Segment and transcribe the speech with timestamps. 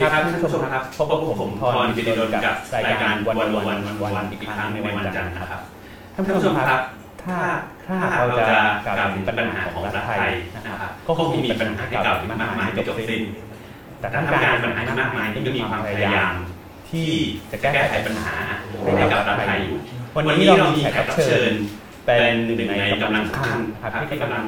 [0.00, 2.54] ดีครับท่านผู้ชมครับพบกับผมพรกิติดลกับ
[2.86, 5.60] รายการวันวันวันวันวันอีกครั้งในวันจันทร์นะครับ
[6.14, 6.80] ท่านผู้ชมครับ
[7.24, 7.36] ถ้า
[7.86, 8.44] ถ้าเราจะ
[8.86, 13.22] กล่าวถึงปัญหาของรัฐไทยนะครับก็คงมีปัญหาที่กล่าวถึงมากมายไม่จบสิ้น
[14.00, 16.34] แต่ท่ามกางปัญหาที่มากมายที่ก็มีความพยายาม
[16.90, 17.08] ที่
[17.50, 18.34] จะแก้ไขปัญหา
[18.96, 19.78] ให้กับรัฐไทยอยู่
[20.16, 21.52] วันนี้เรามีแขกรับเชิญ
[22.06, 24.44] เป็นหนึ่งในกำลังสำคัญครับที่กำลัง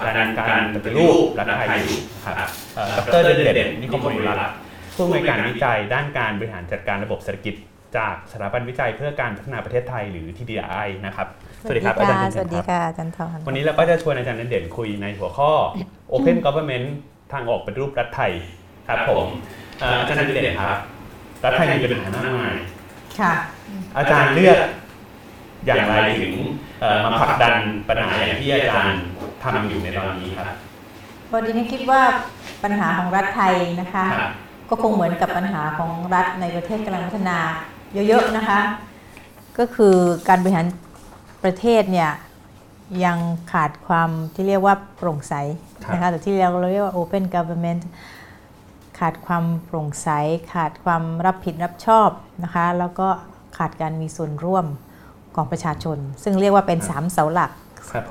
[0.00, 2.50] ผลักดันการปฏิรูปรัฐไทยอยู่ครับ
[3.06, 3.20] ดร
[3.54, 4.56] เด่นนิคมบริรัตน์
[4.94, 7.54] ผู้อำนวยการวิจัยด้านการบริหารจัดการระบบเศรษฐกิจ
[7.96, 11.26] จากสถาบันวิจัยเพื่อการพัฒนาประเทศไทยหรือ TDI นะครับ
[11.62, 15.52] สวัสดีครับอาจารย์สวัสดีค่ะอาจารย์ทอนวันนี้เราก็จะชวนอาจารย์เด่นคุยในหัวข้อ
[16.12, 16.86] Open Government
[17.32, 18.32] ทางออกปฏิรูปรัฐไทย
[18.88, 19.26] ครับผม
[20.00, 20.78] อาจารย์เด่นครับ
[21.44, 22.56] รัฐไทยมีปัญหามากมาย
[23.20, 23.32] ค่ะ
[23.98, 24.58] อาจารย์เลือก
[25.66, 26.34] อย่างไรถึง
[27.04, 27.56] มาผลักดัน
[27.88, 29.02] ปัญหาอย่างที่อาจารย์
[29.42, 30.48] ทำอยู่ในตอนนี้ครับ
[31.30, 32.02] พอดีนี้คิดว่า
[32.64, 34.04] ปัญหาของรัฐไทยนะคะ
[34.70, 37.38] ก็คงเหมือนกับปัญหาของรัฐในประเทศกำลังพัฒนา
[38.08, 38.58] เยอะๆนะคะ
[39.58, 39.96] ก็คือ
[40.28, 40.66] การบริหาร
[41.44, 42.10] ประเทศเนี่ย
[43.04, 43.18] ยัง
[43.52, 45.34] ขาดความที่เรียกว่าโปร่งใส
[45.92, 47.82] นะคะแต่ที่เราเรียกว่า open government
[48.98, 50.08] ขาดความโปร่งใส
[50.54, 52.08] ขาดความรับผิดรับชอบ
[52.44, 53.08] นะคะ แล้วก็
[53.58, 54.66] ขาดการมีส่วนร่วม
[55.36, 57.50] ของประชาชน ซึ่งเรียกว่าเป็นสามเสาหลัก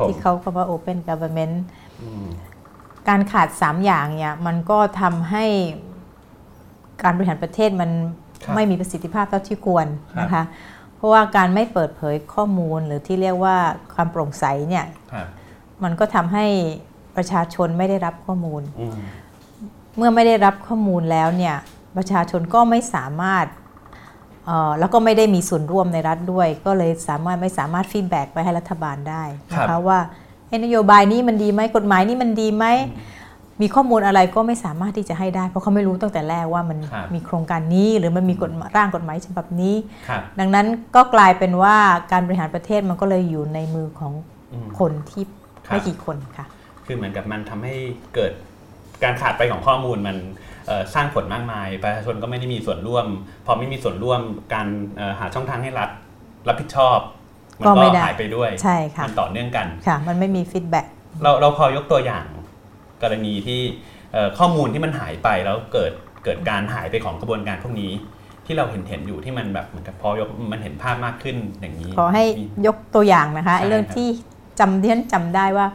[0.08, 1.56] ที่เขาคำว่า Open Government
[3.10, 5.46] การขาดสามอย่างเนี่ยมันก็ทำให้
[7.04, 7.90] การบริหารประเทศมัน
[8.56, 9.88] ไม่มีประสิทธิภาพเท่าที่ควร
[10.22, 10.44] นะคะ
[10.96, 13.58] เพราะว่าการไม่เปิดเผยข้อมูลหรือที่เรียกว่า
[13.94, 14.86] ความโปร่งใสเนี่ย
[15.84, 16.46] มันก็ทำให้
[17.16, 18.62] ประชาชนไม่ได้รับข้อมูล
[19.98, 21.56] เมื่อไม่ได้รับข้อมูลแล้วเนี่ย
[21.98, 23.46] ประชาชนก็ไม่สามารถ
[24.80, 30.00] แล้วก็ไม่ได้มีส่วนร่วมในรัฐด้วย ก็เลยสามารถไม่สามารถฟีดแบ็กไปให้รัฐบาลได้นะคะว่า
[30.64, 32.66] นโยบายนี้มันดีไหมกฎหมายนี้มันดีไหม
[33.62, 36.78] มีข้อมูลอะไรก็ไม่สามารถที่จะให้ได้ เพราะเขาไม่รู้ตั้งแต่แรกว่ามัน
[37.14, 39.76] มีโครงการนี้ หรือมันมีกฎร่างกฎหมายฉบับนี้
[40.40, 41.76] ดังนั้นก็กลายเป็นว่า
[42.12, 44.14] การบริหารประเทศมันก็เลยอยู่ในมือของ
[44.80, 45.24] คนที่
[45.68, 46.46] ไม่กี่คนค่ะ
[46.86, 47.76] คือเหมือนกับมันทำให้
[48.16, 48.32] เกิด
[49.04, 50.18] การขาดไปของข้อมูลมัน
[50.94, 53.06] สร้างผลมากมาย ประชาชนก็ไม่ได้มีส่วนร่วม
[53.46, 54.22] พอไม่มีส่วนร่วม
[54.54, 54.68] การ
[55.20, 55.90] หาช่องทางให้รัฐ
[56.48, 57.00] รับผิดชอบ
[57.60, 60.86] มันก็หายไปด้วยใช่ค่ะมันต่อเนื่องกันค่ะ มันไม่มี feedback
[61.24, 62.26] เราเราพอยกตัวอย่าง
[63.04, 63.62] กรณีที่
[64.40, 65.92] ข้อมูลที่มันหายไปแล้วเกิด
[66.24, 67.92] เกิดการหายไปของกระบวนการพวกนี้
[68.46, 72.24] ที่เราเห็นเห็นอยู่ที่มันแบบเหมือนกับพอยกมันเห็นภาพมากขึ้นอย่างนี้ ขอให้
[72.68, 74.08] ยกตัวอย่างนะคะเรื่องที่
[74.60, 75.68] จำที่ฉันจำได้ว่า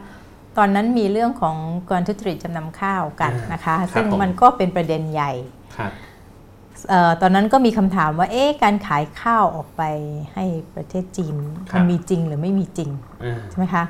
[0.57, 1.55] ตอนนั้นมีเรื่องของ
[1.89, 5.31] การทุจริตจำนำข้าวกันนะคะ ซึ่งมันก็เป็นประเด็นใหญ่
[7.21, 9.81] ตอนนั้นก็มีคำถามว่าเอ๊ะการขายข้าวออกไป
[10.33, 10.45] ให้
[10.75, 11.35] ประเทศจีน
[11.73, 12.89] มันมีจริงหรือไม่มีจริง
[13.49, 13.83] ใช่ไหมคะ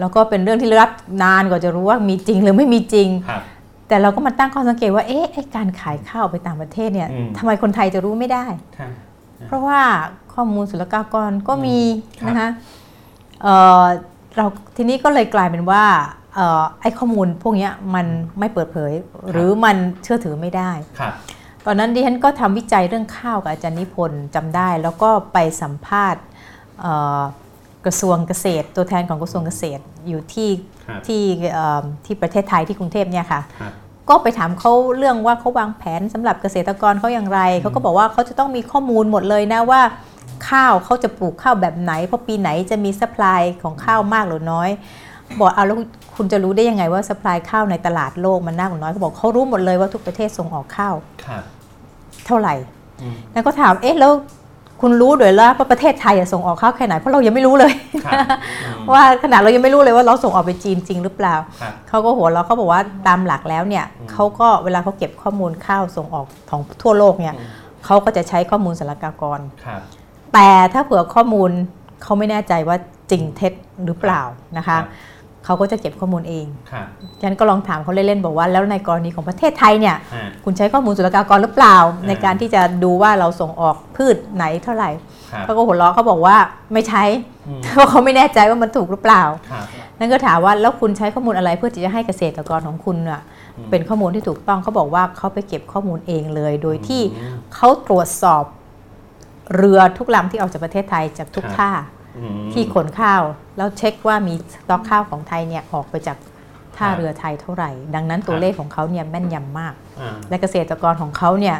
[0.00, 0.90] แล้วก็เป็นเรื่องที่รับ
[1.22, 3.08] นานกว่าจะรู้ว่ามีจริงหรือไม่มีจริง
[3.88, 5.26] แต่เราก็มาตั้งข้อสังเกตว่าเอ๊ะ
[5.56, 7.08] การขายข้าวไปต่างประเทศเนี่ย
[7.38, 8.44] ทำไมคนไทยจะรู้ไม่ได้
[9.46, 9.80] เพราะว่า
[10.34, 11.78] ข้อมูลศุลกากรก็มี
[12.28, 12.48] นะคะ
[14.36, 14.46] เรา
[14.76, 15.84] ทีนี้ก็เลยกลายเป็นว่า
[16.80, 18.06] ไอ้ข้อมูลพวกนี้มัน
[18.38, 18.92] ไม่เปิดเผย
[19.30, 20.70] หรือมันเชื่อถือไม่ได้
[21.66, 26.22] ตอนนั้นดิฉันก็ทำวิจัยเรื่องข้าวกับอาจารย์นิพนธ์จำได้ แล้วก็ไปสัมภาษณ์
[27.86, 30.50] กระทรวงเกษตร ตัวแทนของกระทรวงเกษตรอยู่ที่
[31.06, 31.22] ที่
[32.04, 33.40] ที่ประเทศไทยที่กรุงเทพเนี่ยค่ะ
[34.08, 39.80] ก็ไปถามเขาเรื่องว่าเขาวางแผนสำหรับเกษตรกรเขาอย่างไรเขาก็บอกว่าเขาจะต้องมีข้อมูลหมดเลยนะว่า
[40.49, 44.69] ข้าวเขาจะปลูกข้าวแบบไหนเพราะปีไหนจะมีสป라이ของข้าวมากหรือน้อย
[45.37, 45.77] บอกเอาแล้ว
[46.15, 50.93] คุณจะรู้ได้ยังไงว่าสป라이ข้าวในตลาดโลกมันมากหรือน้อยเขาบอกเขารู้หมดเลยว่าทุกประเทศส่งออกข้าว
[52.25, 52.53] เท่าไหร่
[53.33, 54.11] แล้วก็ถามเอ๊ะแล้ว
[54.81, 57.73] คุณรู้ด้วยแล้วว่าประเทศไทยส่งออกข้าวแค่ไหนเพราะเรายังไม่รู้เลย
[58.93, 61.35] ว่าขนาดเรายังไม่รู้เลยว่าเราส่งออกไปจีนจริงหรือเปล่า
[61.89, 67.35] เขาก็หัวเราเขาบอกว่าตามหลักแล้วเนี่ยเขาก็เวลาเขาเก็บข้อมูลข้าวส่งออกของทั่วโลกเนี่ย
[67.85, 69.39] เขาก็จะใช้ข้อมูลสารกากร
[70.34, 71.50] แต่ถ้าเผื่อข้อมูล
[72.02, 72.76] เขาไม่แน่ใจว่า
[73.10, 73.52] จริงเท็จ
[73.86, 74.22] หรือเปล่า
[74.58, 74.78] นะคะ
[75.44, 76.46] เขาก็จะเก็บข้อมูลเอง
[77.22, 79.96] ฉันก็ลองถามเขาเล่นๆบอกว่า แล้วในกรณีของประเทศไทยเนี่ย
[80.44, 81.76] คุณใช้ข้อมูลศุลกากรหรือเปล่า
[82.08, 84.90] ในการที่จะดูว่าเราส่งออกพืชไหนเท่าไหร่
[85.44, 86.36] เขาก็หัวเราะเขาบอกว่า
[86.72, 87.04] ไม่ใช้
[87.74, 89.22] เพราะเขาไม่แน่ใจว่ามันถูกหรือเปล่า
[89.98, 93.22] นั่นก็ถามว่าแล้วคุณใช้ข้อมูลอะไรเพื่อที่จะให้เกษตรกรของคุณอะ
[93.70, 97.02] เป็นข้อมูลที่ถูกต้องเขาบอกว่าเขาไปเก็บข้อมูลเองเลย โดยที่
[97.54, 98.44] เขาตรวจสอบ
[99.56, 101.70] เรือทุกลำที่ออกจากประเทศไทยจากทุกท่า
[102.52, 103.22] ที่ขนข้าว
[103.56, 106.18] แล้วเช็คว่ามีสต็อกข้าวของไทยเนี่ยออกไปจาก
[106.76, 109.74] ท่าเรือไทยเท่าไหร่ ดังนั้นตัวเลขของเขาเนี่ยแม่นยำมาก
[110.28, 111.56] และเกษตรกรของเขาเนี่ย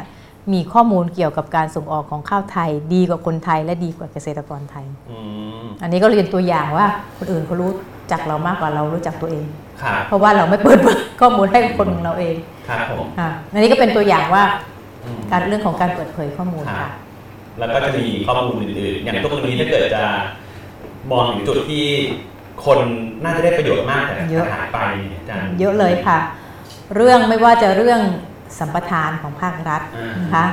[0.53, 4.85] มีข้อมูลเกี่ยวกับการส่งออกของข้าวไทย ดีกว่าคนไทยและดีกว่าเกษตรกรไทย
[5.81, 6.85] อันนี้ก็เรียนตัวอย่างว่า
[7.17, 7.71] คนอื่นเขารู้
[8.11, 9.45] จักเรามากกว่าเรารู้จักตัวเอง
[9.81, 12.35] ครับเพราะว่าเราไม่เปิดเผยข้อมูลให้คนของเราเอง
[12.67, 14.43] ครับผมอะอันนี้ก็เป็นตัวอย่างว่า
[15.05, 16.91] อืมการเรื่องของการเปิดเผยข้อมูลครัค่ะบ
[17.57, 20.03] แล้วก็จะมีข้อมูลอื่นๆ อย่างตัวนี้ถ้าเกิดจะ
[21.11, 21.85] มองถึงจุดที่
[22.65, 22.79] คน
[23.23, 26.19] น่าจะได้ประโยชน์มากแต่เยอะหายไปเนี่ยอาจารย์เยอะเลยค่ะ
[26.95, 28.01] เรื่องไม่ว่าจะเรื่อง
[28.59, 30.45] สัมปทานของภาครัฐอ่านนะคะ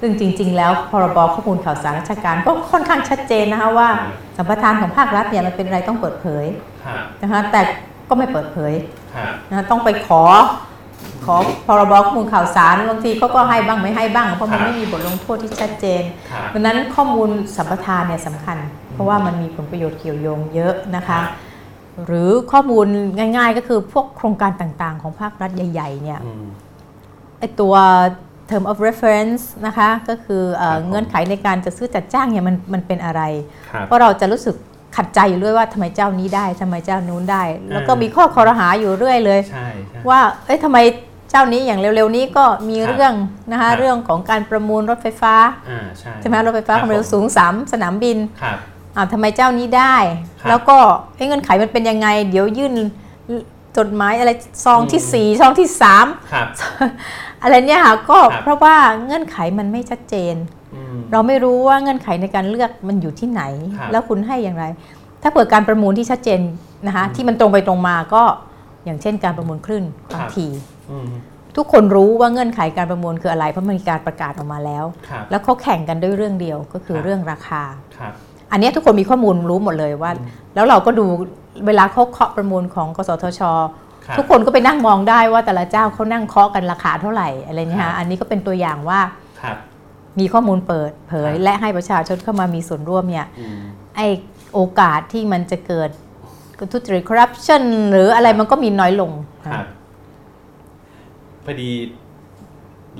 [0.00, 3.88] ซึ่งจริง ๆ แล้วพรบข้อมูลข่าวสารราชการก็ค่อนข้างชัดเจนนะคะว่า
[4.36, 6.46] สัมปทานของภาครัฐเนี่ยมันเป็นอะไรต้องเปิดเผย
[6.84, 7.60] ครับนะคะแต่
[8.08, 8.72] ก็ไม่เปิดเผย
[9.14, 10.22] ครับนะต้องไปขอ
[11.24, 11.36] ขอ
[11.66, 18.58] พรบข้อมูลข่าวสารบางทีเขาก็ให้บ้างไม่ให้บ้าง เพราะมันไม่มีบทลงโทษที่ชัดเจนครับดังนั้นข้อมูลสัมปทานเนี่ยสำคัญ
[18.92, 21.20] เพราะว่ามันมีผลประโยชน์เกี่ยวโยงเยอะนะคะ
[22.06, 22.86] หรือข้อมูล
[23.36, 26.46] ง่าย ๆ ก็คือพวกโครงการต่างๆ ของภาครัฐใหญ่ๆเนี่ยอืม
[27.38, 27.74] ไอตัว
[28.50, 33.22] term of reference นะคะก็คือเอ่อครับผมเงื่อนไขในการจะซื้อจัดจ้างเนี่ยมันมันเป็นอะไร
[33.70, 34.56] ครับเพราะเราจะรู้สึก
[34.96, 40.78] ขัดใจอยู่เรื่อยว่าทำไมเจ้านี้ได้ทำไมเจ้านู้นได้ แล้วก็อ่ามีมีข้อคอรหาอยู่เรื่อยเลยใช่ใช่ว่าเอ้ยทำไม
[41.30, 43.14] เจ้านี้อย่างเร็วๆนี้ก็มีครับเรื่อง
[43.50, 45.34] นะครัคะบเรื่องของการประมูลรถไฟฟ้า
[45.70, 48.58] อ่าใช่ใช่ไหมรถไฟฟ้าคคบวามเร็วผสูงสามสนามบินครับ
[48.96, 49.96] อ่าวทำไมเจ้านี้ได้
[50.40, 50.76] ครับแล้วก็
[51.14, 52.72] เอ้ยเงื่อนไขมันเป็นยังไง เดี๋ยวยื่น
[53.76, 54.30] จดหมายอะไร
[54.64, 56.46] ซองที่อืมสี่ซองที่สามครับ
[57.42, 60.55] อะไรเนี่ยค่ะก็ครับเพราะว่าเงื่อนไขมันไม่ชัดเจนอืม
[61.12, 63.42] เราไม่รู้ว่าเงื่อนไขในการเลือกมันอยู่ที่ไหน
[63.78, 64.64] ครับแล้วคุณให้อย่างไร
[65.22, 66.40] ถ้าเปิดการประมูลที่ชัดเจน
[66.86, 68.22] นะคะที่มันตรงไปตรงมาก็
[68.84, 70.50] อย่างเช่นการประมูลคลื่นความถี่
[70.90, 71.08] อืม
[71.56, 77.62] ทุกคนรู้ว่าเงื่อนไขการประมูลคืออะไร เพราะมันมีการประกาศออกมาแล้วครับแล้วเขาแข่งกันด้วยเรื่องเดียวก็คือครับเรื่องราคา
[77.96, 78.12] ครับ
[78.52, 80.10] อันเนี้ยทุกคนมีข้อมูลรู้หมดเลยว่า
[80.54, 81.06] แล้วเราก็ดู
[81.66, 83.40] เวลาเขาเคาะประมูลของกสทช
[84.06, 89.00] ครับทุกคนก็ไปนั่งมองได้ว่าแต่ละเจ้าเขานั่งเคาะกันราคาเท่าไหร่อะไรเงี้ยครัฮะบอันนี้ก็เป็นตัวอย่างว่า
[89.42, 89.56] ครับ
[90.20, 93.58] มีข้อมูลเปิดเผยครับและให้ประชาชนเข้ามามีส่วนร่วมเนี่ยอืม
[93.96, 94.00] ไอ
[94.52, 95.90] โอกาสที่มันจะเกิด
[96.72, 99.10] ทุจริตคอร์รัปชันหรืออะไรมันก็มีน้อยลง
[99.46, 99.66] ครับ
[101.44, 101.70] พอดี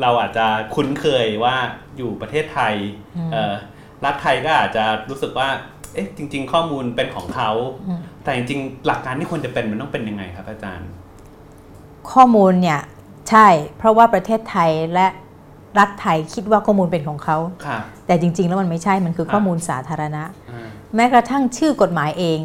[0.00, 1.54] เราอาจจะคุ้นเคยว่า
[1.96, 2.74] อยู่ประเทศไทย
[3.16, 3.54] อืมเอ่อ
[4.04, 5.48] รัฐไทยก็อาจจะรู้สึกว่า
[5.94, 7.50] เอ๊ะจริง ๆ ข้อมูลเป็นของเขา
[7.88, 10.88] อืมแต่จริงๆ หลักการที่ควรจะเป็นมันต้องเป็นยังไงครับอาจารย์
[12.12, 12.80] ข้อมูลเนี่ย
[13.30, 13.46] ใช่
[13.76, 15.06] เพราะว่าประเทศไทยและ
[15.78, 17.36] รัฐไทยคิดว่าข้อมูลเป็นของเขา
[17.66, 22.40] ครับแต่จริง ๆ แล้วมันไม่ใช่ มันคือครับข้อมูลสาธารณะอ่าแม้กระทั่งชื่อกฎหมายเอง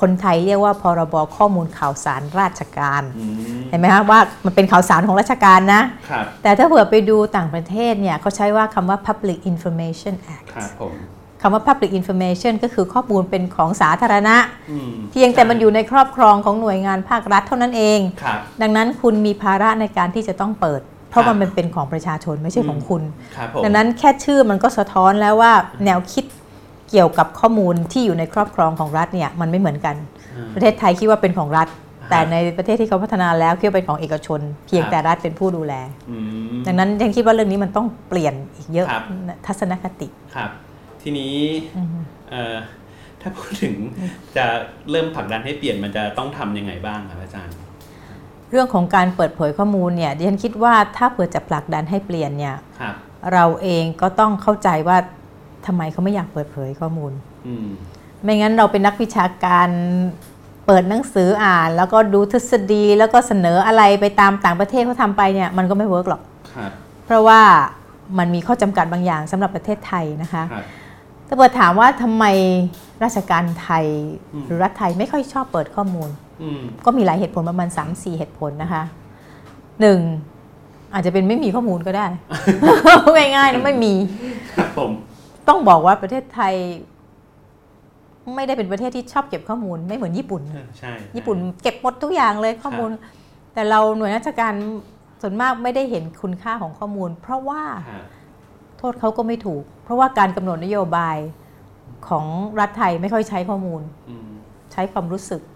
[0.00, 3.24] คนไทยเรียกว่าพรบข้อมูลข่าวสารราชการอื
[3.60, 10.94] มเห็นไหมคะว่ามันเป็นข่าวสารของราชการนะครับแต่ถ้าเผื่อไปดูต่างประเทศเนี่ยเขาใช้ว่าคำว่า Public Information Act ครับผม
[11.42, 14.36] คำว่า Public Information ก็คือข้อมูลเป็นของสาธารณะ
[14.70, 20.80] อืมเพียงแต่มันอยู่ในครอบครองของหน่วยงานภาครัฐเท่านั้นเองครับดังนั้นคุณมีภาระในการที่จะต้องเปิด
[21.14, 23.02] เพราะครับมันเป็นของประชาชนไม่ใช่ของคุณ
[23.36, 25.52] ครับผมดังนั้นแค่ชื่อมันก็สะท้อนแล้วว่า
[25.84, 26.24] แนวคิด
[26.90, 29.96] เกี่ยวกับข้อมูลที่อยู่ในครอบครองของรัฐเนี่ยมันไม่เหมือนกัน
[30.34, 31.68] อ่าประเทศไทยคิดว่าเป็นของรัฐ
[32.10, 35.74] แต่ในประเทศที่เขาพัฒนาแล้วคิดว่าเป็นของเอกชน เพียงครับแต่รัฐเป็นผู้ดูแล
[36.10, 36.18] อื
[36.52, 39.04] มดังนั้นยังคิดว่าเรื่องนี้มันต้องเปลี่ยนอีกเยอะครับ
[39.46, 40.50] ทัศนคติครับ
[41.02, 41.34] ทีนี้
[41.76, 41.88] อืม
[42.30, 42.56] เอ่อ
[43.20, 43.74] ถ้าพูดถึง
[44.36, 44.44] จะ
[44.90, 47.56] เริ่มผลักดันให้เปลี่ยนมันจะต้องทำยังไงบ้างครับอาจารย์
[48.54, 52.94] เรื่องของการเปิดเผยข้อมูลเนี่ยดิฉันคิดว่าถ้าเผื่อจะผลักดันให้เปลี่ยนเนี่ยครับ
[53.32, 54.96] เราเองก็ต้องเข้าใจว่า
[55.66, 57.12] ทำไมเขาไม่อยากเปิดเผยข้อมูล
[57.46, 57.68] อืม
[58.22, 59.68] ไม่งั้นเราเป็นนักวิชาการ
[60.66, 66.22] เปิดหนังสืออ่าน แล้วก็ดูทฤษฎีแล้วก็เสนออะไรไปตามต่างประเทศเขาทำไปเนี่ยมันก็ไม่เวิร์กหรอก
[66.54, 66.70] ครับ
[67.06, 67.40] เพราะว่า
[68.18, 70.64] มันมีข้อจำกัดบางอย่างสำหรับประเทศไทยนะคะครับ
[71.28, 72.24] ถ้าเปิดถามว่าทำไม
[73.04, 73.86] ราชการไทย
[74.34, 76.23] อืมหรือรัฐไทยไม่ค่อยชอบเปิดข้อมูลอืม
[76.84, 78.82] ก็มีหลายเหตุผลประมาณ 3-4 เหตุผลนะคะ
[79.80, 79.98] หนึ่ง
[80.94, 82.06] อาจจะเป็นไม่มีข้อมูลก็ได้
[83.36, 83.94] ง่ายๆนะไม่มี
[84.56, 84.90] ครับผม
[85.48, 86.54] ต้องบอกว่าประเทศไทย
[88.34, 92.90] ไม่ได้เป็นประเทศที่ชอบเก็บข้อมูล ไม่เหมือนญี่ปุ่นเออใช่ญี่ปุ่นเก็บหมดทุกอย่างเลยข้อมูล
[93.54, 94.54] แต่เราหน่วยราชการ
[95.22, 98.04] ส่วนมากไม่ได้เห็นคุณค่าของข้อมูล เพราะว่าครับ
[98.78, 101.16] โทษเขาก็ไม่ถูก เพราะว่าการกำหนดนโยบาย
[102.08, 102.24] ของ
[102.60, 104.28] รัฐไทยไม่ค่อยใช้ข้อมูลอืม
[104.72, 105.53] ใช้ความรู้สึกครับ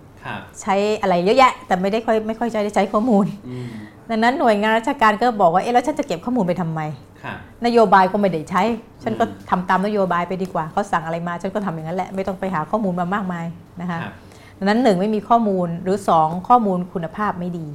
[0.60, 3.66] ใช้อะไรเยอะแยะ แต่ไม่ได้ค่อยไม่ค่อยใช้ได้ใช้ข้อมูลอืม
[4.10, 6.80] ดังนั้นหน่วยงานราชการก็บอกว่าเอ๊ะแล้วฉันจะเก็บข้อมูลไปทำไม
[7.22, 8.62] ครับนโยบายก็ไม่ได้ใช้
[9.02, 13.46] ฉันก็อืมทำตามนโยบายไปดีกว่าเขาสั่งอะไรมา ฉันก็ทำอย่างนั้นแหละไม่ต้องไปหาข้อมูลมามากมาย
[13.80, 14.12] นะคะครับ
[14.58, 17.66] ดังนั้นหนึ่งไม่มีข้อมูลหรือสองข้อมูลคุณภาพไม่ดี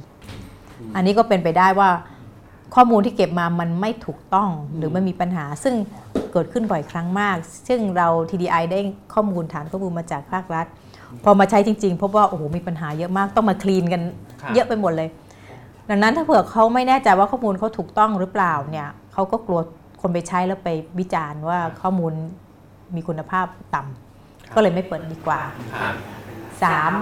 [0.78, 1.90] อืมอันนี้ก็เป็นไปได้ว่า
[2.74, 5.74] ข้อมูลที่เก็บมามันไม่ถูกต้องหรือมันมีปัญหา ซึ่ง
[6.32, 7.36] เกิดขึ้นบ่อยครั้งมาก
[7.68, 8.80] ซึ่งเรา TDI ได้
[9.14, 10.66] ข้อมูลฐานข้อมูลมาจากภาครัฐ
[11.24, 14.02] พอมาใช้จริงๆพบว่าโอ้โหมีปัญหาเยอะมากต้องมาคลีนกัน
[14.42, 15.08] ครับเยอะไปหมดเลย
[15.90, 19.60] ดังนั้นถ้าเผื่อเขาไม่แน่ใจว่าข้อมูลเขาถูกต้องหรือเปล่าเนี่ยเขาก็กลัว
[20.00, 20.68] คนไปใช้แล้วไป
[20.98, 22.12] วิจารณ์ว่าข้อมูล
[22.94, 25.40] มีคุณภาพต่ำก็เลยไม่เปิดดีกว่า
[25.74, 25.94] ครับ
[26.62, 26.92] สาม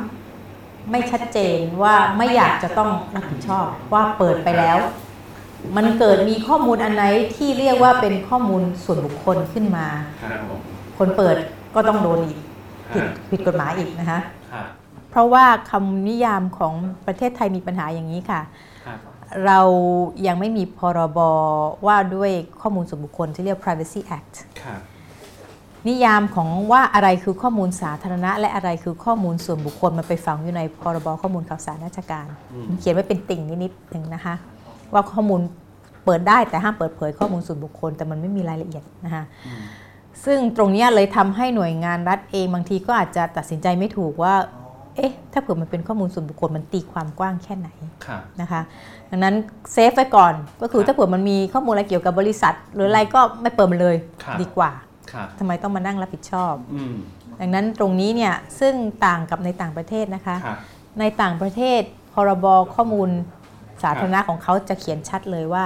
[0.90, 4.78] ไม่ชัดเจนว่าไม่อยากจะต้องรับผิดชอบว่าเปิดไปแล้ว
[5.76, 7.04] มันเกิดมีข้อมูลอันไหน
[7.36, 9.86] ที่เรียกว่าเป็นข้อมูลส่วนบุคคลขึ้นมา
[10.22, 10.60] ครับผม
[10.98, 11.36] คนเปิด
[11.74, 12.38] ก็ต้องโดนอีก
[12.94, 14.20] ผิดครับผิดกฎหมายอีกนะคะ
[14.52, 14.66] ครับ
[15.10, 16.74] เพราะว่าคำนิยามของ
[17.06, 18.40] ประเทศไทยมีปัญหาอย่างนี้ค่ะ
[18.86, 18.98] ครับ
[19.46, 19.60] เรา
[20.26, 21.18] ยังไม่มีพรบ
[21.86, 22.30] ว่าด้วย
[22.60, 24.80] ข้อมูลส่วนบุคคลที่เรียก Privacy Act ครับ
[25.88, 34.34] นิยามของว่าอะไรคือข้อมูลสาธารณะ และอะไรคือข้อมูลส่วนบุคคลมันไปฝังอยู่ในพรบข้อมูลข่าวสารราชการอืมมันเขียนไว้เป็นติ่งนิดๆหนึ่งนะคะ
[34.92, 35.40] ว่าข้อมูล
[36.04, 39.62] เปิดได้แต่ห้ามเปิดเผยข้อมูลส่วนบุคคล แต่มันไม่มีรายละเอียดนะคะอืม
[40.24, 44.34] ซึ่งตรงเนี้ยเลยทำให้หน่วยงานรัฐเองบางทีก็อาจจะตัดสินใจไม่ถูกว่า
[44.96, 47.68] เอ๊ะ ถ้าเผื่อมันเป็นข้อมูลส่วนบุคคลมันตีความกว้างแค่ไหน
[48.06, 48.60] ครับนะคะ
[49.10, 49.34] ดังนั้น
[49.72, 54.70] เซฟไว้ก่อน ก็คือครับถ้าเผื่อมันมีข้อมูลอะไรเกี่ยวกับบริษัท หรืออะไรก็ไม่เปิดมันเลยครับดีกว่า
[55.12, 56.94] ครับทำไมต้องมานั่งรับผิดชอบอืม
[57.40, 58.74] ดังนั้นตรงนี้เนี่ยซึ่ง
[59.06, 60.58] ต่างกับในต่างประเทศนะคะครับ
[61.00, 61.80] ในต่างประเทศ
[62.14, 63.08] พรบข้อมูล
[63.82, 65.64] สาธารณะของเขาจะเขียนชัดเลยว่า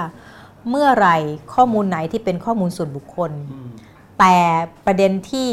[0.69, 1.17] เมื่อไหร่
[1.53, 3.69] ข้อมูลไหนที่เป็นข้อมูลส่วนบุคคลอืม
[4.19, 4.35] แต่
[4.85, 5.49] ประเด็นที่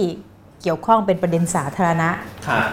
[0.63, 2.09] เกี่ยวข้องเป็นประเด็นสาธารณะ
[2.49, 2.65] ครับ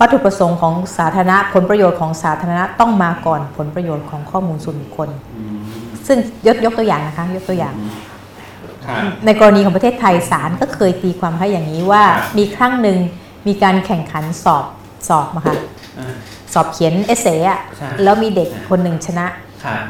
[0.00, 5.58] วัตถุประสงค์ของสาธารณะผลประโยชน์ของสาธารณะต้องมาก่อนผลประโยชน์ของข้อมูลส่วนบุคคลอืม
[6.06, 7.74] ซึ่งยกยกตัวอย่างนะคะยกตัวอย่าง
[8.86, 12.98] ครับในกรณีของประเทศไทยศาลก็เคยตีความให้อย่างนี้ว่าครับมีครั้งหนึ่ง
[13.46, 14.64] มีการแข่งขันสอบ
[15.08, 15.56] สอบมาค่ะ
[15.98, 16.14] อ่า
[16.52, 19.26] สอบเขียนเอเซอะใช่แล้วมีเด็กคนหนึ่งชนะ
[19.64, 19.80] ครับ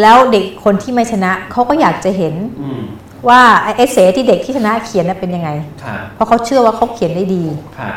[0.00, 2.82] แล้วเด็กคนที่ไม่ชนะเขาก็อยากจะเห็นอืม
[3.28, 5.50] ว่าไอ้เอเซที่เด็กที่ชนะเขียนน่ะเป็นยังไง
[5.84, 7.44] ครับเพราะเขาเชื่อว่าเขาเขียนได้ดี
[7.78, 7.92] ครับ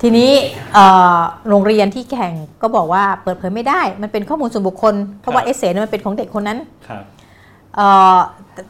[0.00, 0.30] ทีนี้
[0.74, 0.84] เอ่
[1.16, 1.18] อ
[1.48, 7.02] โรงเรียนที่แข่งก็บอกว่าเปิดเผยไม่ได้ มันเป็นข้อมูลส่วนบุคคล เพราะว่าเอเซเนี่ยมันเป็นของเด็กคนนั้นครับ
[7.76, 8.18] เอ่อ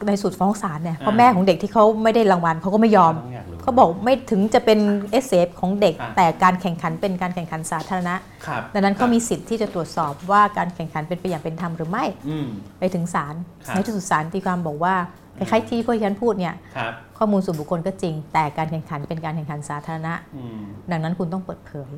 [0.06, 4.78] ในสุดฟ้องศาลเนี่ยเพราะอ่าแม่ของเด็กที่เขาไม่ได้รางวัลเขาก็ไม่ยอมต้องอยากรู้เขาบอกไม่ถึงจะเป็น
[5.10, 8.14] เอเซของเด็กอ่าแต่การแข่งขันเป็นการแข่งขันสาธารณะ
[8.46, 12.46] ครับดังนั้นเขามีสิทธิ์ที่จะตรวจสอบว่าการแข่งขันเป็นไปอย่างเป็นธรรมหรือไม่อืม
[12.78, 13.34] ไปถึงศาล
[13.66, 14.94] ครับในที่สุดศาลตีความบอกว่า
[15.40, 21.92] คล้ายๆที่พวกฉันพูดเนี่ยครับข้อมูลส่วนบุคคลก็จริง แต่การแข่งขันเป็นการแข่งขันสาธารณะอืมดังนั้นคุณต้องเปิดเผย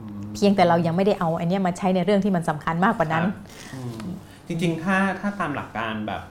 [0.00, 3.24] อืมเพียงแต่เรายังไม่ได้เอาอันเนี้ยมาใช้ในเรื่องที่มันสำคัญมากกว่านั้น
[3.74, 4.06] อืม
[4.46, 6.22] จริงๆ ถ้าถ้าตามหลักการแบบ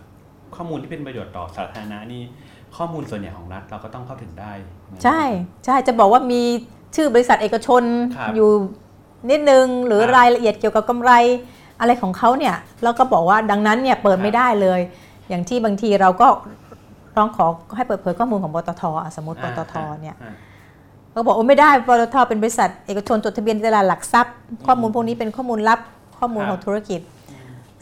[0.56, 2.24] ข้อมูลที่เป็นประโยชน์ต่อสาธารณะนี่
[2.78, 4.52] ข้อมูลส่วนใหญ่ของรัฐเราก็ต้องเข้าถึงได้
[5.04, 5.22] ใช่
[5.66, 6.42] ใช่จะบอกว่ามี
[6.96, 7.84] ชื่อบริษัทเอกชน
[8.18, 8.50] ครับอยู่
[9.30, 11.12] นิดนึงหรือครับรายละเอียดเกี่ยวกับกำไร
[11.80, 14.80] อะไรของเขาเนี่ยแล้วก็บอกว่าดังนั้นเนี่ยเปิดครับไม่ได้เลย
[15.30, 16.28] อย่างที่บางทีเราก็
[17.18, 20.34] ร้องขอให้เปิดเผยข้อมูลของปตทอะสมมติปอ่าตทเนี่ยอ่า
[21.14, 24.36] ก็บอกว่าไม่ได้ปตทเป็นบริษัทเอกชนจดทะเบียนในตลาดหลักทรัพย์
[24.68, 25.80] ข้อมูลพวกนี้เป็นข้อมูลลับ
[26.20, 27.02] ข้อมูลครับของธุรกิจ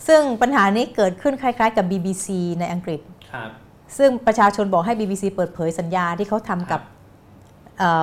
[0.08, 2.28] ซึ่งปัญหานี้เกิดขึ้นคล้าย ๆ กับ BBC
[2.60, 3.00] ในอังกฤษ
[3.34, 3.50] ครับ
[3.98, 6.82] ซึ่งประชาชนบอกให้ BBC เปิดเผยสัญญาที่เขาทำกับ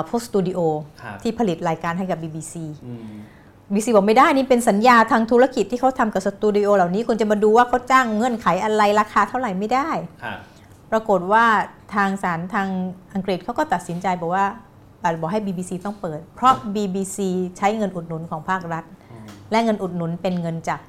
[0.09, 0.59] พวกสตูดิโอ
[1.03, 2.55] ครับที่ผลิตรายการให้กับ BBC
[2.87, 2.93] อื
[3.73, 9.91] ม BBC บอกไม่ได้นี่เป็นสัญญาทางธุรกิจที่เขาทำกับสตูดิโอเหล่านี้คุณจะมาดูว่าเขาจ้างเงื่อนไขอะไรราคาเท่าไหร่ไม่ได้
[10.23, 10.39] ครับ
[10.91, 11.45] ปรากฏว่า
[11.95, 12.69] ทางศาลทาง
[13.15, 14.47] อังกฤษเขาก็ตัดสินใจบอกว่า
[15.03, 17.19] อ่าบอกให้ BBC ต้องเปิด เพราะ BBC
[17.59, 20.81] ใช้เงินอุดหนุนของภาครัฐอืมและเงินอุดหนุนเป็นเงินจาก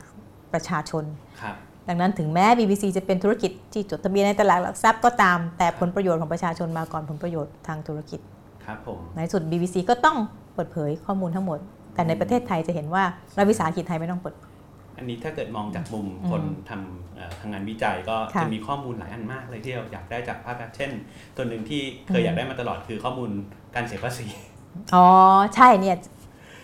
[0.54, 1.04] ประชาชน
[1.42, 1.56] ครับ
[1.88, 8.20] ดังนั้นถึงแม้ BBC จะเป็นธุรกิจที่จดทะเบียนในตลาดหลักทรัพย์ก็ตาม แต่ผลประโยชน์ของประชาชนมาก่อนผลประโยชน์ทางธุรกิจ
[8.66, 10.18] ครับผมในสุด BBC ก็ต้อง
[10.54, 11.60] เปิดเผยข้อมูลทั้งหมด
[11.94, 13.04] แต่ในประเทศไทยจะเห็นว่า
[13.38, 14.36] รัฐวิสาหกิจไทยไม่ต้องเปิด
[14.98, 20.92] อันนี้ถ้าเกิดมองจากมุมอืมคนทำเอ่อทางงานวิจัยก็ค่ะจะมีข้อมูลหลายอันมากเลยที่เราอยากได้จากภาครัฐเช่น
[21.36, 23.30] ตัวหนึ่งที่เคยอืมอยากได้มาตลอดคือข้อมูล
[23.76, 24.28] การเสียภาษี
[24.94, 25.06] อ๋อ
[25.56, 25.98] ใช่เนี่ย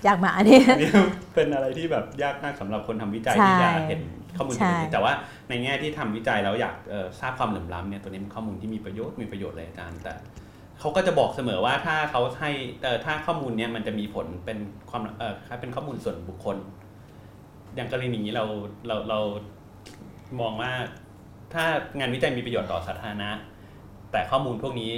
[0.05, 0.89] อยากมาอันนี้อันนี้
[1.35, 4.01] เป็นอะไรที่แบบยากมากสำหรับคนทำวิจัยใช่ที่จะเห็น
[4.37, 5.13] ข้อมูลตรงนี้ใช่แต่ว่า
[5.49, 10.13] ในแง่ที่ทำวิจัยแล้วอยากเอ่อทราบความเหลื่อมล้ำเนี่ยตัวนี้เป็นข้อมูลที่มีประโยชน์มีประโยชน์เลยอาจารย์แต่
[10.79, 12.51] เขาก็จะบอกเสมอว่าถ้าเขาให้
[12.83, 14.57] เอ่อถ้าข้อมูลเนี้ยมันจะมีผลเป็น
[14.89, 16.57] ความเอ่อเป็นข้อมูลส่วนบุคคล
[17.75, 18.45] อย่างกรณีนี้เรา
[18.87, 19.19] เราเรา
[20.41, 20.71] มองว่า
[21.53, 21.65] ถ้า
[21.99, 23.29] งานวิจัยมีประโยชน์ต่อสาธารณะ
[24.11, 24.91] แต่ข้อมูลพวกนี้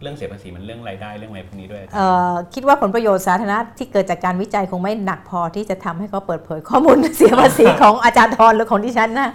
[0.00, 9.30] เรื่องเสียภาษีมันเรื่องรายได้เรื่องอะไรพวกนี้ด้วยอาจารย์เอ่อคิดว่าผลประโยชน์สาธารณะที่เกิดจากการวิจัยคงไม่หนักพอที่จะทำให้เขาเปิดเผยข้อมูลเสียภาษีของอาจารย์ทรหรือของดิฉันนะ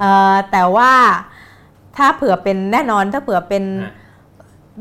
[0.00, 0.92] เอ่อแต่ว่า
[1.96, 3.92] ถ้าเผื่อเป็นแน่นอนถ้าเผื่อเป็นฮะ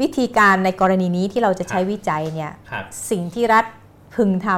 [0.01, 3.65] วิธีการในกรณีนี้ที่เราจะใช้วิจัยเนี่ยครับสิ่งที่รัฐ
[4.15, 4.49] พึงท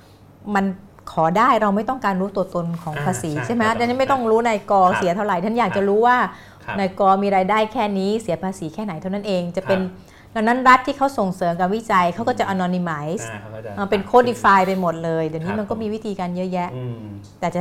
[0.00, 0.64] ำมัน
[1.12, 6.16] ขอได้เราไม่ต้องการรู้ตัวตนของอ่าภาษีใช่ใช่ไหมครับดังนั้นไม่ต้องรู้นายกอครับเสียเท่าไหร่ท่านอยากครับจะรู้ว่า
[6.64, 16.96] ครับนายกมีรายได้แค่นี้เสียภาษีแค่ไหนเท่านั้นเองจะเป็นครับดังนั้นรัฐที่เขาส่งเสริมการวิจัยเขาก็จะ anonymize อ่าเขาก็จะเอ่อเป็น codify ไปหมดเลย เดี๋ยวนี้ครับมันก็มีวิธีการเยอะแยะอืม
[17.40, 17.60] แต่จะ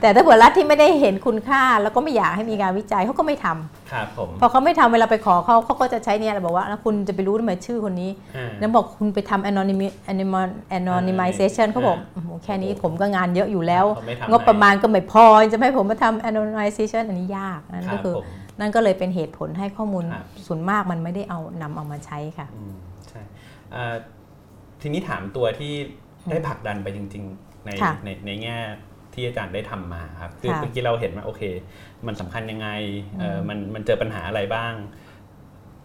[0.00, 9.92] แต่ถ้าเผื่อรัฐที่ไม่ได้เห็นคุณค่า แล้วก็ไม่อยากให้มีการวิจัยเขาก็ไม่ทำครับผมพอเขาไม่ทำเวลาไปขอเขาเขาก็จะใช้เนี่ยแหละบอกว่าแล้วคุณจะไปรู้ทำไมชื่อคนนี้อ่านั้นบอกคุณไปทำ anonymous
[10.76, 18.26] anonymization เขาบอกโอ้โหแค่นี้ผมก็งานเยอะอยู่แล้วเขาไม่ทำงบประมาณก็ไม่พอจะไม่ให้ผมมาทำ anonymization อันนี้ยากนั่นครัก็บคือผม
[18.60, 22.74] นั่นก็เลยเป็นเหตุผลให้ข้อมูลครับส่วนมากมันไม่ได้เอานำเอามาใช้ค่ะอืม
[23.08, 23.20] ใช่
[23.74, 23.94] อ่า
[24.80, 25.72] ทีนี้ถามตัวที่
[26.30, 28.58] ได้ผลักดันไปจริง ๆ ในค่ะในในแง่
[29.14, 31.42] ที่อาจารย์ได้ทำมาครับคือค่ะเมื่อกี้เราเห็นว่าโอเค
[32.06, 32.68] มันสำคัญยังไง
[33.18, 34.72] เออมันมันเจอปัญหาอะไรบ้าง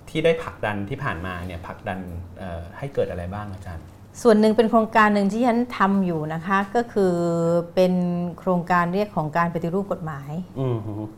[0.10, 2.00] ที่ได้ผลักดันที่ผ่านมาเนี่ยผลักดัน
[2.40, 3.86] เอ่อให้เกิดอะไรบ้างอาจารย์
[4.22, 7.14] ส่วนหนึ่งเป็นโครงการหนึ่งที่ฉันทำอยู่นะคะ ก็คือ
[7.76, 7.94] เป็น
[8.40, 11.10] โครงการเรียกของการปฏิรูปกฎหมายอืมคบ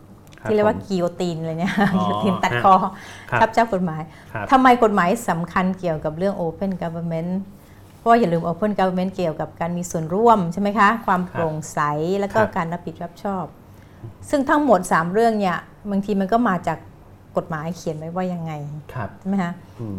[0.43, 2.75] ที่เรียกว่าผมกิโยตีนเลยเนี่ยอ๋อกิโยตีนตัดคอ
[3.31, 4.01] ครับทับเจ้ากฎหมาย
[4.33, 7.56] ครับทำไมกฎหมายสำคัญเกี่ยวกับเรื่อง Open Government เพ
[8.07, 11.79] ราะว่าอย่าลืม Open Government เกี่ยวกับการมีส่วนร่วมใช่ไหมคะ ความโปร่งใส
[12.19, 13.45] แล้วก็ครับการรับผิดรับชอบ
[14.29, 15.57] ซึ่งทั้งหมด 3 เรื่องเนี่ย
[15.91, 16.77] บางทีมันก็มาจาก
[17.37, 18.51] กฎหมายเขียนไว้ว่ายังไง
[18.93, 19.97] ครับใช่ไหมคะอืม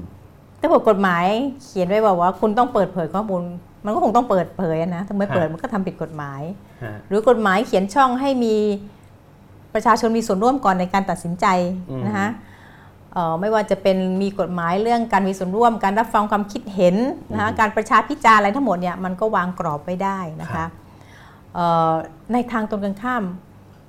[0.61, 1.25] ถ้าบอกกฎหมาย
[1.65, 3.43] เขียนไว้บอกว่าคุณต้องเปิดเผยข้อมูล
[3.85, 6.43] มันก็คงต้องเปิดเผยอะนะถ้าไม่เปิดมันก็ทำผิดกฎหมาย
[6.85, 8.57] ฮะหรือกฎหมายเขียนช่องให้มี
[9.75, 11.47] ประชาชนมีส่วนร่วมก่อนในการตัดสินใจ
[11.91, 12.48] อืมนะคะเอ่อ
[13.41, 16.97] ไม่ว่าจะเป็นมีกฎหมายเรื่องการมีส่วนร่วม การรับฟังความคิดเห็น
[17.33, 20.67] นะคะการประชาพิจารณ์อะไรทั้งหมดเนี่ยมันก็วางกรอบไว้ได้นะคะ
[21.55, 21.93] เอ่อ
[22.33, 23.23] ในทางตรงกันข้าม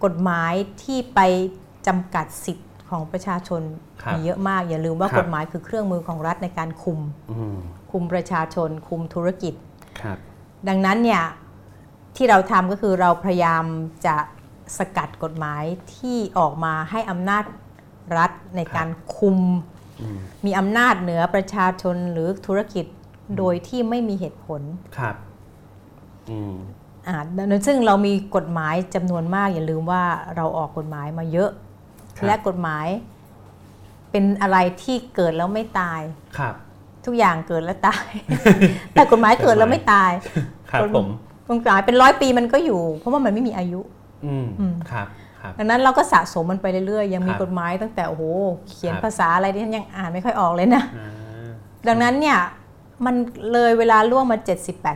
[0.03, 1.19] กฎหมายที่ไป
[1.88, 3.61] จำกัดสิทธิ์ของประชาชน
[4.01, 6.99] ครับมีเยอะมาก อย่าลืมว่าครับกฎหมายคือเครื่องมือของรัฐในการคุม
[7.31, 7.57] อืม
[7.91, 9.53] คุมประชาชน คุมธุรกิจ
[10.01, 10.17] ครับ
[10.67, 11.23] ดังนั้นเนี่ย
[12.15, 13.63] ที่เราทำก็คือเราพยายาม
[14.05, 14.15] จะ
[14.77, 15.63] สกัดกฎหมาย
[15.95, 17.43] ที่ออกมาให้อำนาจ
[18.17, 19.37] รัฐในการคุม
[20.01, 22.85] อืมมีอำนาจเหนือประชาชนหรือธุรกิจ
[23.37, 24.61] โดยที่ไม่มีเหตุผล
[24.97, 25.15] ครับ
[26.29, 26.55] อืม
[27.07, 27.17] อ่า
[27.67, 30.03] ซึ่งเรามีกฎหมายจำนวนมาก อย่าลืมว่า
[30.35, 31.49] เราออกกฎหมายมาเยอะ
[32.17, 32.87] ครับและกฎหมาย
[34.11, 36.01] เป็นอะไรที่เกิดแล้วไม่ตาย
[36.37, 36.55] ครับ
[37.05, 38.07] ทุกอย่างเกิดแล้วตาย
[38.93, 40.11] แต่กฎหมายเกิดแล้วไม่ตาย
[40.71, 41.07] ครับผม
[41.47, 43.81] กฎหมายเป็นร้อยปีมันก็อยู่ เพราะว่ามันไม่มีอายุ
[44.25, 45.28] อืมอืมครับครับ
[45.59, 48.23] ดังนั้นเราก็สะสมมันไปเรื่อยๆ ยังมีครับกฎหมายตั้งแต่โอ้โห
[48.69, 51.49] เขียนครับภาษาอะไรที่ฉันยังอ่านไม่ค่อยออกเลยนะอ่า
[51.87, 52.37] ดังนั้นเนี่ย
[53.05, 53.15] มัน
[53.51, 54.37] เลยเวลาล่วงมา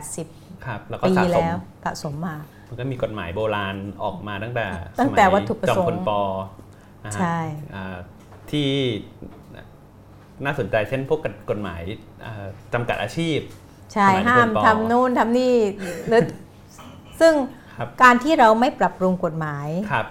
[0.04, 2.36] 70-80ครับแล้วก็ปีสะสมแล้วสะสมมา
[2.68, 4.66] มันก็มีกฎหมายโบราณออกมาตั้งแต่
[5.00, 6.10] ตั้งแต่สมัยวัตถุประสงค์จอมพลป
[7.04, 7.38] นะฮะใช่
[7.74, 7.96] อ่า
[8.50, 8.68] ที่
[10.44, 11.82] น่าสนใจเช่นพวกกฎหมาย
[12.24, 13.38] อ่าจำกัดอาชีพ
[13.92, 15.54] ใช่สมัยห้ามคนปทำนู่นทำนี่
[16.08, 16.22] หรือ
[17.20, 17.32] ซึ่ง
[17.76, 20.06] ครับการที่เราไม่ปรับปรุงกฎหมายครับ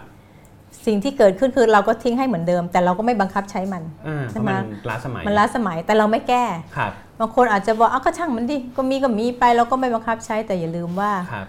[0.86, 6.46] สิ่งที่เกิดขึ้นคือเราก็ทิ้งให้เหมือนเดิม แต่เราก็ไม่บังคับใช้มันอ่าเพใช่ราะไหมมันล้าสมัยมันล้าสมัยแต่เราไม่แก้
[6.78, 11.48] ครับบางคนอาจจะบอกอ้าวก็ช่างมันดิก็มีก็มีไปเราก็ไม่บังคับใช้แต่อย่าลืมว่าครับ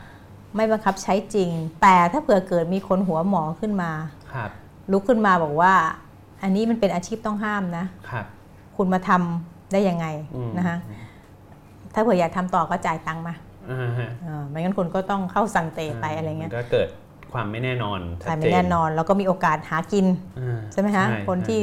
[0.57, 1.51] ไม่บังคับใช้จริง
[1.83, 3.91] แต่ถ้าเผื่อเกิดมีคนหัวหมอขึ้นมา
[4.33, 4.51] ครับ
[4.93, 5.75] ลุกขึ้นมาบอกว่า
[6.43, 8.25] อันนี้มันเป็นอาชีพต้องห้ามนะครับ
[8.77, 10.77] คุณมาทำได้ยังไงอืมนะคะ
[11.95, 13.35] ถ้าเผื่ออยากทำต่อก็จ่ายตังค์มา
[13.71, 16.89] อ่าฮะเออไม่งั้นคุณก็ต้องเข้าสั่งเตะไปอะไรเงี้ยมันก็เกิด
[17.35, 20.07] ความไม่แน่นอนชัดแต่เจไม่แน่นอนแล้วก็มีโอกาสหากิน
[20.39, 21.61] อ่าใช่ไหมคะใช่คนที่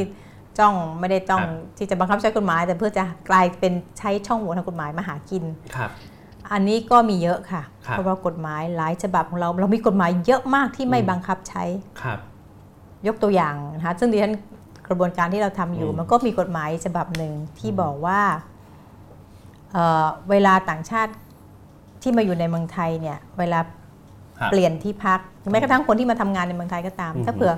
[0.60, 5.44] จ้องไม่ได้จ้องครับที่จะบังคับใช้กฎหมาย แต่เพื่อจะกลายเป็นใช้ช่องโหว่ทางกฎหมายมาหากิน
[5.76, 5.92] ครับ
[6.52, 11.64] อันนี้ก็มีเยอะค่ะครับเพราะว่ากฎหมายหลายฉบับของเรา เรามีกฎหมายเยอะมากที่ไม่อืมบังคับใช้
[12.02, 12.20] ครับ
[13.08, 14.36] ยกตัวอย่างนะคะซึ่งดิฉัน
[14.88, 18.22] กระบวนการที่เราทำอยู่อืมมันก็มีกฎหมายฉบับหนึ่งที่บอกว่า
[19.72, 21.12] เอ่อเวลาต่างชาติ
[22.02, 23.68] ที่มาอยู่ในเมืองไทยเนี่ยเวลาครับ
[24.52, 25.20] เปลี่ยนที่พัก
[25.52, 27.54] แม้กระทั่งคนที่มาทำงานในเมืองไทยก็ตามอืมถ้าเผื่อ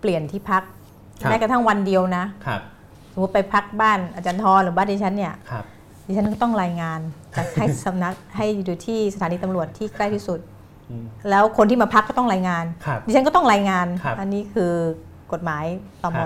[0.00, 0.62] เปลี่ยนที่พัก
[1.20, 2.60] ครับแม้กระทั่งวันเดียวนะครับ
[3.12, 5.64] สมมติไปพักบ้านอาจารย์ทอหรือบ้านดิฉันเนี่ยครับ
[6.06, 7.00] ดิฉันก็ต้องรายงาน
[7.36, 10.40] จากให้สำนักให้อยู่ที่สถานีตำรวจที่ใกล้ที่สุด
[10.90, 14.72] อืมแล้วคนที่มาพักก็ต้องรายงานครับดิฉันก็ต้องรายงานครับอันนี้คือ
[15.32, 15.64] กฎหมาย
[16.02, 16.20] ตม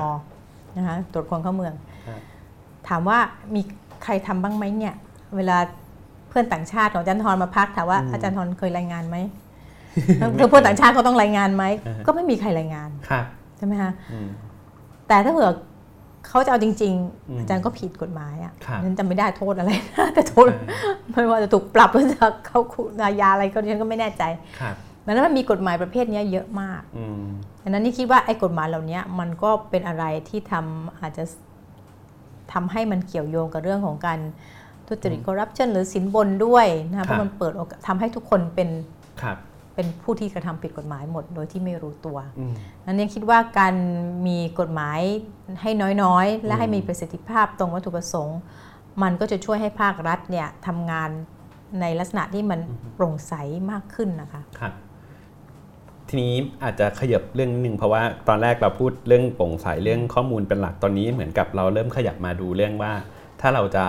[0.77, 1.75] นะคะตรวจคนเข้าเมือง
[2.07, 2.21] ครับ
[2.89, 3.19] ถามว่า
[3.55, 3.63] มี
[4.05, 4.95] ใครทำบ้างไหมเนี่ย
[5.37, 5.59] เวลา
[6.29, 9.17] เพื่อนต่างชาติของอาจารย์ทรมาพักถามว่าอืมอาจารย์ทรเคยรายงานไหม
[10.39, 13.25] คือเพื่อนต่างชาติเขาต้องรายงานไหมอ่าฮะก็ไม่มีใครรายงานครับ
[13.57, 14.29] ใช่ไหมคะอืม
[15.09, 15.51] แต่ถ้าเผื่อ
[16.29, 16.95] เขาจะเอาจริง
[17.29, 20.47] อืมๆอาจารย์ก็ผิดกฎหมายอะครับฉันจำไม่ได้โทษอะไรนะแต่โทษ
[21.11, 24.23] ไม่ว่าจะถูกปรับหรือจะเข้าคุกอาญาอะไรก็ดิฉันก็ไม่แน่ใจ
[24.61, 24.75] ครับ
[25.07, 27.25] ดังนั้นมันมีกฎหมายประเภทเนี้ยเยอะมากอืม
[27.63, 31.25] ดังนั้นนี่คิดว่าไอ้กฎหมายเหล่านี้มันก็เป็นอะไรที่ทำอาจจะ
[32.53, 34.19] ทำให้มันเกี่ยวโยงกับเรื่องของการ
[34.89, 38.69] ทุจริตคอร์รัปชันหรือสินบนด้วยนะคะเพราะมันเปิดโอกาสทำให้ทุกคนเป็น
[39.23, 39.37] ครับ
[39.75, 42.55] เป็นผู้ที่กระทำผิดกฎหมายหมดโดยที่ไม่รู้ตัวอืม
[42.87, 43.75] นั้นเนี่ยคิดว่าการ
[44.27, 45.01] มีกฎหมาย
[45.63, 45.71] ให้
[46.03, 48.39] น้อยๆ และให้อืมมีประสิทธิภาพตรงวัตถุประสงค์
[49.03, 51.11] มันก็จะช่วยให้ภาครัฐเนี่ยทำงาน
[51.81, 52.61] ในลักษณะที่มัน
[52.95, 53.35] โปร่งใส
[53.71, 54.73] มากขึ้นนะคะครับ
[56.09, 62.93] ททีนี้อาจจะขยับเรื่องนึงเพราะว่าตอนแรกเราพูดเรื่องโปร่งใสเรื่องข้อมูลเป็นหลักตอนนี้เหมือนกับเราเริ่มขยับมาดูเรื่องว่า
[63.41, 63.85] ถ้าเราจะ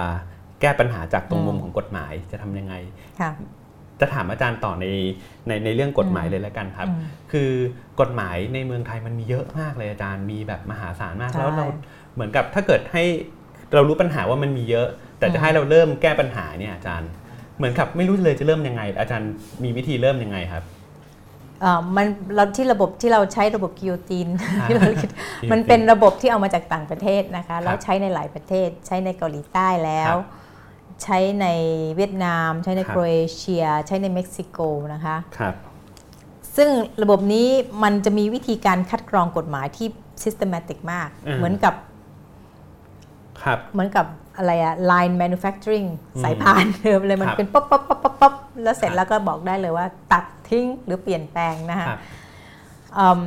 [0.62, 2.74] แก้ปัญหาจากตรงมุมของกฎหมายจะทำยังไง
[3.20, 3.32] ค่ะ
[4.02, 4.86] จะถามอาจารย์ต่อใน
[5.48, 7.50] ในในเรื่องกฎหมายเลยแล้วกันครับอืมคือ
[8.00, 11.66] กฎหมายในเมืองไทยมันมีเยอะมากเลยอาจารย์มีแบบมหาศาลมากใช่แล้วเรา
[12.14, 13.04] เหมือนกับถ้าเกิดให้
[13.74, 14.88] เรารู้ปัญหาว่ามันมีเยอะ
[15.20, 17.10] แต่จะให้เราเริ่มแก้ปัญหาเนี่ยอาจารย์
[17.58, 19.32] เหมือนกับไม่รู้เลยจะเริ่มยังไง อาจารย์
[19.64, 20.64] มีวิธีเริ่มยังไงครับ
[21.62, 24.28] เอ่อมันเราที่ระบบที่เราใช้ระบบกิโยติน
[24.60, 30.41] อ่าที่เราคิด guillotine มันเป็นระบบที่เอามาจากต่างประเทศนะคะครับแล้วใช้ในหลายประเทศ ใช้ในเกาหลีใต้แล้วครับ
[31.04, 31.48] ใช้ใน
[31.96, 34.60] เวียดนาม ใช้ในครับโครเอเชีย ใช้ในเม็กซิโก
[34.94, 35.56] นะคะครับ
[36.56, 36.70] ซึ่ง
[37.04, 37.48] ระบบนี้
[37.84, 39.88] มันจะมีวิธีการคัดกรองกฎหมายที่
[40.24, 41.74] systematic มากอืมเหมือนกับ
[43.42, 44.06] ครับเหมือนกับ
[44.38, 48.34] อะไรอะ line manufacturing อืมสายพานเดิมเลยมันครับเป็นป๊อปป๊อปป๊อปป๊อปป๊อป
[48.64, 52.00] แล้วเสร็จครับแล้วก็บอกได้เลยว่า ตัดทิ้งหรือเปลี่ยนแปลงนะคะครับ
[52.98, 53.20] อืม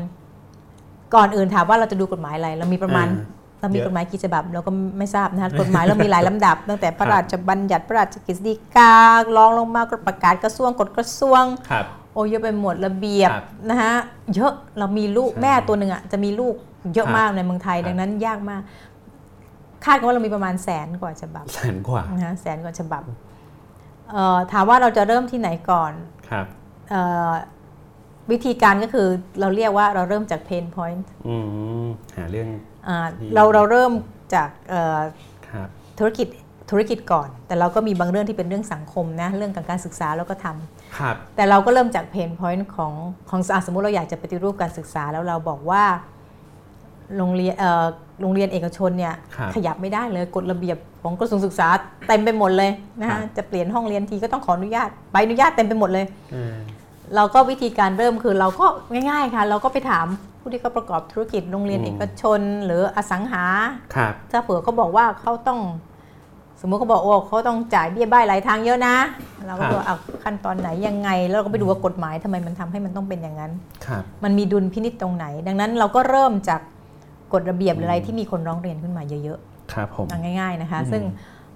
[1.15, 8.99] ก่อนอื่นถามว่าเราจะดูกฎหมายอะไร เรามีประมาณอ่า เรามีเยอะกฎหมายกี่ฉบับเราก็ไม่ทราบนะคะกฎหมายเรามีหลายลำดับ ตั้งแต่พระราชบัญญัติพระราชกฤษฎีกา
[9.37, 13.93] รองลงมากฎประกาศกระทรวงกฎกระทรวงครับโอ้เยอะไปหมดระเบียบครับนะคะ
[14.35, 16.55] เยอะเรามีลูกใช่แม่ตัวหนึ่งอะจะมีลูก
[16.95, 18.63] เยอะครับมากในเมืองไทยครับดังนั้นยากมาก
[19.85, 23.03] คาดกันว่าเรามีประมาณแสนกว่าฉบับแสนกว่านะคะแสนกว่าฉบับ
[24.11, 25.93] เอ่อถามว่าเราจะเริ่มที่ไหนก่อน
[26.29, 26.47] ครับ
[26.91, 26.97] เอ
[27.29, 27.31] อ
[28.31, 29.09] วิธีการก็คือ
[29.41, 31.37] เราเรียกว่าเราเริ่มจาก pain point อื
[31.85, 32.49] มหาเรื่อง
[32.89, 33.93] อ่าดีเราเราเริ่ม
[34.35, 34.99] จากเอ่อ
[35.51, 36.29] ครับธุรกิจ
[36.71, 42.93] ธุรกิจก่อน แต่เราก็มีบางเรื่องที่เป็นเรื่องสังคมนะเรื่องของการศึกษาเราก็ทำครับแต่เราก็เริ่มจาก pain point ของ
[43.31, 45.85] ของอะสมมุติเราอยากจะปฏิรูปการศึกษาแล้วเราบอกว่า
[47.17, 47.87] โรงเรียนเอ่อ
[48.21, 51.69] โรงเรียนเอกชนเนี่ยครับขยับไม่ได้เลยกฎระเบียบของกระทรวงศึกษา
[52.09, 56.55] เต็มไปหมดเลยนะครัฮะบจะเปลี่ยนห้องเรียนทีก็ต้องขออนุญาตใบอนุญาตเต็มไปหมดเลยอืม
[57.17, 58.67] เราก็วิธีการเริ่มคือเราก็
[59.11, 60.07] ง่ายๆค่ะ เราก็ไปถาม
[60.41, 63.45] ผู้ที่เขาประกอบธุรกิจโรงเรียนอืมเอกชน หรืออสังหา
[63.95, 65.61] ครับถ้าเผื่อเขาบอกว่าเขาต้อง
[66.61, 68.97] สมมุติเขาบอกโอ้เขาต้องจ่ายเบี้ยบ้ายหลายทางเยอะนะ
[69.47, 73.53] เราก็ดูเอาขั้นตอนไหนยังไง แล้วเราก็ไปดูว่ากฎหมายทำไมมันทำให้มันต้องเป็นอย่างนั้น
[73.87, 76.61] ครับมันมีดุลพินิจตรงไหน ดังนั้นเราก็เริ่มจาก
[77.33, 79.39] กฎระเบียบหรืออะไรที่มีคนร้องเรียนขึ้นมาเยอะ
[79.73, 81.03] ครับผมๆเอาง่ายๆนะคะอืมซึ่ง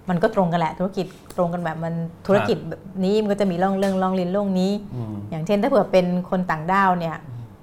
[0.09, 1.95] มันก็ตรงกันแหละธุรกิจตรงกันแบบมัน
[2.27, 7.17] ธุรกิจแบบนี้มันก็จะมีเรื่องเรื่องร้องเรียนเรื่องนี้อืมอย่างเช่นถ้าเผื่อเป็นคนต่างด้าวเนี่ย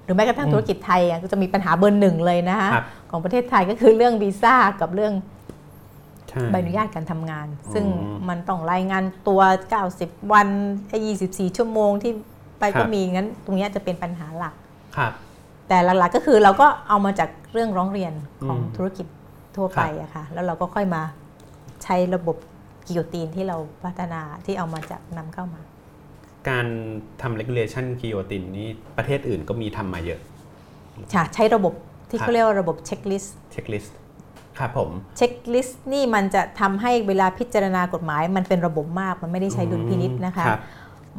[0.04, 5.12] หรือแม้กระทั่งธุรกิจไทยอะก็จะมีปัญหาเบอร์หนึ่งเลยนะคะครับของประเทศไทยก็คือเรื่องวีซ่ากับเรื่อง
[6.28, 9.40] ใช่ใบอนุญาตการทำงาน ซึ่งอืมมันต้องรายงานตัว
[9.86, 10.48] 90 วัน
[10.88, 12.12] ไอ้24 ชั่วโมงที่
[12.58, 14.54] ไปครัก็บมีงั้น ตรงเนี้ยจะเป็นปัญหาหลัก
[14.96, 15.12] ครับ
[15.68, 18.12] แต่หลักๆก็คือเราก็เอามาจากเรื่องร้องเรียน
[18.46, 19.06] ของอืมธุรกิจ
[19.56, 21.02] ทั่วไปอะค่ะแล้วเราก็ค่อยมา
[21.84, 22.36] ใช้ระบบ
[22.86, 25.60] กิโยตีนที่เราพัฒนาที่เอามาจากนำเข้ามา
[26.48, 26.66] การ
[27.22, 30.20] ทำ regulation กิโยตินนี่ประเทศอื่นก็มีทำมาเยอะ
[31.14, 31.72] ค่ะใช้ระบบ
[32.10, 33.96] ที่ครับเขาเรียกว่าระบบเช็คลิสต์เช็คลิสต์
[34.58, 40.60] ครับผมเช็คลิสต์นี่มันจะทำให้เวลาพิจารณากฎหมาย มันเป็นระบบมากมันไม่ได้ใช้ดุลพินิจนะคะครับ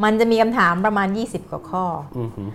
[0.04, 1.86] มันจะมีคำถามประมาณ 20 กว่าข้อ
[2.18, 2.50] อือหือ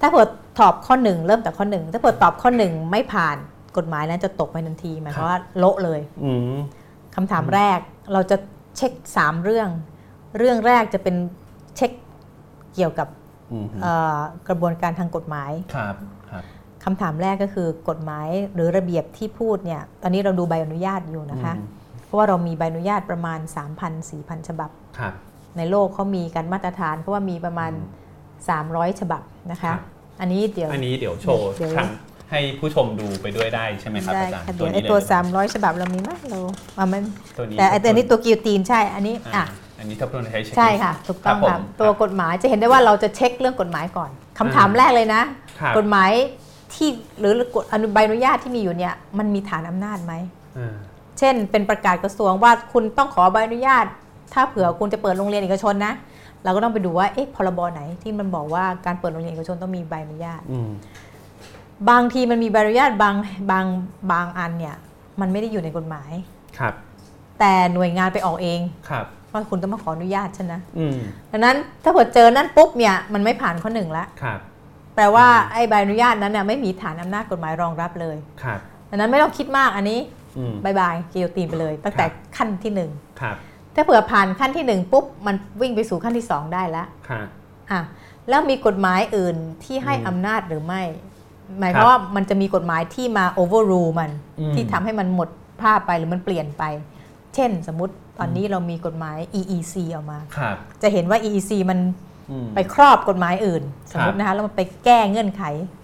[0.00, 0.26] ถ้าเผื่อ
[0.60, 3.36] ตอบข้อ1เริ่มจากข้อ1ถ้าเผื่อตอบข้อ1ไม่ผ่าน
[3.76, 6.58] กฎหมายนั้นจะตกไปทันทีหมายความว่าโละเลยอืม
[7.16, 7.78] คำถามแรก
[8.12, 8.36] เราจะ
[8.76, 9.68] เช็ค 3 เรื่อง
[10.38, 11.16] เรื่องแรกจะเป็น
[11.76, 11.90] เช็ค
[12.74, 13.08] เกี่ยวกับ
[13.52, 14.18] อืมหือเอ่อ
[14.48, 15.94] กระบวนการทางกฎหมายครับ
[16.30, 16.44] ครับ
[16.84, 21.66] คำถามแรกก็คือกฎหมายหรือระเบียบที่พูดเนี่ยตอนนี้เราดูใบอนุญาตอยู่นะคะอืม
[22.04, 23.38] เพราะว่าเรามีใบอนุญาตประมาณ
[23.88, 25.14] 3,000-4,000 ฉบับครับ
[25.56, 27.72] ในโลกเขามีการมาตรฐานเพราะว่ามีประมาณ
[28.36, 29.78] 300 ฉบับนะครัคะบ
[30.20, 31.88] อันนี้เดี๋ยวอันนี้เดี๋ยวโชว์เดี๋ยวทาง
[32.30, 36.38] ให้ผู้ชมดูไปด้วยได้ใช่ไหมครับได้อาจารย์ค่ะตัเดี๋วยวนี้ไอ้เลยตัวหรือเปล่า300 ฉบับเรามีไหมเรา
[36.78, 37.02] อะมัน
[37.38, 39.46] ตัวนี้แต่ไอ้ตัวนี้ตัวกิวตีนใช่อันนี้อ่าอะ
[39.78, 45.22] อันนี้ทบทวนใช้ checklist ใช่ค่ะถูกต้องผมค่ะตัวกฎหมายจะเห็นได้ว่าเราจะเช็คเรื่องกฎหมายก่อนคำถามอ่าแรกเลยนะ
[45.60, 46.10] ครับกฎหมาย
[46.74, 46.88] ที่
[47.20, 50.14] หรือกฎอนุใบอนุญาตที่มีอยู่เนี่ยมันมีฐานอำนาจไหม
[50.58, 50.74] อ่า
[51.18, 53.84] เช่น เป็นประกาศกระทรวงว่าคุณต้องขอใบอนุญาต
[54.34, 55.94] ถ้าเผื่อคุณจะเปิดโรงเรียนเอกชนนะ
[56.44, 60.70] เราก็ต้องไปดูว่าเอ๊ะพรบไหนที่มันบอกว่าการเปิดโรงเรียนเอกชนต้องมีใบอนุญาตอืม
[61.90, 63.14] บางทีมันมีใบอนุญาตบาง
[63.50, 63.66] บาง
[64.12, 64.76] บางอันเนี่ย
[65.20, 66.10] มันไม่ได้อยู่ในกฎหมาย
[66.58, 66.74] ครับ
[67.40, 70.96] แต่หน่วยงานไปออกเองครับว่าคุณต้องมาขออนุญาตฉันนะอืม
[71.30, 74.38] ดังนั้นถ้าเผื่อเจอนั่นปุ๊บเนี่ยมันไม่ผ่านข้อหนึ่งละครับ
[74.94, 78.58] แปลว่าไอ้ใบอนุญาตนั้นเนี่ยไม่มีฐานอำนาจกฎหมายรองรับเลยครับ
[78.90, 80.00] ดังนั้นไม่ต้องคิดมากอันนี้
[80.38, 82.90] อืมบายบายกิโยตีนไปเลย ตั้งแต่ครับขั้นที่หนึ่ง
[83.20, 83.36] ครับ
[83.74, 87.26] ถ้าเผื่อผ่านขั้นที่หนึ่งปุ๊บมันวิ่งไปสู่ขั้นที่สองได้แล้วครับ
[87.70, 87.80] อะ
[88.28, 90.82] แล้วมีกฎหมายอื่นที่ให้อืมอำนาจหรือไม่
[91.58, 94.10] หมายคครับวามว่ามันจะมีกฎหมายที่มา overrule มัน
[94.40, 95.28] อืมที่ทำให้มันหมด
[95.62, 96.64] ภาพไปหรือมันเปลี่ยนไป
[97.34, 101.78] เช่นสมมติตอนนี้เรามีกฎหมาย EEC ออกมาครับจะเห็นว่า EEC มัน
[102.30, 105.42] อืมไปครอบกฎหมายอื่น สมมครัติบนะคะแล้วมันไปแก้เงื่อนไข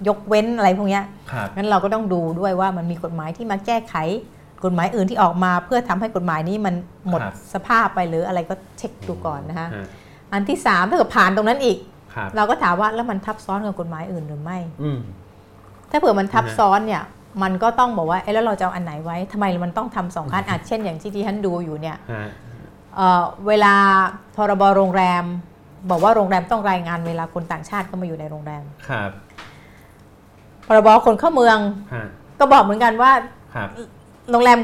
[0.08, 3.94] ยกเว้นอะไรพวกเนี้ยครับงั้นเราก็ต้องดูด้วยว่ามันมีกฎหมายที่มาแก้ไข
[4.64, 6.74] กฎหมายอื่นที่ออกมา เพื่อทำให้กฎหมายนี้มัน
[7.08, 9.86] หมดครับสภาพไปหรืออะไรก็เช็คดูก่อนนะคะฮะ
[10.32, 11.78] อันที่สามถ้าเกิดผ่านตรงนั้นอีก
[12.14, 14.98] ครับเราก็ถามว่าแล้วมันทับซ้อนกับกฎหมายอื่นหรือไม่อืม
[15.90, 17.02] ถ้าเผื่อมันทับนะฮะซ้อนเนี่ย
[17.42, 22.26] มันก็ต้องบอกว่าเอ๊ะแล้วเราจะเอาอันไหนไว้ทำไมมันต้องทำสองขั้นอาจเช่นอย่างที่ที่ฉันดูอยู่เนี่ยฮะ
[22.96, 23.74] เอ่อเวลา
[24.36, 25.24] พรบโรงแรม
[25.90, 29.10] บอกว่าโรงแรมต้องรายงานเวลาคนต่างชาติเข้ามาอยู่ในโรงแรมครับ
[30.66, 31.58] พรบคนเข้าเมือง
[31.94, 32.04] ฮะ
[32.38, 33.12] ก็บอกเหมือนกันว่า
[33.54, 33.68] ครับ
[34.30, 34.58] โรงแรม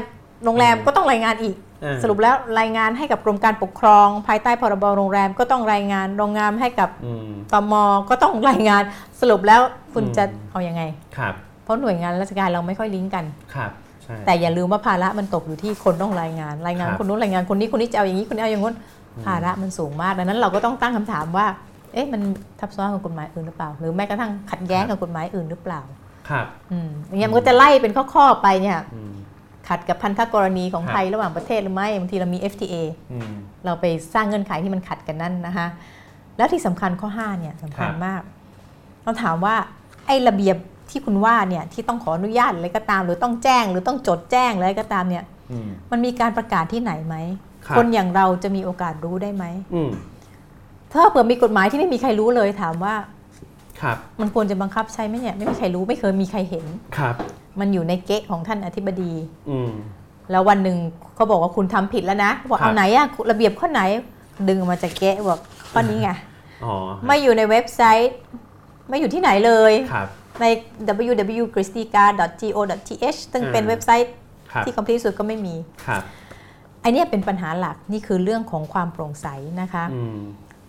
[0.45, 1.72] โรงแรมอืมก็ต้องรายงานอีกอ่า
[2.03, 7.73] สรุปแล้วรายงานให้กับกรมการปกครอง ภายใต้พรบโรงแรมก็ต้องรายงานโรงงานให้กับอืมตม
[8.09, 8.83] ก็ต้องรายงาน
[9.21, 9.61] สรุปแล้ว
[9.93, 10.81] คุณอืมจะเอาอยัางไง
[11.17, 13.71] ครับเพราะหน่วยงานราชการเราไม่ค่อยลิงก์กันครับ
[14.03, 18.75] ใช่แต่อย่าลืมว่าภาระมันตกอยู่ที่คนต้องรายงาน รายงานครับคนนู้นรายงานคนนี้คนนี้จะเอาอย่างนี้คนนี้เอาอย่างนู้น
[19.25, 21.47] ภาระมันสูงมากดังนั้นเราก็ต้องตั้งคำถามว่า
[21.93, 22.21] เอ๊ะมัน
[22.59, 25.81] ทับซ้อนกับกฎหมายอื่นหรือเปล่า หรือแม้กระทั่งขัดแย้งกับกฎหมายอื่นหรือเปล่า
[26.29, 29.13] ครับ อืมอย่างเงี้ยมันก็จะไล่เป็นข้อๆไปเนี่ยอืม
[29.67, 32.75] ขัดกับพันธกรณีของครับไทยระหว่างประเทศหรือไม่บางทีเรามี FTA
[33.11, 33.33] อืม
[33.65, 35.67] เราไปสร้างเงื่อนไขที่มันขัดกันนั่นนะคะ
[36.37, 38.21] แล้วที่สำคัญข้อ5เนี่ยสำคัญครับมาก
[39.03, 39.55] เราถามว่า
[40.07, 40.57] ไอ้ระเบียบ
[40.89, 47.15] ที่คุณว่าเนี่ยที่ต้องขออนุญาตอะไรก็ตาม หรือต้องแจ้ง หรือต้องจดแจ้งอะไรก็ตามเนี่ยอืมมันมีการประกาศที่ไหนไหม
[47.65, 49.91] ครับคนอย่างเราจะมีโอกาสรู้ได้ไหมอืม
[50.91, 52.95] ถ้าเผื่อมีกฎหมายที่ไม่มีใครรู้เลยถามว่า
[53.81, 56.65] ครับ มันควรจะบังคับใช้ไหมเนี่ยไม่มีใครรู้ไม่เคยมีใครเห็น
[56.97, 57.15] ครับ
[57.59, 59.13] มันอยู่ในเก๊ะของท่านอธิบดี
[59.49, 59.71] อืม
[60.31, 60.77] แล้ววันหนึ่ง
[61.15, 63.81] เขาบอกว่าคุณทำผิดแล้วนะเขาบอกครับเอาไหนอะระเบียบข้อไหน
[64.47, 65.39] ดึงออกมาจากเก๊ะบอก
[65.71, 66.09] ข้อนี้ไง
[66.63, 66.73] อ๋อ
[67.05, 68.11] ไม่อยู่ในเว็บไซต์
[68.89, 70.07] ไม่อยู่ที่ไหนเลยครับ
[70.41, 70.45] ใน
[71.05, 74.11] www.christika.go.th ซึ่งเป็นอ่าเว็บไซต์
[74.51, 75.55] ครับที่คอมพลีทสุดก็ไม่มี
[75.87, 76.01] ครับ
[76.81, 79.27] ไอเนี้ยเป็นปัญหาหลักนี่คือเรื่องของความโปร่งใส
[79.61, 80.19] นะคะอืม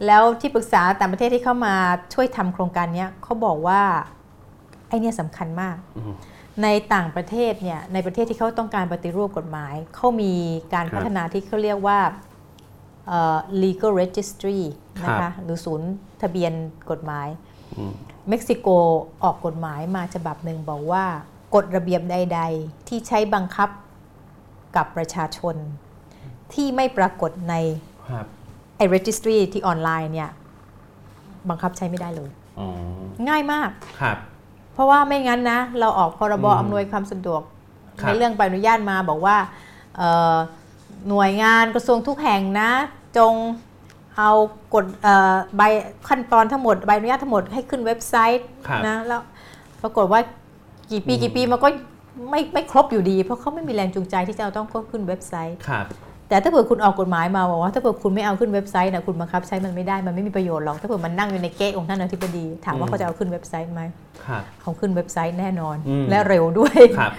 [0.06, 1.74] แล้วที่ปรึกษาต่างประเทศที่เข้ามา
[2.14, 3.80] ช่วยทำโครงการเนี้ยเขาบอกว่า
[4.88, 6.14] ไอเนี้ยสำคัญมากอืม
[6.62, 10.32] ในต่างประเทศเนี่ยในประเทศที่เขาต้องการปฏิรูปกฎหมาย เขามี
[10.74, 12.00] การครับพัฒนาที่เขาเรียกว่า
[13.08, 14.60] เอ่อ legal registry
[15.04, 15.90] นะครัคะบหรือศูนย์
[16.22, 16.52] ทะเบียน
[16.90, 17.28] กฎหมาย
[17.78, 17.94] อืม
[18.28, 18.68] เม็กซิโก
[19.24, 21.04] ออกกฎหมายมาฉบับหนึ่งบอกว่า
[21.54, 23.68] กฎระเบียบใด ๆ ที่ใช้บังคับ
[24.76, 25.56] กับประชาชน
[26.54, 27.54] ที่ไม่ปรากฏใน
[28.10, 28.26] ครับ
[28.76, 30.30] ไอ้ registry ที่ออนไลน์เนี่ย
[31.48, 32.68] บังคับใช้ไม่ได้เลยอ๋อ
[33.28, 34.18] ง่ายมากครับ
[34.74, 37.42] เพราะว่าไม่งั้นนะ เราออกพรบอืมอำนวยความสะดวก
[38.00, 39.36] ครับในเรื่องใบอนุญาตมาบอกว่า
[39.96, 40.36] เอ่อ
[41.08, 42.70] หน่วยงานกระทรวงทุกแห่งนะ
[43.18, 43.32] จง
[44.18, 44.30] เอา
[44.74, 45.62] กฎเอ่อใบ
[46.08, 49.20] ขั้นตอนทั้งหมดใบอนุญาตทั้งหมดให้ขึ้นเว็บไซต์ครับนะแล้ว
[49.82, 50.20] ปรากฏว่า
[50.90, 51.68] กี่ปีอืมกี่ปีมันก็
[52.30, 55.86] ไม่ไม่ครบอยู่ดี เพราะเขาไม่มีแรงจูงใจที่จะเอาต้องขึ้นเว็บไซต์ครับ
[56.28, 63.82] แต่ถ้าเผื่อคุณออกกฎหมายมาบอกว่าถ้าเผื่อคุณไม่เอาขึ้นเว็บไซต์นะคุณบังคับใช้มันไม่ได้มันไม่มีประโยชน์หรอกถ้าเผื่อมันนั่งอยู่ในเก๊ะของท่านอธิบดี ถามว่าอืมเขาจะเอาขึ้นเว็บไซต์ไหม
[64.26, 67.12] ครับเขาขึ้นเว็บไซต์แน่นอนอืมและเร็วด้วยครับ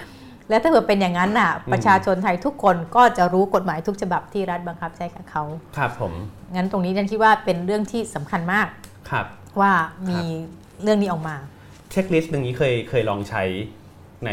[0.50, 5.44] และถ้าเผื่อเป็นอย่างนั้นน่ะอืมประชาชนไทยทุกคนก็จะรู้กฎหมายทุกฉบับที่รัฐบังคับใช้กับเขา
[5.78, 6.14] ครับผม
[6.56, 8.68] งั้นตรงนี้ฉันคิดว่าเป็นเรื่องที่สำคัญมาก
[9.10, 9.26] ครับ
[9.60, 9.72] ว่า
[10.10, 10.20] มี
[10.84, 11.36] เรื่องนี้ออกมา
[11.92, 13.44] checklist ตรงนี้เคยเคยลองใช้
[14.26, 14.32] ใน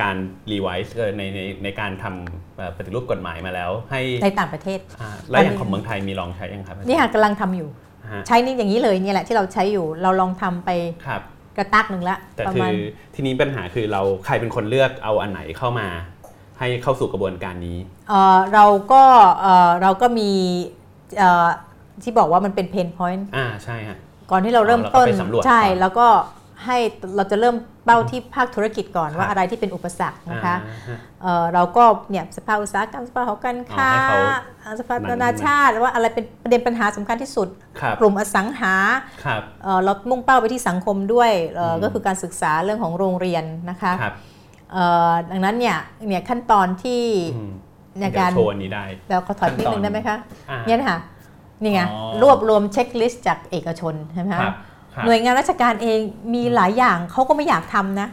[0.00, 0.16] การ
[0.52, 7.68] revise ในในในการทำเอ่อปฏิรูปกฎหมายมาแล้ว ให้ในต่างประเทศอ่าแล้วอย่างอันนี้ของเมืองไทยมีลองใช้ยังครับนี่ค่ะกำลังทำอยู่
[8.12, 10.70] ฮะใช้นี่อย่างนี้เลยเนี่ยแหละที่เราใช้อยู่เราลองทำไป
[11.06, 11.22] ครับ
[11.56, 12.76] กระตักหนึ่งละแต่ประคืมาณอ
[13.14, 15.88] ทีนี้ปัญหาคือเราใครเป็นคนเลือกเอาอันไหนเข้ามา
[16.58, 19.02] ให้เข้าสู่กระบวนการนี้เอ่อเราก็
[19.40, 20.30] เอ่อเราก็มี
[21.18, 21.46] เอ่อ
[22.02, 23.98] ที่บอกว่ามันเป็นเพนพอยต์อ่าใช่ฮะ
[24.30, 26.06] ก่อนที่เราเริ่มเราก็ต้นไปสำรวจใช่ก่อนแล้วก็
[26.64, 26.76] ให้
[27.16, 27.56] เราจะเริ่ม
[27.86, 34.18] เป้าที่ภาคธุรกิจก่อนครับว่าอะไรที่เป็นอุปสรรคนะคะอ่าฮะเอ่อเราก็เนี่ยสภาอุตสาหกรรมสภาหอการค้าอ๋อให้เขา
[34.60, 37.48] เอ่อสภามันนานาชาติว่าอะไรเป็นประเด็นปัญหาสำคัญที่สุด
[37.80, 38.74] ครับกลุ่มอสังหา
[39.24, 44.14] ครับเอ่อเรามุ่งเป้าไปที่สังคมด้วยเอ่ออมก็คือการศึกษาเรื่องของโรงเรียนนะคะครับ
[44.72, 45.76] เอ่อดังนั้นเนี่ย
[46.08, 47.02] เนี่ยขั้นตอนที่
[47.36, 47.52] อืม
[48.00, 50.16] ในการเดี๋ยวโชว์อันนี้ได้เราขอถอยนิดนึงได้ไหมคะ
[50.50, 50.98] อ่าเนี่ยนะคะ
[51.62, 54.54] นี่ไงอ๋อรวบรวมเช็คลิสต์จากเอกชนใช่ไหมครัคะบครับ
[55.04, 55.98] หน่วยงานราชการเอง
[56.34, 58.08] มีหลายอย่างเขาก็ไม่อยากทำนะ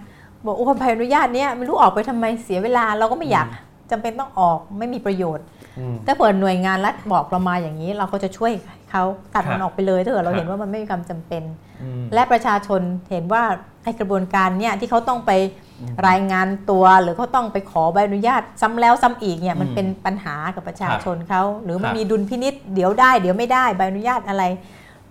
[0.46, 3.48] บอกโอ้ใบอนุญาตเนี้ยไม่รู้ออกไปทำไมเสียเวลาเราก็ไม่อยาก
[3.91, 5.46] จำเป็นต้องออกไม่มีประโยชน์
[5.80, 8.52] อืมถ้าเปิดหน่วยงานรัฐบอกเรามาอย่างนี้ เราก็จะช่วย
[8.91, 9.04] เขา
[9.36, 11.43] ตัดครัมับนออกไปเลยถ้าเกิดเราครับเห็นว่ามันไม่มีความจำเป็น
[11.82, 13.43] อืมและประชาชนเห็นว่า
[13.84, 15.32] ไอ้กระบวนการเนี่ยที่เขาต้องไป
[16.08, 24.43] รายงานตัวหรือเขาต้องไปขอใบอนุญาตซ้ำแล้วซ้ำอีกเนี่ยมันอืมเป็นปัญหากับประชาครับชนเขาหรือมันครับมีดุลพินิษเดี๋ยวได้ เดี๋ยวไม่ได้ใบอนุญาตอะไร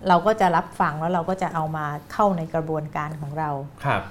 [0.07, 3.49] เราก็จะรับฟังแล้วเราก็จะเอามาเข้าในกระบวนการของเรา
[3.85, 4.01] ครับ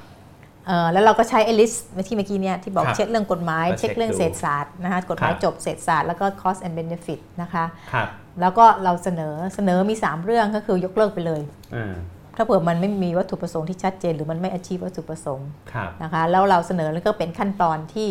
[0.66, 1.72] เอ่อแล้วเราก็ใช้ไอลิส
[2.08, 8.08] ที่เมื่อกี้เนี่ยที่บอกครับเช็คเรื่องกฎหมายก็เช็เช็คคเรื่องดูเศรษฐศาสตร์นะคะกฎหมายครับจบเศรษฐศาสตร์แล้วก็ cost and benefit นะคะครับ
[8.40, 11.42] แล้วก็เราเสนอเสนอมี 3 เรื่องก็คือยกเลิกไปเลย
[11.76, 11.94] อ่า
[12.36, 18.08] ถ้าเผื่อมันไม่มีวัตถุประสงค์ที่ชัดเจน หรือมันไม่ achieve วัตถุประสงค์ครับนะคะแล้วเราเสนอแล้วก็เป็นขั้นตอนที่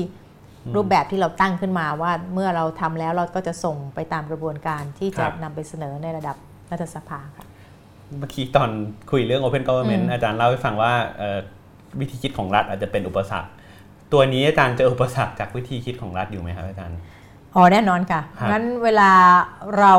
[0.76, 6.36] รูปแบบที่เราตั้งขึ้นมาว่าเมื่อเราทำแล้วเราก็จะส่งไปตามกระบวนการที่จะนำไปเสนอในระดับ
[6.72, 7.46] รัฐสภาค่ะ
[8.20, 8.70] เมื่อกี้ตอน
[9.12, 11.38] คุยเรื่อง Open Government อืมอาจารย์เล่าให้ฟังว่าเอ่อ
[12.00, 13.50] วิธีคิดของรัฐอาจจะเป็นอุปสรรค
[14.14, 16.98] ตัวนี้อาจารย์เจออุปสรรคจากวิธีคิดของรัฐอยู่ไหมครับอาจารย์
[17.56, 19.12] อ๋อแน่นอนค่ะครับงั้นเวลา
[19.80, 19.94] เรา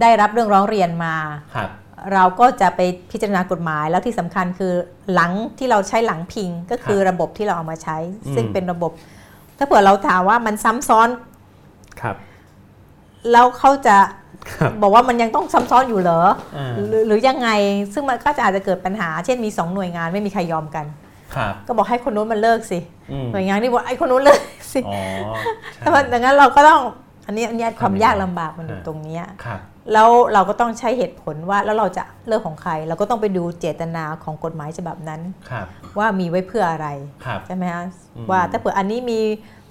[0.00, 1.14] ได้รับเรื่องร้องเรียนมา
[1.56, 1.70] ครับ
[2.12, 2.80] เราก็จะไป
[3.10, 4.72] พิจารณากฎหมายแล้วที่สำคัญคือ
[5.12, 8.92] หลังที่เราใช้หลังพิงก็คือระบบที่เราเอามาใช้อืมซึ่งเป็นระบบ
[9.58, 11.08] ถ้าเผื่อเราถามว่ามันซ้ำซ้อน
[12.00, 12.16] ครับ
[13.32, 14.23] แล้วเขาจะครั
[14.68, 16.20] บบอกว่ามันยังต้องซ้ำซ้อนอยู่เหรอ
[16.56, 17.48] อ่าหรือหรือยังไง
[17.94, 20.86] ซึ่งมันก็จะอาจจะเกิดปัญหา เช่นมีสองหน่วยงานไม่มีใครยอมกัน
[21.36, 22.78] ครับก็บอกให้คนนู้นมันเลิกสิ
[23.12, 24.40] อืมหน่วยงานที่บอกไอ้คนนู้นเลิก
[24.72, 25.34] สิอ๋อ
[25.74, 26.80] ใช่แต่ว่าดังนั้นเราก็ต้อง
[27.26, 29.60] อันนี้อันนี้ความทำยังไงยากลำบากมันอยู่อ่าตรงเนี้ยครับ
[29.92, 35.20] แล้วเราก็ต้องใช้เหตุผลว่าแล้วเราจะเลิกของใคร เราก็ต้องไปดูเจตนาของกฎหมายฉบับนั้น
[35.50, 35.66] ครับ
[35.98, 36.88] ว่ามีไว้เพื่ออะไร
[37.24, 37.84] ครับใช่ไหมคะ
[38.16, 39.20] อืมว่าถ้าเผื่ออันนี้มี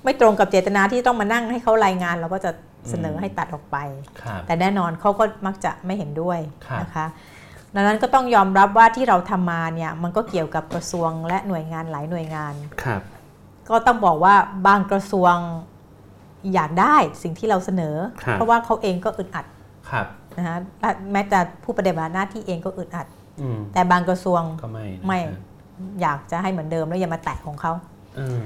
[0.04, 2.52] ไม่ตรงกับเจตนาที่ต้องมานั่งให้เขารายงาน เราก็จะ
[2.90, 3.78] เสนอมให้ตัดออกไป
[4.22, 7.06] ครับแต่แน่นอนเขาก็มักจะไม่เห็นด้วยครับนะคะ
[7.76, 13.02] ดังนั้นก็ต้องยอมรับว่าที่เราทำมาเนี่ยมันก็เกี่ยวกับกระทรวงและหน่วยงานหลายหน่วยงานครับ
[13.70, 14.36] ก็ต้องบอกว่า
[14.68, 15.36] บางกระทรวง
[16.54, 19.46] อยากได้สิ่งที่เราเสนอครับเพราะว่าเขาเองก็อึดอัด
[19.90, 20.06] ครับ
[20.38, 23.08] นะคะและแม้แต่ผู้ปฏิบัติหน้าที่เองก็อึดอัด
[23.42, 25.20] อืมแต่บางกระทรวงก็ไม่นะไม่
[26.02, 27.72] อยากจะให้เหมือนเดิมแล้วอย่ามาแตะของเขา
[28.20, 28.40] อืม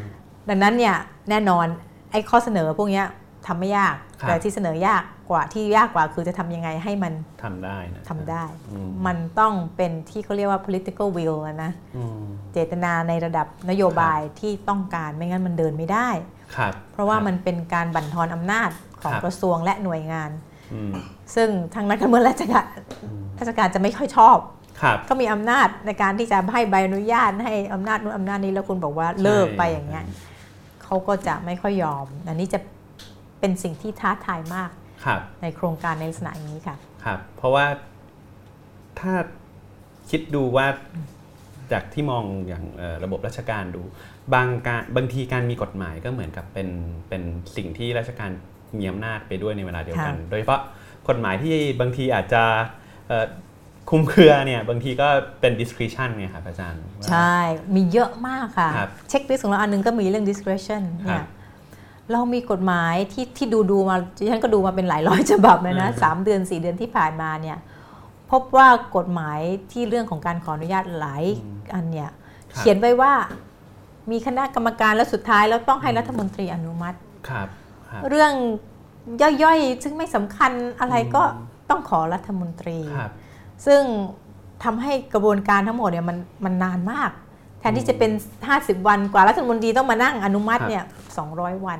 [0.49, 0.95] ดังนั้นเนี่ย
[1.29, 1.65] แน่นอน
[2.11, 3.05] ไอ้ข้อเสนอพวกเนี้ย
[3.47, 12.19] ทำไม่ยากครับ แต่ที่เสนอยากกว่าที่ยากกว่าคือจะทำยังไงให้มันทำได้นะทำได้อืมมันต้องเป็นที่เขาเรียกว่า political will อะนะอืม
[12.53, 16.09] เจตนาในระดับนโยบายที่ต้องการไม่งั้นมันเดินไม่ได้
[16.55, 18.69] ครับเพราะว่ามันเป็นการบั่นทอนอำนาจ
[19.01, 20.31] ของครับกระทรวงและหน่วยงาน
[20.73, 20.91] อืม
[21.35, 22.65] ซึ่งทางนักการเมืองราชการ
[23.39, 24.37] ราชการจะไม่ค่อยชอบ
[24.81, 30.05] ครับก็มีอำนาจในการที่จะให้ใบอนุญาตให้อำนาจนู้นอำนาจนี้แล้วคุณบอกว่าเลิกไปอย่างเงี้ย
[30.83, 32.59] เขาก็จะไม่ค่อยยอม อันนี้จะ
[33.39, 34.71] เป็นสิ่งที่ท้าทายมาก
[35.05, 37.65] ครับในโครงการในลักษณะอย่างนี้ค่ะครับเพราะว่า
[38.99, 39.13] ถ้า
[40.09, 40.67] คิดดูว่า
[41.71, 43.81] จากที่มองอย่างเอ่อระบบราชการดู
[44.33, 46.69] บางการบางทีการมีกฎหมายก็เหมือนกับเป็น
[47.09, 47.23] เป็น
[47.55, 48.29] สิ่งที่ราชการ
[48.77, 50.61] มีอำนาจไปด้วยในเวลาเดียวกันค่ะโดยเฉพาะ
[51.09, 52.43] กฎหมายที่บางทีอาจจะ
[53.07, 53.25] เอ่อ
[53.89, 55.07] คลุมเครือเนี่ยบางทีก็
[55.41, 57.35] เป็น discretion ไงครับอาจารย์ว่าใช่
[57.75, 61.25] มีเยอะมากค่ะครับเช็คลิสต์ของเราอันหนึงก็มีเรื่อง discretion ครัเนี่บย
[62.11, 67.57] เรามีกฎหมายที่ที่ดูดูมาดิฉันก็ดูมาเป็นหลายร้อยฉบับเลยนะอืมสามเดือนสี่เดือนที่ผ่านมาเนี่ย
[68.31, 69.39] พบว่ากฎหมาย
[69.71, 71.23] ที่เรื่องของการขออนุญาตหลาย
[71.75, 73.13] อันเนี่ยครับเขียนไว้ว่า
[74.11, 76.97] มีคณะกรรมการแล้วสุดท้ายแล้วต้องให้รัฐมนตรีอนุมัติ
[77.29, 77.47] ครับ
[77.89, 78.33] ครับเรื่อง
[79.43, 81.23] ย่อยๆ ซึ่งไม่สำคัญอะไรก็
[81.69, 83.11] ต้องขอรัฐมนตรีครับ
[83.65, 83.81] ซึ่ง
[84.63, 87.26] ทำให้กระบวนการทั้งหมดเนี่ยมันมันนานมากแท
[87.67, 88.11] นที่จะเป็น
[88.49, 90.83] 50 วันกว่ารัฐมนตรีต้องมานั่งอนุมัติเนี่ย
[91.25, 91.79] 200วัน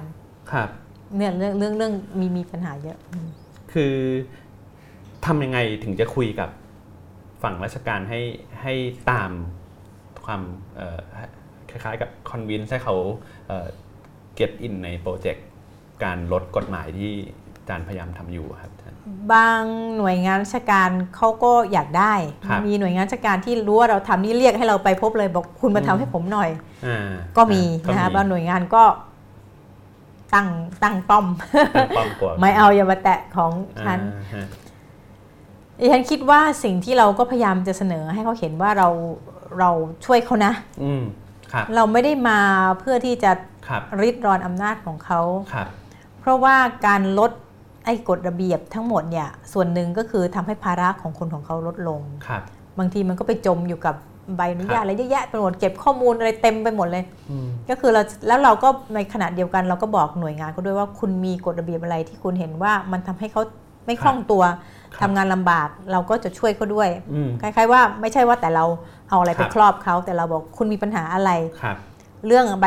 [0.52, 0.70] ครับ
[1.18, 3.28] เนี่ยเรื่องเรื่องเรื่องมีมีปัญหาเยอะอืม
[3.74, 3.94] คือ
[5.26, 6.50] ทำยังไงถึงจะคุยกับ
[7.44, 8.22] ฝั่งราชการให้
[8.62, 8.74] ให้
[9.12, 9.32] ตาม
[10.26, 10.42] ความ
[10.76, 11.00] เอ่อ
[11.70, 12.96] คล้ายๆกับคอนวินให้เขา
[14.36, 15.46] เก็ตอินในโปรเจกต์
[16.04, 17.12] การลดกฎหมายที่
[17.58, 18.87] อาจารย์พยายามทำอยู่ครับอาจารย์
[19.34, 19.62] บาง
[19.98, 22.14] หน่วยงานราชการเขาก็อยากได้
[22.46, 26.50] ครับมีหน่วยงานราชการที่รู้ว่าเราทำนี่เรียกให้เราไปพบเลยบอกคุณมาทำให้ผมหน่อย
[26.88, 28.84] อ่าก็มีก็นะคะบางหน่วยงานก็
[30.34, 30.48] ตั้ง
[30.84, 31.26] ตั้งป้อม
[31.78, 33.52] ตั้งป้อมกลัวไม่เอาอย่ามาแตะของ
[33.86, 34.46] ฉันอ่าฮะ
[35.80, 38.90] ดิฉันคิดว่าสิ่งที่เราก็พยายามจะเสนอให้เขาเห็นว่าเรา
[39.60, 39.70] เรา
[40.06, 41.04] ช่วยเขานะอืม
[41.52, 42.40] ครับเราไม่ได้มา
[42.80, 43.32] เพื่อที่จะ
[43.68, 45.22] ครับริดรอนอำนาจของเขา
[45.54, 45.68] ครับ
[46.20, 46.56] เพราะว่า
[46.88, 47.32] การลด
[47.88, 52.42] ไอ้กฎระเบียบทั้งหมดเนี่ยส่วนหนึ่งก็คือทำให้ภาระของคนของเขาลดลงครับ
[52.80, 53.96] บางทีมันก็ไปจมอยู่กับ
[54.38, 63.42] ใบอนุญาครัตบอะไรเยอะแยะไปหมดเก็บข้อมูลอะไรเต็มไปหมดเลยอืมก็คือเราแล้วเราก็ในขณะเดียวกันเราก็บอกหน่วยงานเขาด้วยว่าคุณมีกฎระเบียบอะไรที่คุณเห็นว่ามันทำให้เขา
[63.86, 64.44] ไม่คล่องตัว
[64.94, 68.66] ครับทำงานลำบากเราก็จะช่วยเขาด้วยอืมคล้ายๆว่าไม่ใช่ว่าแต่เรา
[69.10, 71.78] เอาอะไรคไปรับครอบเขาแต่เราบอกคุณมีปัญหาอะไรครับ
[72.28, 72.66] เรื่องใบ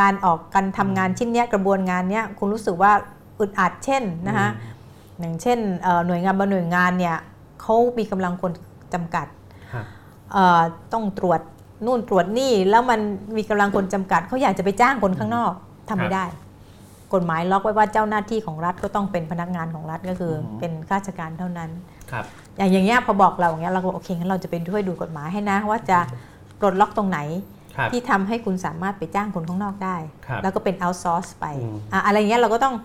[0.00, 2.92] การออกการทำงานชิ้นเนี้ยกระบวนงานเนี้ยคุณรู้สึกว่า
[3.40, 4.48] อึดอัดเช่นนะคะ
[5.18, 7.16] อย่างเช่นเอ่อหน่วยงานบางหน่วยงานเนี่ย
[7.60, 8.52] เขามีกำลังคน
[8.94, 9.26] จำกัด
[9.72, 9.84] ครับ
[10.32, 10.60] เอ่อ
[10.92, 11.40] ต้องตรวจ
[11.86, 13.00] นู่นตรวจนี่แล้วมัน
[13.36, 15.52] มีกำลังคนจำกัดเขาอยากจะไปจ้างคนข้างนอก
[15.88, 16.24] ทำไม่ได้
[17.14, 21.70] กฎหมายล็อกไว้ว่าเจ้าหน้าที่ของรัฐก็ต้องเป็นพนักงานของรัฐก็คืออมเป็นข้าราชการเท่านั้น
[22.10, 22.24] ครับ
[22.56, 25.98] อย่างอย่างเงี้ยพอบอกเราอย่างเงี้ยเราก็บอกโอเคงั้นเราจะไปช่วยดูกฎหมายให้นะ ว่าจะ
[26.60, 27.18] ปลดล็อกตรงไหน
[27.76, 32.82] ครับที่ทำให้คุณสามารถไปจ้างคนข้างนอกได้ครับแล้วก็เป็น outsource ไปอืมอะอะไรเงี้ยเราก็ต้องครั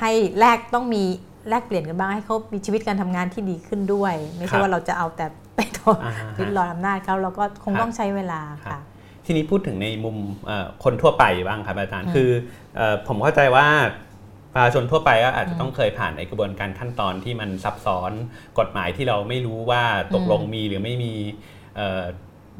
[0.00, 1.02] ให้แรกต้องมี
[1.48, 5.26] แลกเปลี่ยนกันบ้างให้เขามีชีวิตการทำงานที่ดีขึ้นด้วย ไม่ครัใช่บว่าเราจะเอาแต่
[5.56, 8.82] ไปทนอ่าฮะยึดรอนอำนาจเขาเราก็คงครับต้องใช้เวลาครัค่ะบ
[9.26, 10.16] ทีนี้พูดถึงในมุม
[10.46, 12.30] เอ่อคนทั่วไปบ้างครับอาจารย์อืมคือ
[12.76, 13.66] เอ่อผมเข้าใจว่า
[14.54, 18.12] ประชาชนทั่วไปก็อาจจะอืมต้องเคยผ่านในกระบวนการขั้นตอนที่มันซับซ้อน
[18.58, 19.82] กฎหมายที่เราไม่รู้ว่า
[20.14, 21.12] ตกลงอืมมีหรือไม่มี
[21.76, 22.02] เอ่อ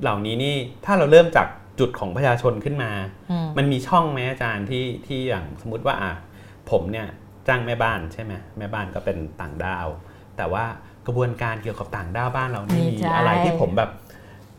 [0.02, 0.54] เหล่านี้นี่
[0.84, 1.46] ถ้าเราเริ่มจาก
[1.80, 2.90] จุดของประชาชนขึ้นมา
[3.30, 6.12] อืมมันมีช่องไหมอาจารย์ที่ที่อย่างสมมติว่าอะ
[6.70, 7.06] ผมเนี่ย
[7.48, 9.86] จ้างแม่บ้านใช่ไหมแม่บ้านก็เป็นต่างด้าว
[10.36, 10.64] แต่ว่า
[11.06, 13.90] กระบวนการเกี่ยวกับต่างด้าวบ้านเรานี่มีมีใช่อะไรที่ผมแบบ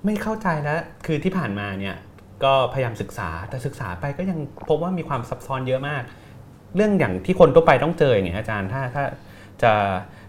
[0.06, 1.96] ไม่เข้าใจแล้วคือที่ผ่านมาเนี่ย
[2.44, 6.04] ก็พยายามศึกษาแต่ศึกษาไปก็ยังพบว่ามีความซับซ้อนเยอะมาก
[6.76, 9.04] เรื่องอย่างที่คนทั่วไปต้องเจออย่างเงี้ยอาจารย์ถ้าถ้า
[9.64, 9.72] จะ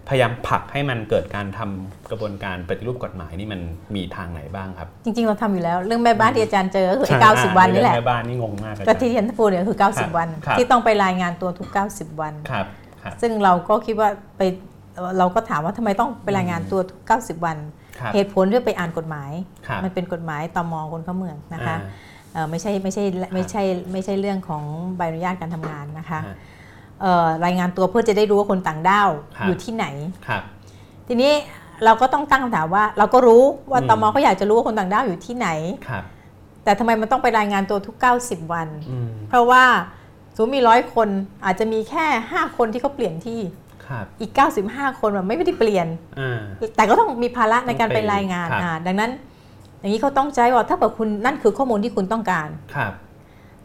[0.09, 3.61] พยายามผลักให้มันเกิดการทำกระบวนการปฏิรูปกฎหมายนี่มัน
[3.97, 12.67] มีทางไหนบ้างครับ จริง ๆ เราทำอยู่แล้ว เรื่องแม่บ้านที่อาจารย์เจอก็คือไอ้ใช่90วันนี่แหละเรื่องแม่บ้านนี่งงมากอาก็จารย์ที่เทียนพูดเนี่ยคือครับ90 วันครับที่ต้องไปรายงานตัวทุก 90 วันครับ
[13.03, 14.43] ครับซึ่งเราก็คิดว่าไป
[15.19, 17.57] เราก็ถามว่าทำไมต้องไปรายงานตัวทุก 90 วัน
[18.01, 19.31] ครับเหตุผลที่ไปอ่านกฎหมาย
[19.67, 24.63] ครับมันเป็นกฎหมายตมคนเข้าเมืองนะคะอ่าเอ่อไม่ใช่ไม่ใช่ไม่ใช่ไม่ใช่เรื่องของ
[24.97, 26.35] ใบอนุญาตการทำงานนะคะฮะเอ่อ
[27.45, 29.87] รายงานตัวเพื่อจะได้รู้ว่าคนต่างด้าวครับอยู่ที่ไหน
[30.27, 30.43] ครับ
[31.09, 31.33] ทีนี้
[31.85, 35.49] เราก็ต้องตั้งคำถามว่า เราก็รู้ว่าอืมตมเขาอยากจะรู้ว่าคนต่างด้าวอยู่ที่ไหน
[35.89, 36.05] ครับ
[36.65, 39.65] แต่ทำไมมันต้องไปรายงานตัวทุก 90 วันอืมเพราะว่า
[40.35, 41.09] สมมติมีร้อยคน
[41.45, 43.41] อาจจะมีแค่ 5 คนที่เขาเปลี่ยนที่
[43.87, 44.31] ครับอีก
[44.67, 45.87] 95 คนมันไม่ได้เปลี่ยน
[46.21, 46.41] อ่า
[46.77, 49.11] แต่ก็ต้องมีภาระในการต้องไปเป็นรายงานครับอ่าดังนั้น
[49.79, 52.93] อย่างนี้เขาต้องใช้ว่าถ้าเกิดคุณนั่นคือข้อมูลที่คุณต้องการครับ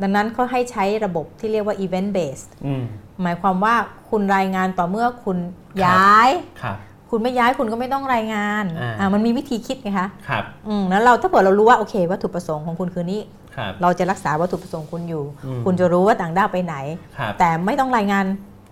[0.01, 2.83] ดังนั้นเขาให้ใช้ระบบที่เรียกว่า event based อืม
[3.23, 3.75] หมายความว่า
[4.09, 5.37] คุณรายงานต่อเมื่อคุณ
[5.85, 6.29] ย้าย
[6.61, 6.77] ครับ
[7.09, 13.21] คุณไม่ย้ายคุณก็ไม่ต้องรายงานอ่าอ่ามันมีวิธีคิดไงคะครับอืมแล้วเราถ้าเกิดเรารู้ว่าโอเค วัตถุประสงค์ของคุณคือนี้
[13.55, 16.75] ครับเราจะรักษาวัตถุประสงค์คุณอยู่อืมคุณจะรู้ว่าต่างด้าวไปไหน
[17.17, 18.25] ครับแต่ไม่ต้องรายงาน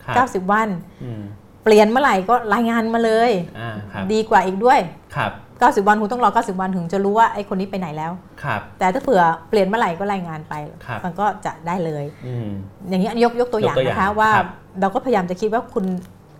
[0.03, 0.69] ครับ90 วัน
[1.03, 1.23] อืม
[1.63, 4.80] เปลี่ยนเมื่อไหร่ก็รายงานมาเลยอ่าครับดีกว่าอีกด้วย
[5.15, 8.12] ครับ 90 วันคุณต้องรอ 90 วันถึงจะรู้ว่าไอ้คนนี้ไปไหนแล้ว
[8.43, 10.53] ครับ แต่ถ้าเผื่อเปลี่ยนเมื่อไหร่ก็รายงานไป
[10.86, 12.49] ครับมันก็จะได้เลยอืม
[12.89, 14.47] อย่างนี้ยกยกตัวอย่างยกตัวอย่างนะคะว่าครับ
[14.82, 15.86] เราก็พยายามจะคิดว่าคุณ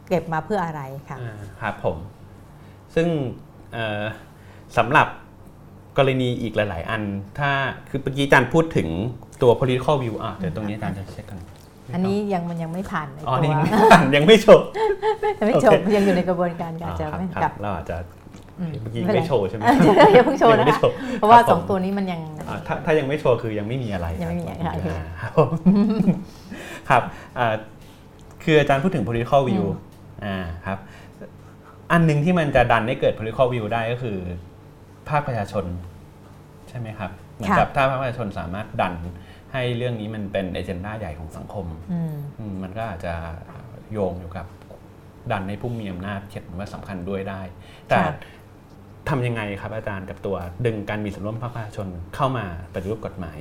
[0.08, 1.98] เก็บมาเพื่ออะไรค่ะอ่าครับผม
[2.96, 3.08] ซึ่ง
[3.74, 4.04] เอ่อ
[4.78, 5.08] สำหรับ
[5.98, 7.02] กรณีอีกหลาย ๆ อัน
[7.40, 7.52] ถ้า
[7.90, 8.88] คือเมื่อกี้อาจารย์พูดถึง
[9.42, 11.40] ตัว political view อะเดี๋ยวตรงนี้อาจารย์จะเช็คกัน
[11.94, 14.66] อันนี้ยังมันยังไม่ผ่านในอ๋อตัวนี่ยังไม่ผ่านยังไม่โชว์
[15.40, 18.25] ยังไม่จบโอเคยังอยู่ในกระบวนการการจะอ๋อไม่ครับกลับเราอาจจะอืม
[18.58, 25.50] เมื่อกี้ไม่เป็นไรไม่โชว์ใช่ไหมเดี๋ยวอย่าเพิ่งโชว์ยันะไม่คะโชว์เพราะว่าครับสองผมตัวนี้มันยังอ่าถ้าถ้ายังไม่โชว์คือยังไม่มีอะไรยังไม่มีอะไรค่ะโอเคาครับผม
[26.90, 27.04] ครับ
[27.40, 27.56] อ่า
[28.44, 29.66] คืออาจารย์พูดถึง political view
[30.26, 30.78] อ่าครับ
[31.92, 34.18] อันหนึ่งที่มันจะดันให้เกิด political view ได้ก็คือ
[35.10, 35.66] ภาคประชาชน
[36.70, 38.94] ใช่ไหมครับเหมือนกับถ้าภาคประชาชนสามารถดัน
[39.54, 43.14] ให้เรื่องนี้มันเป็นเอเจนดาใหญ่ของสังคมอืมอืมมันก็อาจจะ
[43.92, 44.46] โยงอยู่กับ
[45.32, 47.42] ดันในผู้มีอำนาจเขียนว่าสำคัญด้วยได้
[47.88, 48.14] แต่ค่ะ
[49.10, 50.36] ทำยังไงครับอาจารย์กับตัว
[50.66, 53.38] ดึงการมีส่วนร่วมภาคประชาชนเข้ามาปฏิรูปกฎหมาย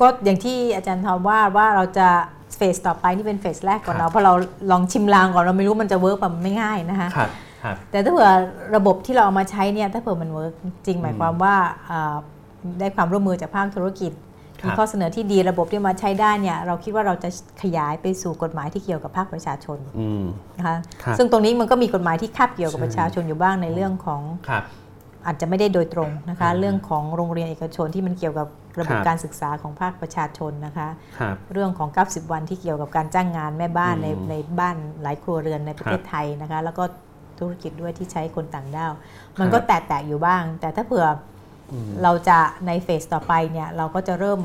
[0.00, 2.08] ก็อย่างที่อาจารย์ทอมว่าว่าเราจะ
[2.56, 4.32] phase ต่อไปนี่เป็น phase แรกก่อนครับเราเพราะเรา
[4.70, 7.30] ลองชิมลางก่อนเราไม่รู้มันจะ work แบบไม่ง่ายนะคะครับ
[7.64, 8.30] ครับแต่ถ้าเผื่อ
[8.76, 10.52] ระบบที่เราเอามาใช้เนี่ยถ้าเผื่อมัน work
[10.86, 11.54] จริงหมายความว่า
[11.90, 12.16] อ่า
[12.78, 14.29] ได้ความร่วมมือจากภาคธุรกิจครับ
[14.66, 17.28] มีข้อเสนอที่ดีระบบที่มาใช้ได้เนี่ยเราคิดว่าเราจะ
[17.62, 20.24] ขยายไปสู่กฎหมายที่เกี่ยวกับภาคประชาชนอืม
[20.58, 24.64] นะคะครับซึ่งตรงนี้มันก็มีกฎหมายที่คาบเกี่ยวกับใช่ประชาชนอยู่บ้างในเรื่องของครับ
[25.26, 28.46] อาจจะไม่ได้โดยตรงนะคะอ่าเรื่องของโรงเรียนเอกชนที่มันเกี่ยวกับ
[28.80, 30.88] ระบบครับการศึกษาของภาคประชาชนนะคะ
[31.18, 36.84] ครับเรื่องของ 90 วันที่เกี่ยวกับการจ้างงานแม่บ้านในอืมในบ้านหลายครัวเรือนในประเทศครับไทยนะคะ แล้วก็
[37.38, 38.92] ธุรกิจด้วยที่ใช้คนต่างด้าว
[39.38, 41.29] มันครับก็แตกๆอยู่บ้าง แต่ถ้าเผื่ออืม
[42.02, 44.40] เราจะในเฟสต่อไปเนี่ยเราก็จะเริ่ม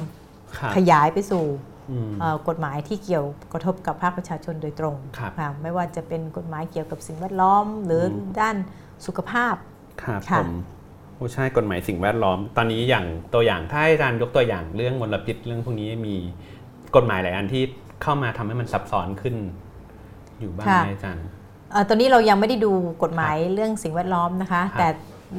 [0.57, 1.45] ครับขยายไปสู่
[1.91, 8.55] อืมเอ่อกฎหมายที่เกี่ยวกระทบกับภาคประชาชนโดยตรงครับค่ะไม่ว่าจะเป็นกฎหมายเกี่ยวกับสิ่งแวดล้อม หรืออมด้าน
[9.05, 9.55] สุขภาพ
[10.03, 10.51] ครับค่ะผม
[11.15, 16.15] โอ้ใช่กฎหมายสิ่งแวดล้อม ตอนนี้อย่างตัวอย่างถ้าให้อาจารย์ยกตัวอย่างเรื่องมลพิษเรื่องพวกนี้มี
[16.95, 17.63] กฎหมายหลายอันที่
[18.01, 19.35] เข้ามาทำให้มันซับซ้อนขึ้น
[20.39, 21.25] อยู่บ้างไหมอาจารย์
[21.71, 22.71] เอ่อตอนนี้เรายังไม่ได้ดู
[23.03, 24.87] กฎหมายเรื่องสิ่งแวดล้อมนะคะครับแต่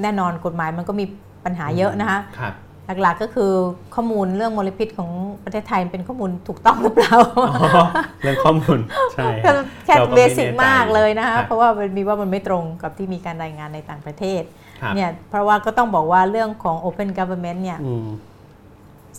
[0.03, 1.05] แน่นอนกฎหมายมันก็มี
[1.47, 2.55] ปัญหาเยอะนะคะครับ
[3.03, 3.51] หลักๆก็คือ
[3.94, 5.11] ข้อมูลเรื่องมลพิษของ
[5.44, 7.14] ประเทศไทยเป็นข้อมูลถูกต้องหรือเปล่า
[7.49, 7.84] อ๋อ
[8.22, 8.78] เรื่องข้อมูล
[9.14, 14.42] ใช่ครับแค่เราก็ไม่เบสิกแน่ใจมากเลยนะครัคะบเพราะว่ามันมีว่ามันไม่ตรงกับที่มีการรายงานในต่างประเทศ
[14.80, 18.09] ครับเนี่ยเพราะว่าก็ต้องบอกว่าเรื่องของ Open Government เนี่ยอืม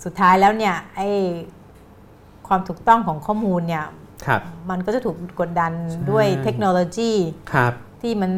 [0.03, 1.09] สุดท้ายแล้วเนี่ยไอ้
[2.47, 3.85] ความถูกต้องของข้อมูลเนี่ย
[4.25, 7.11] ครับมันก็จะถูกกดดันใช่ด้วยเทคโนโลยี
[7.53, 8.31] ครับที่มัน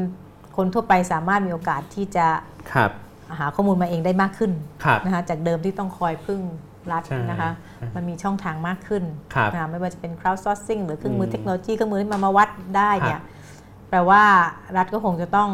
[0.58, 2.28] คนทั่วไปสามารถมีโอกาสที่จะ
[2.74, 2.92] ครับ
[3.38, 4.52] หาข้อมูลมาเองได้มากขึ้น
[4.84, 6.42] ครับนะคะจากเดิมที่ต้องคอยพึ่ง
[6.92, 7.52] รัฐใช่นะคะ
[7.96, 9.04] มันมีช่องทางมากขึ้น
[9.36, 13.22] ครับนะไม่ว่าจะเป็น crowdsourcing หรือเครื่องมือมเทคโนโลยีเครื่องมือที่มามาวัดได้ครับเนี่ย
[13.90, 14.24] แปลว่า
[14.78, 15.50] รัฐก็คงจะต้อง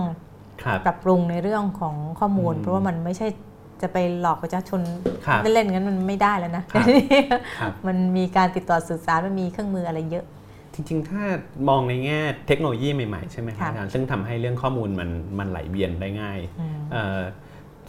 [0.63, 3.27] ครับปรับปรุงในเรื่องของข้อมูลอืมเพราะว่ามันไม่ใช่
[3.81, 4.81] จะไปหลอกประชาชน
[5.25, 6.87] ครับเล่นๆงั้นมันไม่ได้แล้วนะครับ
[7.59, 10.25] ครับมันมีการติดต่อสื่อสารมันมีเครื่องมืออะไรเยอะ
[10.73, 11.23] จริงๆ ถ้า
[11.69, 15.09] มองในแง่เทคโนโลยีใหม่ๆ ใช่ไหมครับค่ะอาจารย์ซึ่งทำให้เรื่องข้อมูลมัน
[15.39, 17.21] มันไหลเวียนได้ง่ายอืมเอ่อ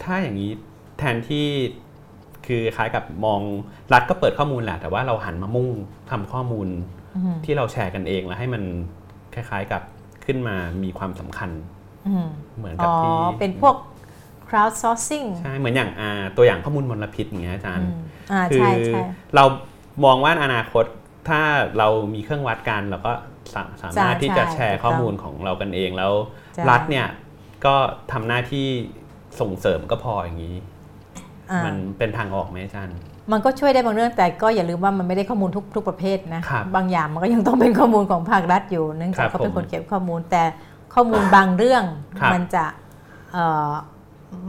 [0.03, 0.51] ถ้าอย่างนี้
[0.97, 1.47] แทนที่
[2.47, 3.41] คือคล้ายกับมอง
[3.93, 5.69] รัฐก็เปิดข้อมูลแหละ แต่ว่าเราหันมามุ่ง
[6.11, 6.67] ทำข้อมูล
[7.15, 8.63] อืมที่เราแชร์กันเองแล้วให้มัน
[9.33, 9.81] คล้ายๆกับ
[10.25, 11.49] ขึ้นมามีความสำคัญ
[12.07, 12.27] อืม
[12.57, 13.75] เหมือนกัอ๋บอที่เป็นพวก
[14.49, 17.93] crowdsourcing ใช่ เหมือนอย่างอ่าตัวอย่างข้อมูลมลพิษอย่างเงี้ยอาจารอืย์ม
[18.31, 19.01] อ่าคืใช่ใช่
[19.35, 19.43] เรา
[20.05, 20.85] มองว่าอนาคต
[21.29, 21.41] ถ้า
[21.77, 23.13] เรามีเครื่องวัดกันเราก็
[23.53, 26.11] สาสามารถที่จะแชร์ข้อมูลของเรากันเองแล้ว
[26.55, 27.07] ใช่รัฐเนี่ย
[27.65, 27.75] ก็
[28.11, 28.67] ทำหน้าที่
[29.41, 30.55] ส่งเสริมก็พออย่างนี้
[31.51, 32.97] อ่ามันเป็นทางออกไหมอาจารย์
[33.31, 40.43] มันก็ช่วยได้บางเรื่องแต่ก็อย่าลืมว่ามันไม่ได้ข้อมูลทุกทุกประเภทนะครับบางอย่างมันก็ยังต้องเป็นข้อมูลของภาครัฐอยู่เนื่องจากครับเขาเป็นผมคนเก็บข้อมูล แต่
[40.93, 41.83] ข้อมูลบางเรื่อง
[42.19, 42.65] ครับมันจะ
[43.33, 43.71] เอ่อ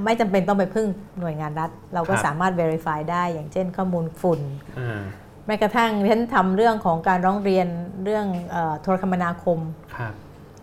[0.04, 0.86] ไม่จำเป็นต้องไปพึ่ง
[1.20, 4.40] หน่วยงานรัฐ เราก็ครับสามารถ verify ได้อย่างเช่นข้อมูลฝุ่น
[4.78, 5.00] อ่า
[5.46, 7.66] แม้กระทั่งฉันทำเรื่องของการร้องเรียน
[8.04, 9.58] เรื่องเอ่อโทรคมนาคม
[9.96, 10.12] ครับ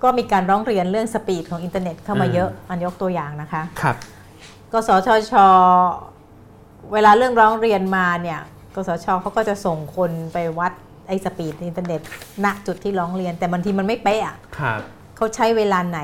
[0.04, 3.96] ก็มีการร้องเรียนเรื่อง speed ของอินเทอร์เน็ตเข้ามาอืมเยอะอันยกตัวอย่างนะคะครับ
[4.76, 5.34] กสทช
[6.94, 8.40] เวลาเรื่องร้องเรียนมาเนี่ย
[8.76, 10.74] กสทชเขาก็จะส่งคนไปวัด
[11.08, 12.02] ไอ้ speed อินเทอร์เน็ต
[12.46, 14.80] ณจุดที่ร้องเรียน แต่บางทีมันไม่เป๊ะอะครับ
[15.16, 16.00] เขาใช้เวลาไหน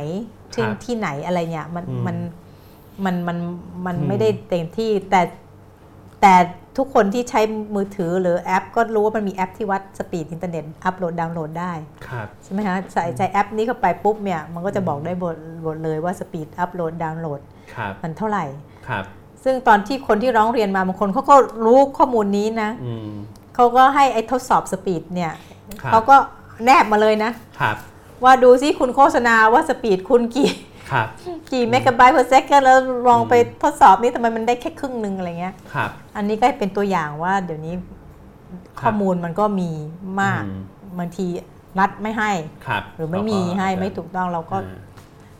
[0.53, 2.17] ที่ครับที่ไหนอะไรเนี่ยมันอืมมัน
[3.05, 3.37] มันมัน
[3.85, 5.21] มันอืมไม่ได้เต็มที่แต่
[6.21, 6.33] แต่
[6.77, 7.41] ทุกคนที่ใช้
[7.75, 11.73] มือถือหรือแอป ก็รู้ว่ามันมีแอปที่วัด speed อินเทอร์เน็ตอัปโหลดดาวน์โหลดได้
[12.07, 17.41] ครับใช่ไหมคะใส่ใส่แอปนี้เข้าไปปุ๊บเนี่ยมันก็จะบอกได้หมดหมดเลยว่า speed อัปโหลดดาวน์โหลด
[17.75, 18.45] ครับมันเท่าไหร่
[18.87, 19.03] ครับ
[19.43, 23.11] ซึ่งตอนที่คนที่ร้องเรียนมาบางคนเขาก็รู้ข้อมูลนี้นะอืม
[23.55, 25.31] เขาก็ให้ไอ้ทดสอบ speed เนี่ย
[25.81, 26.15] ครับเขาก็
[26.65, 27.75] แนบมาเลยนะครับ
[28.23, 30.49] ว่าดูซิคุณโฆษณาว่า speed คุณกี่
[30.91, 31.07] ครับ
[31.51, 32.77] กี่เมกะไบต์ per second แล้ว
[33.07, 33.33] ลองไป
[33.63, 37.75] ทดสอบนี่ทำไมมันได้แค่ครึ่งหนึ่งอะไรเงี้ยครับอันนี้ก็เป็นตัวอย่างว่าเดี๋ยวนี้
[38.81, 39.71] ข้อมูลมันก็มี
[40.21, 40.61] มากอืม
[40.99, 41.25] บางที
[41.79, 42.31] รัฐไม่ให้
[42.67, 44.79] ครับหรือไม่มีให้ไม่ถูกต้องเราก็อ่า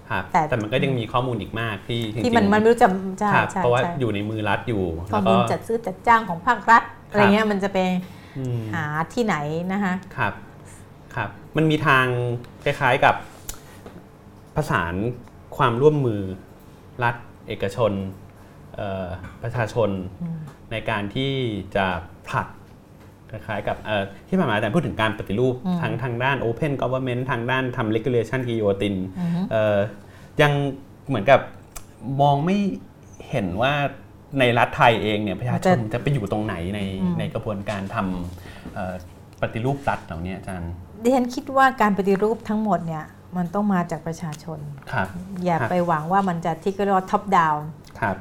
[0.09, 2.87] ครับแต่แต่มันก็ยังมีข้อมูลอีกมากที่จริงๆที่มันมันไม่รู้จะ
[3.19, 7.77] ใช่ครับใช่เพราะว่าใช่อยู่ในมือรัฐอยู่ข้อแล้วก็มูลจัดซื้อจัดจ้างของภาครัฐอะไรเงี้ยมันจะไป
[8.37, 8.83] อืมหา
[9.13, 9.35] ที่ไหน
[9.73, 10.33] นะคะครับ
[11.15, 12.05] ครับ มันมีทาง
[12.63, 13.15] คล้ายๆกับ
[14.55, 14.95] ประสาน
[15.57, 16.21] ความร่วมมือ
[17.03, 17.15] รัฐ
[17.47, 17.91] เอกชน
[18.75, 19.07] เอ่อ
[19.41, 19.89] ประชาชน
[20.21, 20.37] อืม
[20.71, 21.31] ในการที่
[21.75, 21.85] จะ
[22.29, 22.47] ผลัก
[23.29, 29.77] คล้ายๆกับเอ่อที่ผ่านมาอาจารย์พูดถึงการปฏิรูปอืมทั้งทางด้าน Open Government ทางด้านทำ Regulation กิโยตินอือฮึเอ่อ
[30.41, 30.51] ยัง
[31.07, 31.39] เหมือนกับ
[32.21, 32.57] มองไม่
[33.29, 33.73] เห็นว่า
[34.39, 38.93] ในรัฐไทยเองเนี่ยประชาชนจะไปอยู่ตรงไหนในอืมในกระบวนการทำเอ่อ
[39.41, 40.71] ปฏิรูปรัฐเหล่านี้อาจารย์
[41.03, 43.05] ดิฉันคิดว่าการปฏิรูปทั้งหมดเนี่ย
[43.37, 44.59] มันต้องมาจากประชาชน
[44.91, 45.07] ครับ
[45.43, 47.55] อย่าครับไปหวังว่ามันจะที่เรียกว่าท็อปดาว
[48.01, 48.17] ครับ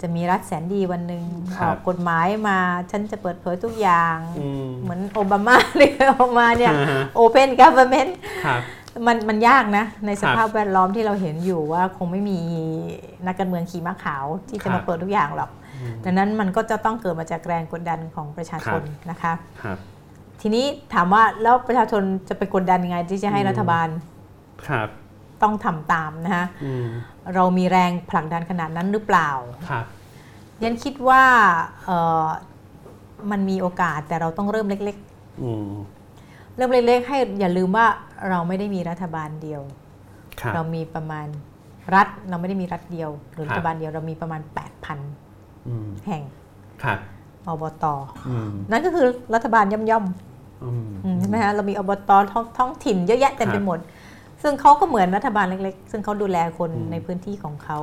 [0.00, 1.24] จะมีรัฐแสนดีวันหนึ่ง
[1.56, 2.58] คอรับอกกฎหมายมา
[2.90, 8.10] ฉันจะเปิดเผยทุกอย่างอืมเหมือนโอบามาเลยออกมาเนี่ยอ่าฮะ Open Government
[8.46, 8.60] ครับ
[9.06, 12.38] มันมันยากนะ ในสครับภาพแวดล้อมที่เราเห็นอยู่ว่าคงไม่มี
[13.26, 19.32] นักการเมืองขี่ม้าขาวที่ครัจะบมาเปิดทุกอย่างหรอกอืมดังนั้นมันก็จะต้องเกิดมาจากแรงกดดันของประชาชนนะคะ
[19.62, 19.78] ครับ
[20.40, 20.64] ทีนี้
[20.94, 23.88] ถามว่าแล้วประชาชนจะไปกดดันยังไงที่จะให้อืมรัฐบาล
[24.68, 24.88] ครับ
[25.42, 26.86] ต้องทำตามนะคะอืม
[27.34, 29.30] เรามีแรงผลักดันขนาดนั้นหรือเปล่า
[29.70, 29.84] ครับ
[30.62, 31.22] ยันคิดว่า
[31.84, 32.24] เอ่อ
[33.30, 34.96] มันมีโอกาสแต่เราต้องเริ่มเล็ก
[35.42, 37.86] อืมๆเริ่มเล็กๆ ให้อย่าลืมว่า
[38.28, 39.62] เราไม่ได้มีรัฐบาลเดียว
[40.40, 41.26] ครับเรามีประมาณ
[41.94, 44.40] รัฐเราไม่ได้มีรัฐเดียว หรือครับรัฐบาลเดียวเรามีประมาณ
[45.68, 46.22] อืม8,000 แห่ง
[46.82, 46.98] ครับ
[47.46, 47.84] อบต
[48.28, 50.06] อืมนั่นก็คือรัฐบาลย่อม
[50.64, 53.78] อืมๆอืมใช่ไหมฮะเรามีอบตท้องท้องถิ่นเยอะแยะเต็มครัไปบหมด
[54.46, 57.78] ซึ่งเขาก็เหมือนรัฐบาลเล็กๆ ซึ่งเขาดูแลคนอืมในพื้นที่ของเขา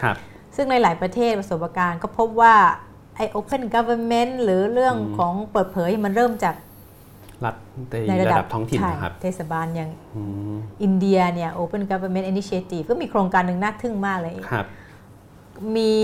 [0.00, 0.16] ครับ
[0.56, 2.54] ซึ่งในหลายประเทศประสบการณ์ก็พบว่า
[3.16, 6.54] ไอ้ Open Government หรือเรื่องอืมของเปิดเผยมันเริ่มจาก
[7.44, 7.54] รัฐ
[7.90, 10.22] ในในระระดัดับท้องถิ่นใช่นะครับเทศบาลอย่างอื
[10.54, 14.66] มอินเดียเนี่ย Open Government Initiative ก็มีโครงการหนึ่งน่าทึ่งมากเลยครับ
[15.76, 15.94] มี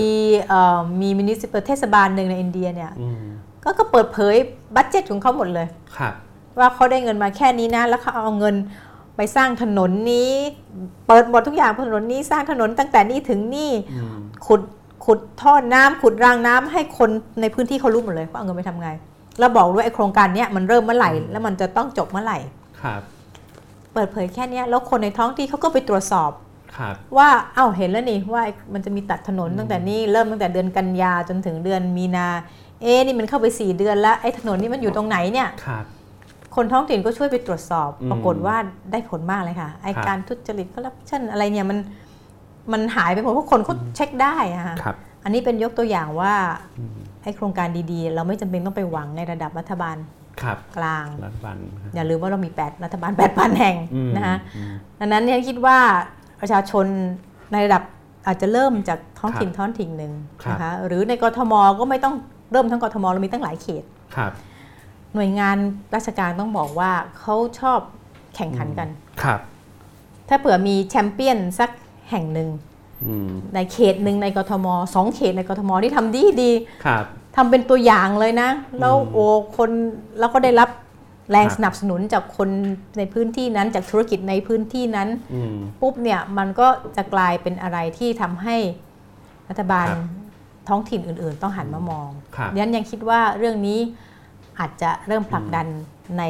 [0.47, 3.23] เอ่อมี municipal เทศบาลหนึ่งในอินเดียเนี่ยอืม
[3.63, 4.35] ก็ก็เปิดเผย
[4.75, 6.13] budget ของเขาหมดเลยครับ
[6.59, 8.55] ว่าเขาได้เงินมาแค่นี้นะ แล้วเขาเอาเงิน
[9.17, 10.31] ไปสร้างถนนนี้
[11.07, 14.61] เปิดหมดทุกอย่างถนนนี้สร้างถนนตั้งแต่นี่ถึงนี่อืมขุด
[15.05, 17.09] ขุดท่อน้ำขุดรางน้ำให้คน
[17.41, 18.89] ในพื้นที่เขารู้หมดเลยว่าเอาเงินไปทำไง
[19.39, 22.37] แล้วบอกด้วยไอ้โครงการเนี้ยมันเริ่มเมื่อไหร่ แล้วมันจะต้องจบเมื่อไหร่
[22.81, 23.01] ครับ
[23.93, 26.31] เปิดเผยแค่เนี้ยแล้วคนในท้องที่เขาก็ไปตรวจสอบ
[26.77, 28.43] ครับว่าเอ้าเห็นแล้วนี่ว่า
[28.73, 32.27] มันจะมีตัดถนนตั้งแต่นี่เริ่มตั้งแต่เดือนกันยาจนถึงเดือนมีนา
[32.81, 35.85] เอ๊ะนี่มันเข้าไปสี่เดือนแล้วไอ้ถนนนี่มันอยู่ตรงไหนเนี่ยครับ
[36.55, 38.55] คนท้องถิ่นก็ช่วยไปตรวจสอบอืมปรากฏว่า
[38.91, 41.77] ได้ผลมากเลยค่ะไอครับการทุจริตคอร์รัปชันอะไรเนี่ยมัน
[42.73, 46.33] มันหายไปหมดเพราะคนเขาเช็คได้อะค่ะครับอันนี้เป็นยกตัวอย่างว่า
[46.79, 49.97] อืมไอโครงการดีๆ เราไม่จำเป็นต้องไปหวังในระดับรัฐบาล
[50.41, 51.57] ครับกลางรัฐบาล
[51.95, 55.77] อย่าลืมว่าเรามี 8 รัฐบาล 8 พันแห่งอืมนะคะอืมดังนั้นเนี่ยคิดว่า
[56.41, 56.85] ประชาชน
[57.51, 57.83] ในระดับ
[58.27, 62.15] อาจจะเริ่มจากท้องถิ่นท้องถิ่นหนึ่งครับนะคะหรือในกทมก็ไม่ต้อง
[62.51, 63.83] เริ่มทั้งกทมเรามีตั้งหลายเขต
[64.15, 64.31] ครับ
[65.15, 65.57] หน่วยงาน
[65.95, 67.79] ราชการต้องบอกว่าเขาชอบ
[68.35, 68.89] แข่งขันกัน
[69.23, 69.39] ครับ
[70.29, 71.69] ถ้าเผื่อมีแชมเปี้ยนสัก
[72.11, 72.49] แห่งหนึ่ง
[73.07, 76.51] อืมในเขตหนึ่งในกทมสองเขตในกทมที่ทำดีดี
[76.85, 77.05] ครับ
[77.35, 78.49] ทำเป็นตัวอย่างเลยนะ
[78.79, 79.25] แล้วอืมโอ้
[79.57, 79.69] คน
[80.19, 80.69] แล้วก็ได้รับ
[81.31, 82.49] แรงครับสนับสนุนจากคน
[82.97, 88.57] ในพื้นที่นั้นจากธุรกิจในพื้นที่นั้นอืมปุ๊บเนี่ยมันก็จะกลายเป็นอะไรที่ทำให้
[89.49, 90.23] รัฐบาลครับ
[90.69, 93.79] ท้องถิ่นอื่น ๆ ต้องหันมามองครับดังนั้นยังคิดว่าเรื่องนี้
[94.59, 95.67] อาจจะเริ่มผลักดัน
[96.17, 96.23] ใน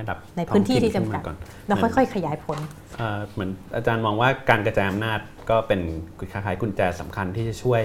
[0.00, 2.58] ระดับในพื้นที่ที่ท้องจำกัดขึ้นมาก่อนแล้วค่อย ๆ ขยายผล
[2.98, 5.18] เอ่อเหมือนอาจารย์มองว่าการกระจายอำนาจ
[5.50, 5.80] ก็เป็น
[6.18, 7.82] คล้ายๆกุญแจสำคัญที่จะช่วย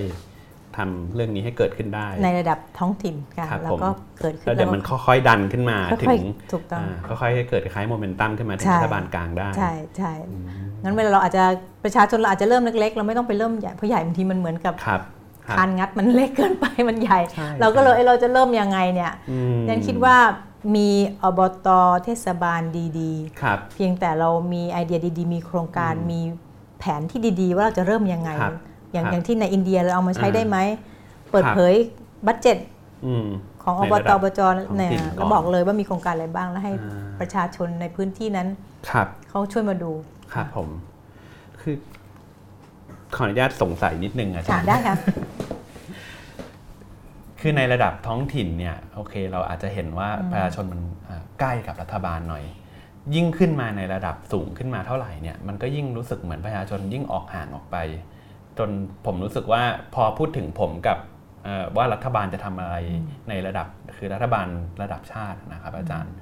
[0.77, 10.43] ทำเรื่องนี้ให้เกิดขึ้นได้ ในระดับท้องถิ่นค่ะครับแล้วก็ผมเกิดขึ้นแล้วเดี๋ยวมันค่อยๆดันขึ้นมาค่ถึอยงๆถูกต้องอ่าค่อยๆให้เกิดคล้ายๆโมเมนตัมขึ้นมาถึงใช่รัฐบาลกลางได้ ใช่ใช่อืม
[10.83, 11.43] งั้นเวลาเราอาจจะ
[11.83, 14.73] ประชาชนเราอาจจะเริ่มเล็กๆ เราไม่ต้องไปเริ่มใหญ่เพราะใหญ่บางทีมันเหมือนกับ
[15.49, 20.17] ครับครับคานงัดมันเล็กเกินไปมันใหญ่ใช่เราก็เลยเอ้ยเราจะเริ่มยังไงเนี่ยอืมยันคิดว่า
[20.75, 20.89] มี
[21.23, 21.67] อบต
[22.03, 22.61] เทศบาล
[22.99, 26.21] ดีครับๆเพียงแต่เรามีไอเดียดีๆ มีโครงการอืมมี
[26.79, 28.53] แผนที่ดีๆ ว่าเราจะเริ่มยังไงครับ
[28.91, 30.57] อย่างครับอย่างที่ในอินเดียเราเอามาใช้อ่าได้ไหม
[31.31, 31.75] เปิดครับเผย
[32.25, 32.57] บัตเจ็ต
[33.05, 33.27] อืม
[33.63, 38.47] ของอในบระตดัอบจท้องเนี่ยถิ่นก่อนแล้วบอกเลยว่ามีโครงการอะไรบ้างแล้วให้อ่าประชาชนในพื้นที่นั้น
[38.89, 39.91] ครับเขาช่วยมาดู
[40.33, 40.69] ครับผม
[41.61, 41.75] คือ
[43.15, 44.95] ขออนุญาตสงสัยนิดนึงอาจาค่ะรย์ได้ค่ะ
[47.39, 52.43] คือในระดับท้องถิ่นเนี่ยโอเค เราอาจจะเห็นว่าอืมประชาชนมันอ่าใกล้กับรัฐบาลหน่อย
[53.15, 57.77] ยิ่งขึ้นมาในระดับสูงขึ้นมาเท่าไหร่เนี่ยมันก็ยิ่งรู้สึกเหมือนประชาชนยิ่งออกห่างออกไป
[58.57, 58.69] จน
[59.05, 59.63] ผมรู้สึกว่า
[59.95, 60.97] พอพูดถึงผมกับ
[61.43, 62.75] เอ่อว่ารัฐบาลจะทำอะไร
[63.29, 64.47] ในระดับคือรัฐบาล
[64.81, 66.13] ระดับชาตินะครับอาจารย์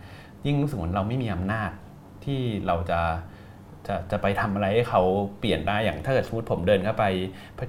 [0.46, 1.72] ยิ่งรู้สึกเหมือนเราไม่มีอำนาจ
[2.26, 3.00] ที่เราจะ
[3.88, 5.02] จะจะไปทำอะไรให้เขา
[5.40, 7.06] เปลี่ยนได้อย่างถ้าเกิดสมมติผมเดินเข้าไป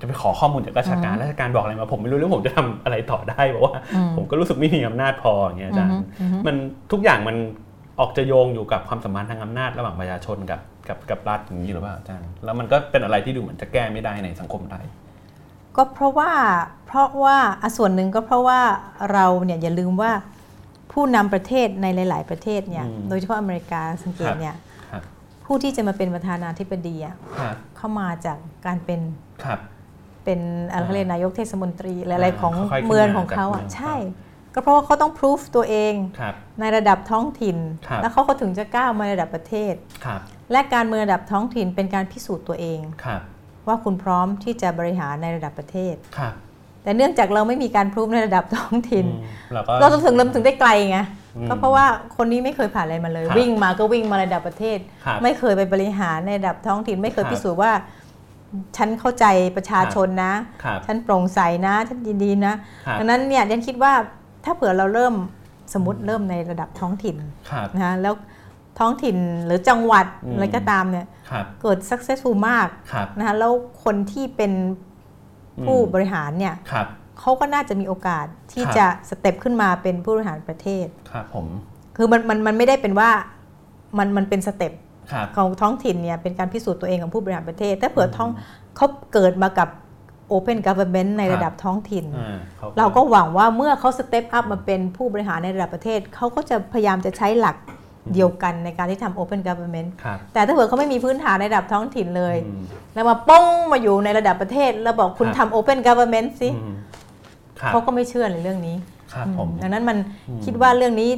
[0.00, 6.56] จะไปขอข้อมูลจากราชการอืมราชการบอกอะไรมา ผมไม่รู้เรื่องผมจะทำอะไรต่อได้เพราะว่าอืมผมก็รู้สึกไม่มีอำนาจพออย่างเงี้ยอาจารย์อือฮึมัน
[6.92, 7.36] ทุกอย่างมัน
[8.00, 14.84] ออกจะโยงอยู่กับความสัมพันธ์ทางอำนาจระหว่างประชาชนกับกับกับรัฐอย่างนี้หรือเปล่าอาจารย์แล้วมันก็เป็นอะไรที่ดูเหมือนจะแก้ไม่ได้ในสังคมไทย
[15.76, 16.30] ก็เพราะว่า
[16.86, 18.60] เพราะว่าอะส่วนหนึ่งก็เพราะว่า
[19.12, 20.12] เราเนี่ยอย่าลืมว่า
[20.92, 24.67] ผู้นำประเทศในหลาย ๆ ประเทศเนี่ยอืมโดยเฉพาะอเมริกาสังเกตเนี่ยครับ
[25.48, 29.00] ผู้ที่จะมาเป็นประธานาธิบดีอะครับเข้ามาจากการเป็น
[29.44, 29.58] ครับ
[30.24, 30.40] เป็น
[30.72, 33.94] อะไรอ่าเขาเรียกนายกเทศมนตรีอะไรๆของค่อยๆขึ้นเมืองของเขามาอะจากเมืองใช่
[34.54, 37.56] ก็เพราะว่าเขาต้องพิสูจตัวเองครับในระดับท้องถิ่น
[37.88, 39.74] ครับแล้วเขาก็ถึงจะก้าวมาในระดับประเทศ
[40.04, 40.20] ครับ
[40.52, 43.20] และการเมืองระดับท้องถิ่นเป็นการพิสูจน์ตัวเองครับ
[43.66, 46.34] ว่าคุณพร้อมที่จะบริหารในระดับประเทศครับ
[46.82, 51.17] แต่เนื่องจากเราไม่มีการพรูฟในระดับท้องถิ่นอืมเราก็เราถึงเราถึงได้ไกลไงอืม
[51.48, 57.72] ก็เพราะว่าคนนี้ไม่เคยผ่านอะไรมาเลยครับวิ่งมาก็วิ่งมาระดับประเทศครับไม่เคยไปบริหารในระดับท้องถิ่นไม่เคยครับพิสูจน์ว่า
[58.76, 59.24] ฉันเข้าใจ
[59.56, 62.54] ประชาชนนะครับฉันโปร่งใสนะ ฉันยินดีนะ
[62.86, 63.92] ครับดังนั้นเนี่ยฉันคิดว่า
[64.44, 65.14] ถ้าเผื่อเราเริ่ม
[65.74, 67.16] สมมติเริ่มในระดับท้องถิ่น
[67.50, 68.14] ครับนะคะแล้ว
[68.78, 69.16] ท้องถิ่น
[69.46, 73.52] หรือจังหวัดอืมอะไรก็ตามเนี่ยครับเกิด successful มากครับนะคะแล้ว
[73.84, 74.52] คนที่เป็น
[75.66, 76.86] ผู้อืมบริหารเนี่ยครับ
[77.20, 81.46] เขาก็น่าจะมีโอกาสที่ครับจะ step ขึ้นมาเป็นผู้บริหารประเทศครับผม
[81.96, 83.10] คือมันมันมันไม่ได้เป็นว่า
[83.98, 84.72] มันมันเป็น step
[85.12, 88.30] ครับของท้องถิ่นเนี่ยเป็นการพิสูจน์ตัวเองของผู้บริหารประเทศ ถ้าเผื่อท้อง
[88.76, 89.68] เขาเกิดมากับ
[90.32, 97.56] Open Government ในครับระดับท้องถิ่นอ่าเราก็หวังว่าเมื่อเขา step up มาเป็นผู้บริหารในระดับประเทศ เขาก็จะพยายามจะใช้หลัก
[98.14, 102.62] เดียวกันในการที่ทำ Open Government ครับแต่ถ้าเผื่อเขาไม่มีพื้นฐานในระดับท้องถิ่นเลยอืม
[102.94, 106.87] แล้วมาป้องมาอยู่ในระดับประเทศ แล้วบอกคุณครับทำ Open Government สิอืมครับ
[107.66, 108.76] เขาก็ไม่เชื่อในเรื่องนี้
[109.12, 109.98] ครับผมดังนั้นมัน
[110.28, 111.10] อืมคิดว่าเรื่องนี้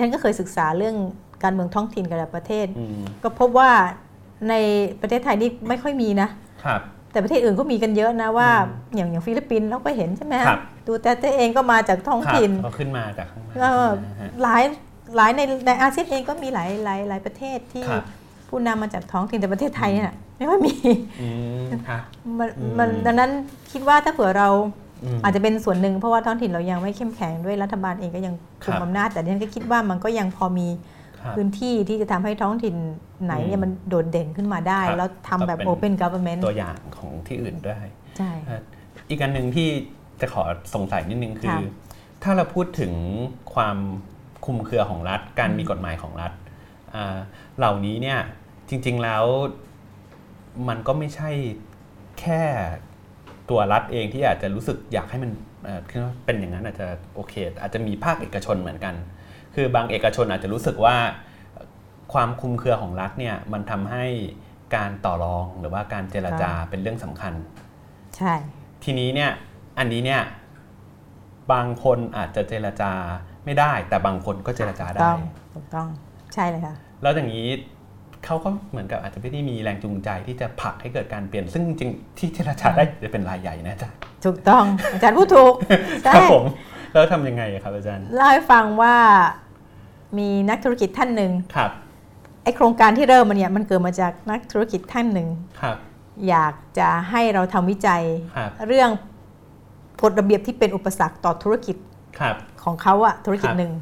[0.00, 0.96] ฉันก็เคยศึกษาเรื่อง
[1.42, 3.70] การเมืองท้องถิ่นกับระดับประเทศอืมก็พบว่า
[4.48, 4.54] ใน
[5.00, 6.28] ประเทศไทยนี่ไม่ค่อยมีนะ
[6.64, 6.80] ครับ
[7.12, 14.62] แต่ประเทศอื่นก็มีกันเยอะนะว่าอืมอย่างอย่างฟิลิปปินส์เราก็เห็นใช่ไหมครับดูแตร์เตเองก็มาจากท้องครับถิ่นเขาขึ้นมาจากข้างเออนะฮะหลาย
[15.16, 18.04] หลายในในอาเซียนเองก็มีหลายหลายหลายประเทศที่ครับ
[18.48, 20.74] ผู้นำมาจากท้องถิ่นแต่ประเทศไทยเนี่ยไม่ค่อยมี
[21.22, 21.28] อื
[21.64, 22.02] มครับ
[22.38, 23.30] มันอืมมันดังนั้น
[23.72, 24.85] คิดว่าถ้าเผื่อเราม
[25.22, 28.34] อาจจะเป็นส่วนหนึ่งเพราะว่าท้องถิ่นเรายังไม่เข้มแข็งด้วยรัฐบาลเองก็ยัง
[28.64, 30.68] คุมครับอำนาจ แต่ดิฉันก็คิดว่ามันก็ยังพอมี
[31.20, 32.74] ครับพื้นที่ที่จะทำให้ท้องถิ่น
[33.24, 37.78] ไหนเนี่ยอืมมันโดดเด่นขึ้นมาได้ครับแล้วทำแบบก็เป็น Open Government ตัวอย่างของที่อื่นได้
[38.18, 38.60] ใช่เอ่อ
[39.08, 39.68] อีกอันหนึ่งที่
[40.20, 40.42] จะขอ
[40.74, 41.60] สงสัยนิดนึงคือค่ะ
[42.22, 42.92] ถ้าเราพูดถึง
[43.54, 43.76] ความ
[44.44, 46.32] คุมเครือของรัฐ การมีกฎหมายของรัฐ
[47.58, 48.18] เหล่านี้เนี่ย
[48.68, 49.24] จริง ๆแล้ว
[50.68, 51.30] มันก็ไม่ใช่
[52.20, 52.42] แค่
[53.50, 55.30] ตัวรัฐเองที่อาจจะรู้สึกอยากให้มัน
[56.24, 58.94] เป็นอย่างนั้นอาจจะโอเค อาจจะมีภาคเอกชนเหมือนกัน
[59.54, 60.96] คือบางเอกชนอาจจะรู้สึกว่า
[62.12, 64.04] ความคุมเครือของรัฐเนี่ยมันทำให้
[64.76, 67.32] การต่อรองหรือว่าการเจรจาเป็นเรื่องสำคัญ
[68.16, 68.32] ใช่
[68.84, 69.30] ทีนี้เนี่ย
[69.78, 70.22] อันนี้เนี่ย
[71.52, 72.92] บางคนอาจจะเจรจา
[73.44, 75.10] ไม่ได้ แต่บางคนก็เจรจาได้
[75.54, 75.88] ถูกต้อง
[76.34, 77.48] ใช่เลยค่ะแล้วอย่างนี้
[78.26, 84.64] เขาก็เหมือนกับอาจจะไม่ได้มีแรงจูงใจที่จะผลักให้เกิดการเปลี่ยน ซึ่งจริงที่เจรจาได้จะเป็นรายใหญ่นะอาจารย์ถูกต้อง
[84.94, 85.54] อาจารย์พูดถูก
[86.14, 86.44] ครับผม
[86.92, 88.96] แล้วทำยังไงครับอาจารย์เล่าให้ฟังว่า
[90.18, 91.70] มีนักธุรกิจท่านหนึ่งครับ
[92.42, 95.28] ไอโครงการที่เริ่มมันเนี่ยมันเกิดมาจากนักธุรกิจท่านหนึ่ง
[95.60, 95.76] ครับ
[96.28, 98.02] อยากจะให้เราทำวิจัย
[98.66, 98.90] เรื่อง
[100.02, 101.76] กฎระเบียบที่เป็นอุปสรรคต่อธุรกิจ
[102.64, 103.72] ของเขาอะธุรกิจหนึ่ง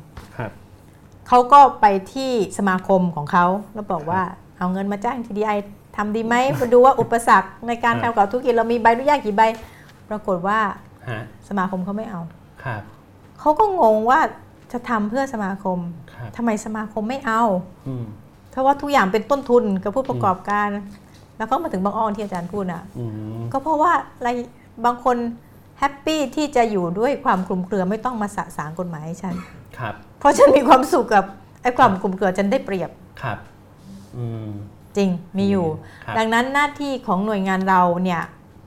[1.29, 4.23] เขาก็ไปที่สมาคมของเขาแล้วบอกว่า
[4.59, 5.59] เอาเงินมาจ้าง TDI
[5.97, 9.43] ทำดีไหมมาดูว่าอุปสรรคในการทำกับธุรกิจเรามีใบอนุญาตกี่ใบ
[10.11, 10.59] ปรากฏว่า
[11.49, 12.21] สมาคมเขาไม่เอา
[13.41, 14.21] เขาก็งงว่า
[14.73, 15.79] จะทำเพื่อสมาคม
[16.37, 17.43] ทำไมสมาคมไม่เอา
[18.51, 20.69] เพราะว่าทุกอย่างเป็นต้นทุนกับผู้ประกอบการ
[21.39, 22.83] แล้วก็มาถึงบางอ้อนที่อาจารย์พูดอะ
[23.53, 24.31] ก็เพราะว่าอะไร
[24.85, 25.17] บางคน
[25.79, 29.35] แฮปปี้ที่จะอยู่ด้วยความคลุมเครือไม่ต้องมาสะสางกฎหมายให้ฉัน
[29.79, 31.25] ครับเพราะฉันมีความสุขกับ
[31.63, 32.91] ไอ้ความกลุ่มเกลือฉันได้เปรียบ
[33.23, 33.39] ครับ
[34.97, 35.67] จริงมีอยู่
[36.19, 38.23] ดังนั้นหน้าที่ของหน่วยงานเราเนี่ย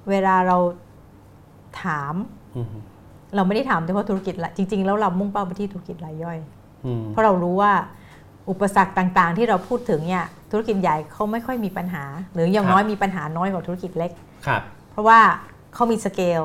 [0.10, 0.58] เวลาเรา
[1.84, 2.14] ถาม
[3.36, 6.40] เราไม่ได้ถามเฉพาะธุรกิจละจริง ๆ แล้วเรามุ่งเป้าไปที่ธุรกิจรายย่อย
[7.10, 7.74] เพราะเรารู้ว่า
[8.50, 12.04] อุปสรรคต่างๆ ที่เราพูดถึงเนี่ยธุรกิจใหญ่เขาไม่ค่อยมีปัญหา
[12.34, 14.12] หรืออย่างน้อยมีปัญหาน้อยกว่าธุรกิจเล็ก
[14.92, 15.20] เพราะว่า
[15.74, 16.42] เขามีสเกล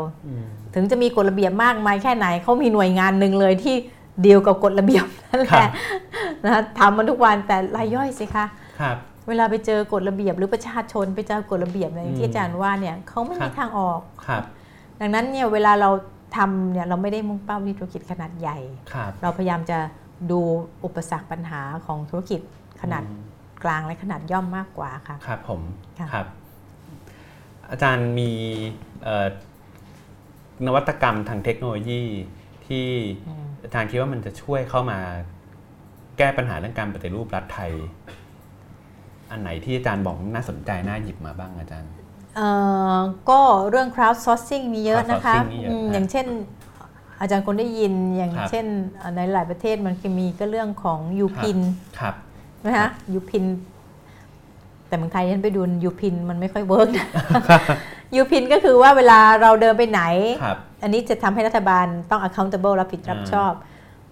[0.75, 3.77] ถึงจะมีกฎระเบียบมากมายแค่ไหนเขามีหน่วยงานหนึ่งเลยที่
[4.23, 5.69] เดียวกับกฎระเบียบนั่นแหละ
[6.45, 8.45] นะทำมันทุกวันแต่รายย่อยสิคะ
[8.81, 8.97] ครับ
[9.29, 14.43] เวลาไปเจอกฎระเบียบหรือประชาชนไปเจอกฎระเบียบอะไรที่อาจารย์ว่าเนี่ยเขาไม่มีทางออกครับ
[15.01, 15.91] ดังนั้นเนี่ยเวลาเรา
[16.37, 18.59] ทำเนี่ยเราไม่ได้มุ่งเป้าที่ธุรกิจขนาดใหญ่
[19.23, 19.79] เราพยายามจะ
[20.31, 20.41] ดู
[20.85, 22.41] อุปสรรคปัญหาของธุรกิจ
[22.83, 23.05] ขนาด
[23.65, 25.61] กลางและขนาดย่อมมากกว่าค่ะครับผม
[26.15, 26.27] ครับ
[27.73, 28.31] อาจารย์มี
[30.67, 32.03] นวัตกรรมทางเทคโนโลยี
[32.67, 32.87] ที่
[33.63, 34.99] อาจารย์คิดว่ามันจะช่วยเข้ามา
[36.19, 37.73] แก้ปัญหาเรื่องการปฏิรูปรัฐไทย
[39.31, 41.91] อันไหนที่อาจารย์บอกน่าสนใจน่าหยิบมาบ้างอาจารย์
[43.31, 45.35] ก็เรื่อง crowd sourcing มีเยอะนะคะ
[45.93, 46.27] อย่างเช่น
[47.21, 48.67] อาจารย์คนได้ยินอย่างเช่น
[49.17, 51.59] ในหลายประเทศมันมีก็เรื่องของ YouPin
[52.65, 53.45] นะคะ YouPin
[54.93, 56.89] แต่เมืองไทยฉันไปดู YouPin มันไม่ค่อย work
[58.17, 60.03] YouPin ก็คือว่าเวลาเราเดินไปไหน
[60.83, 63.53] อันนี้จะทำให้รัฐบาลต้อง accountable รับผิดรับชอบ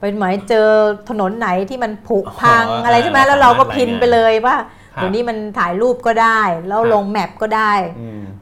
[0.00, 0.68] เป็นหมายเจอ
[1.08, 4.56] ถนนไหนที่มันผุพังอะไรใช่ไหมแล้วเราก็ pin ไปเลยว่า
[4.94, 7.72] เดี๋ยวนี้มันถ่ายรูปก็ได้ แล้วลง map ก็ได้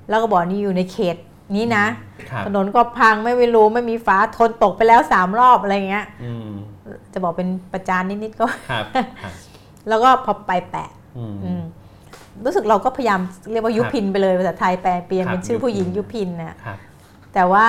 [0.08, 1.16] แล้วก็บอกนี่อยู่ในเขต
[1.56, 1.84] นี้นะ
[2.46, 6.06] ถนนก็พังไม่รู้ไม่มีฝาคนตกไปแล้วสามรอบอะไรเงี้ย
[7.12, 8.46] จะบอกเป็นประจานนิดๆก็
[9.88, 10.90] แล้วก็พอไปแปะ
[12.44, 13.20] รู้สึกเราก็พยายาม
[13.52, 16.56] เรียกว่ายุพินไปเลยภาษาไทยแปลเปลี่ยนเป็นชื่อผู้หญิงยุพินนะ
[17.34, 17.66] แต่ว่า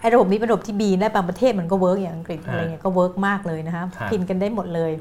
[0.00, 4.92] ไอ้ระบบนี้เป็นระบบที่ดีและบางประเทศมันก็ work อย่างอังกฤษอะไรเงี้ยก็ work มากเลยนะคะ pin กันได้หมดเลย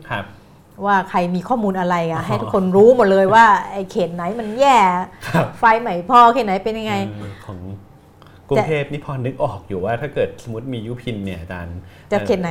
[0.85, 4.77] ว่าใครมีข้อมูลอะไรอะให้ทุกคนรู้หมดเลยว่าไอ้เขตไหนมันแย่
[5.59, 6.93] ไฟใหม่พอเขตไหนเป็นยังไง
[7.45, 7.57] ของ
[8.49, 11.77] กรุงเทพนี่พอนึกออกอยู่ว่าถ้าเกิดสมมติมียุพินเนี่ยอาจารย์
[12.11, 12.49] จะเขตไหน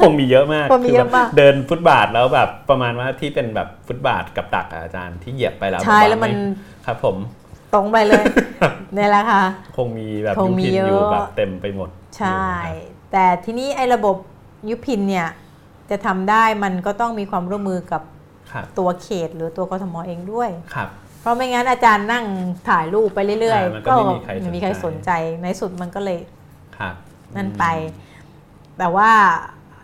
[0.00, 6.32] คงมีเยอะมากคงมีเยอะมากเดินฟุตบาทแล้วแบบประมาณว่าที่เป็นแบบฟุตบาทกับตักอาจารย์ที่เหยียบไปแล้วใช่แล้วมัน
[6.86, 7.16] ครับผม
[7.74, 8.24] ตรงไปเลย
[8.96, 9.42] นี่แหละค่ะ
[9.76, 11.88] คงมีแบบยุพินอยู่แบบเต็มไปหมด
[12.18, 12.46] ใช่
[13.12, 14.16] แต่ทีนี้ไอ้ระบบ
[14.70, 15.28] ยุพินเนี่ย
[15.90, 18.02] จะทำได้มันก็ต้องมีความร่วมมือกับ
[18.78, 22.24] ตัวเขตหรือตัวกทมเองด้วยครับเพ ราะไม่งั้นอาจารย์นั่ง
[22.68, 25.10] ถ่ายรูปไปเรื่อยๆ ก็ไม่มีใครสนใจ
[25.42, 26.18] ในสุดมันก็เลย
[27.36, 27.64] นั่นไป
[28.78, 29.10] แต่ว่า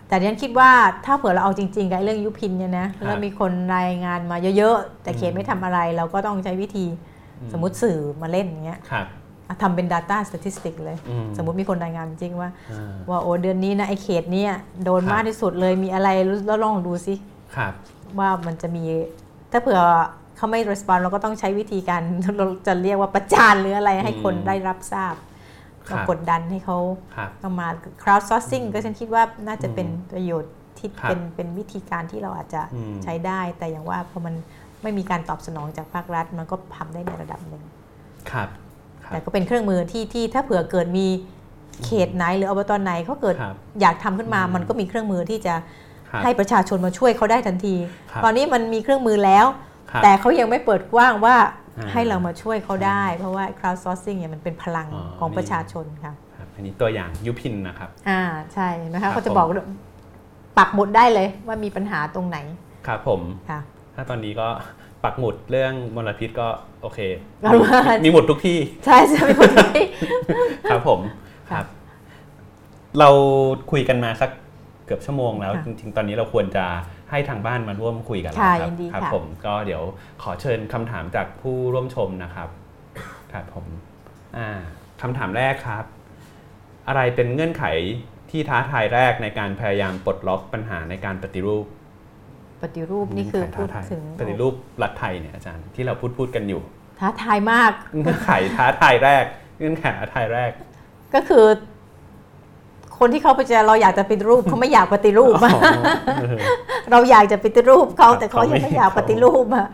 [0.08, 0.70] แต่ดิฉันคิดว่า
[1.04, 6.86] ถ้าเผื่อเราเอาจริงๆกับเรื่องยุพินเนี่ยนะแล้วมีคนรายงานมาเยอะๆ แต่เขตไม่ทำอะไร เราก็ต้องใช้วิธี
[7.52, 8.80] สมมติสื่อมาเล่นอย่างเงี้ย
[9.62, 10.96] ทำเป็น Data Statistic เลย
[11.36, 12.50] สมมติมีคนรายงานจริงว่า
[13.10, 14.44] ว่าโอ้เดือนนี้นะไอเขตนี้
[14.84, 16.08] โดนมากที่สุดเลยมีอะไร
[16.46, 17.14] แล้วลองดูสิ
[18.18, 18.82] ว่ามันจะมี
[19.52, 19.80] ถ้าเผื่อ
[20.42, 22.02] เขาไม่รีสปอนเราก็ต้องใช้วิธีการ
[22.38, 25.14] เราจะเรียกว่าประจานหรืออะไรให้คนได้รับทราบ
[25.86, 26.78] เรากดดันให้เขา
[27.42, 27.68] ต้องมา
[28.02, 32.62] crowd sourcing ก็ฉันคิดว่าน่าจะเป็นประโยชน์ที่เป็นเป็นวิธีการที่เราอาจจะ
[33.04, 34.34] ใช้ได้ แต่อย่างว่าพอมัน
[34.82, 37.62] ไม่มีการตอบสนองจากภาครัฐ มันก็ทำได้ในระดับหนึ่ง
[38.30, 38.48] ครับ
[39.08, 41.06] แต่ก็เป็นเครื่องมือที่ที่ถ้าเผื่อเกิดมี
[41.84, 45.54] เขตไหนหรืออบตไหนเขาเกิดครับอยากทำขึ้นมาอืมมันก็มีเครื่องมือที่จะ
[46.10, 47.74] ครับให้ประชาชนมาช่วยเขาได้ทันที
[48.10, 49.70] ครับตอนนี้มันมีเครื่องมือแล้วครับ
[50.02, 51.36] แต่เขายังไม่เปิดกว้างว่า
[51.78, 58.22] อ่าให้เรามาช่วยเขาได้ เพราะว่า crowdsourcing เนี่ยมันเป็นพลังอ๋อของนี่ประชาชนค่ะครับอันนี้ตัวอย่างยุพินนะครับ อ่า
[58.54, 59.46] ใช่นะครัคะบเขาจะบอก
[60.58, 62.38] ปักหมุดได้เลยว่ามีปัญหาตรงไหน
[62.86, 63.20] ครับผม
[63.50, 63.60] ค่ะ
[63.94, 64.48] ถ้าตอนนี้ก็
[65.04, 66.48] ปักหมุดเรื่องมลพิษก็
[66.82, 67.00] โอเค
[67.40, 69.84] เอาว่ามีหมุดทุกที่ ใช่ใช่เป็นคนที่
[70.70, 71.00] ครับผม
[71.50, 71.66] คค่ะรับ
[72.98, 73.08] เรา
[73.70, 74.30] คุยกันมาสัก
[74.86, 76.64] เกือบชั่วโมงแล้วค่ะจริง ๆ ตอนนี้เราควรจะ
[77.12, 79.82] ให้ทางบ้านมาร่วมคุยกันแล้วค่ะครัยินดีครับค่ะผมก็เดี๋ยว
[80.22, 82.48] ขอเชิญคำถามจากผู้ร่วมชมนะครับ
[83.32, 83.66] ครับผม
[84.36, 84.48] อ่า
[85.02, 85.84] คำถามแรกครับ
[86.88, 87.64] อะไรเป็นเงื่อนไข
[88.30, 91.66] ที่ท้าทายแรกในการพยายามปลดล็อกปัญหาในการปฏิรูป
[92.62, 96.62] ปฏิรูปนี่คือพูดท้าทายถึงปฏิรูปรัฐไทยเนี่ยอาจารย์ที่เราพูดพูดกันอยู่
[97.00, 99.24] ท้าทายมาก เงื่อนไขท้าทายแรก
[99.58, 100.50] เงื่อนไขท้าทายแรก
[101.14, 101.44] ก็คือ
[103.02, 105.50] คนที่เขาไปเจอเราอยากจะปฏิรูปเขาไม่อยากปฏิรูปอ๋อ
[106.22, 106.36] เออ
[106.90, 109.66] เราอยากจะปฏิรูปเขาครับแต่เขายังไม่เขาไม่อยากปฏิรูปอะ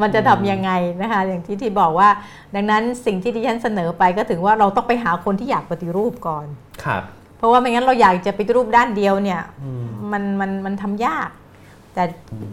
[0.00, 0.70] มันจะอืมทำยังไง
[1.00, 2.08] นะคะอย่างที่ที่บอกว่า
[2.54, 6.46] ดังนั้นสิ่งที่ดิฉันเสนอไปก็ถึงว่าเราต้องไปหาคนที่อยากปฏิรูปก่อน
[6.84, 7.02] ครับ
[7.38, 11.28] เพราะว่าไม่งั้นเราอยากจะปฏิรูปด้านเดียวเนี่ยอืมมันมันมันทำยาก
[11.94, 12.02] แต่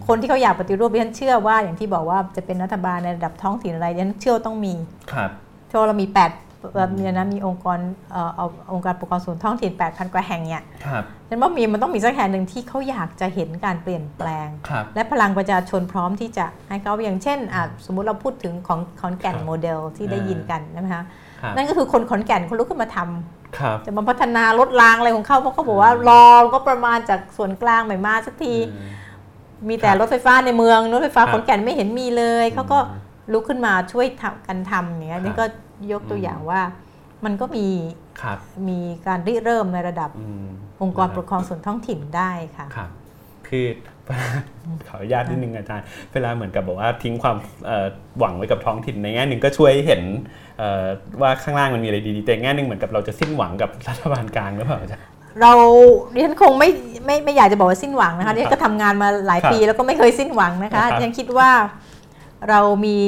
[0.08, 4.74] คนที่เขาอยากปฏิรูปดิฉันเชื่อว่าอย่างที่บอกว่าจะเป็นรัฐบาลในระดับท้องถิ่นอะไรดิฉันเชื่อว่าต้องมี
[5.14, 5.30] ครับ
[5.68, 7.80] เพราะเรามี8 ปดมีนะมีองค์กร
[8.12, 21.04] เอ่อเอาองค์การปกครองส่วนท้องถิ่น 8,000 กว่าแห่งเนี่ยครับฉันว่ามีมันต้องมีสักแห่งหนึ่งที่เขาอยากจะเห็นการเปลี่ยนแปลงครับและพลังประชาชนพร้อมที่จะให้เขาอย่างเช่นอะสมมุติเราพูดถึงของขอนแก่นครับโมเดลที่ได้อ่ายิยินกันใช่ไหมคะ
[21.42, 28.90] ครับนั่นก็คือคนขอนแก่นเขาลุกขึ้นมาทำครับจะมาพัฒนารถรางอะไรของเขาเพราะเขาบอกว่ารอก็ประมาณจากส่วนกลางไม่มาสักทีอืม
[29.70, 35.46] มีแต่รถไฟฟ้าในเมืองรถไฟฟ้าครับขอนแก่นไม่เห็นมีเลยเขาก็อืมลุกขึ้นมาช่วยทำกันทำอย่างเงี้ยครับนี่ก็
[35.92, 36.62] ยกตัวอย่างว่า
[37.26, 37.68] มันก็มี
[38.22, 38.38] ครับ
[38.70, 40.48] มีการริเริ่มในระดับอืม
[40.82, 42.90] องค์กรปกครองส่วนท้องถิ่นได้ค่ะครับ
[43.48, 43.66] คือ
[44.88, 47.88] ขออนุญาตนิดนึงอาจารย์เวลาเหมือนกับบอกว่าทิ้งความเอ่อ
[48.20, 50.02] หวังไว้กับท้องถิ่นในแง่หนึ่งก็ช่วยเห็น
[50.58, 50.86] เอ่อ
[51.22, 55.06] ว่าข้างล่างมันมีอะไรดีๆแต่แง่หนึ่งเหมือนกับเราจะสิ้นหวังกับรัฐบาลกลางหรือเปล่าอาจารย์
[55.42, 55.54] เรา
[56.14, 56.70] ดิฉันคงไม่
[57.06, 61.50] ไม่ไม่อยากจะบอกว่าสิ้นหวังนะคะดิฉันก็ทำงานมาหลายครับปีแล้วก็ไม่เคยสิ้นหวังนะครัคะบดิฉันคิดว่า
[62.50, 63.00] เรามี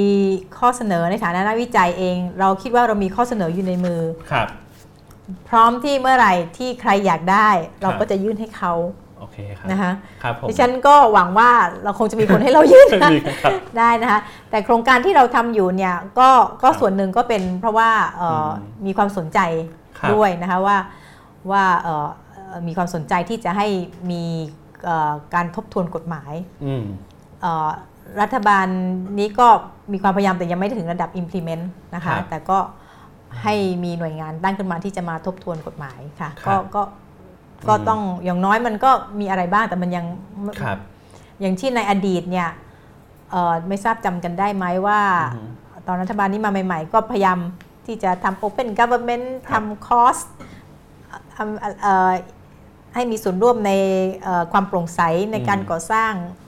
[0.58, 4.02] ข้อเสนอในฐานะนักวิจัยเอง เราคิดว่าเรามีข้อเสนออยู่ในมือ
[4.32, 4.48] ครับ
[5.50, 7.50] พร้อมที่เมื่อไหร่ที่ใครอยากได้
[7.82, 8.74] เราครับก็จะยื่นให้เขา
[9.20, 9.92] โอเคครับนะคะ
[10.24, 11.52] ครับผมดิฉันก็หวังว่า
[11.84, 14.20] เราคงจะมีคนให้เรายื่นดีครับได้นะคะ
[14.50, 16.30] แต่โครงการที่เราทำอยู่เนี่ยก็
[16.64, 19.40] ก็ครับส่วนหนึ่งก็เป็นเพราะว่าเอ่ออมมีความสนใจ
[20.00, 20.78] ครับด้วยนะคะว่า
[21.52, 23.68] ว่าเอ่อเอ่อมีความสนใจที่จะให้
[24.12, 24.24] มี
[24.86, 26.34] เอ่อการทบทวนกฎหมาย
[26.66, 26.84] อืม
[27.42, 27.70] เอ่อ
[28.22, 28.68] รัฐบาล
[29.20, 29.48] นี้ก็
[29.92, 31.64] มีความพยายามแต่ยังไม่ถึงระดับ implement
[31.96, 32.60] นะครัคะบแต่ก็
[33.44, 36.82] ให้มีหน่วยงานตั้งขึ้นมาที่จะมาทบทวนกฎหมายค่ะครัก็บก็
[37.68, 40.06] ก็อืมต้องอย่างน้อยมันก็มีอะไรบ้างแต่มันยัง
[40.62, 40.78] ครับ
[41.42, 42.50] อย่างที่ในอดีตเนี่ย
[43.32, 45.02] เอ่อไม่ทราบจำกันได้ไหมว่า
[45.36, 45.50] อือฮึ
[45.88, 47.38] ตอนรัฐบาลนี้มาใหม่ ๆ ก็พยายาม
[47.86, 50.18] ที่จะทำ Open Government ครับทำคอส
[51.36, 52.12] ทำเอ่อ
[52.96, 53.72] ให้มีส่วนร่วมใน
[54.24, 55.02] เอ่อความโปร่งใส
[55.32, 56.48] ในการก่อสร้างอืม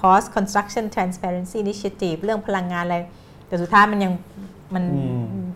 [0.00, 2.98] Cost Construction Transparency Initiative เรื่องพลังงานอะไร
[3.46, 4.12] แต่สุดท้ายมันยัง
[4.74, 5.02] มันอื
[5.46, 5.50] ม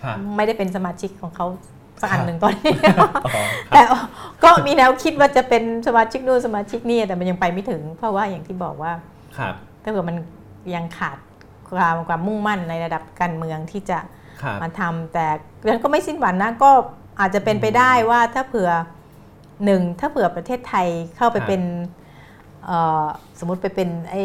[0.00, 1.46] ครับไม่ได้เป็นสมาชิกของเขา
[2.00, 3.82] สักอันครับหนึ่งตอนนี้อ๋อครับแต่
[4.42, 8.92] ก็มีแนวคิดว่าจะเป็นสมาชิกนู่นสมาชิกนี่แต่มันยังไปไม่ถึง เพราะว่าอย่างที่บอกว่า
[9.38, 10.16] ครับถ้าเกิดมัน
[10.74, 11.18] ยังขาด
[11.70, 13.98] ความความมุ่งมั่นในระดับการเมืองที่จะ
[14.42, 15.26] ครับมาทำแต่
[15.64, 16.70] เรื่องก็ไม่สิ้นหวังนะก็
[17.20, 18.70] อาจจะเป็นไปได้ว่าถ้าเผื่อ
[19.64, 20.86] หนึ่งถ้าเผื่อประเทศไทย
[21.16, 22.01] เข้าไปครับเป็นเอ่อ
[23.38, 24.22] สมมติไปเป็นไอ้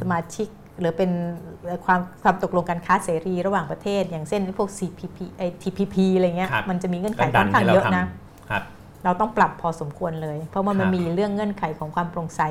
[0.00, 0.48] สมาชิก
[0.80, 1.10] หรือเป็น
[1.84, 8.06] ความความตกลงการค้าเสรีระหว่างประเทศ อย่างเช่นพวก CPP ไอ้ TPP อะไรเงี้ยครับมันจะมีเงื่อนไขก็ดัค่อนนข้างให้เราเยอะทำนะ
[8.50, 8.62] ครับ
[9.04, 12.42] เราต้องปรับพอสมควรเลย เพราะว่ามันครับมีเรื่องเงื่อนไขของความโปร่งใส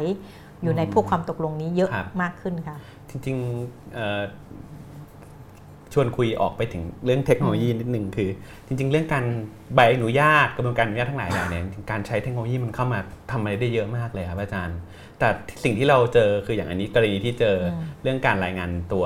[0.62, 2.78] อยู่ในอืมพวกความตกลงนี้เยอะครับมากขึ้นค่ะ
[3.10, 4.22] จริงๆเอ่อ
[5.94, 8.30] ชวนคุยออกไปถึงเรื่องเทคโนโลยีนิดนึงคือ
[8.68, 9.26] จริง ๆ เรื่องการ
[9.76, 13.00] ใบอนุญาตกระบวนการอนุญาตทั้งหลายอย่างเนี่ยจริงๆการใช้เทคโนโลยีมันเข้ามา
[13.32, 14.78] ทำอะไรได้เยอะมากเลยครับอาจารย์
[15.20, 15.30] แต่
[15.64, 19.06] สิ่งที่เราเจอคืออย่างอันนี้กรณีที่เจออมเรื่องการรายงานตัว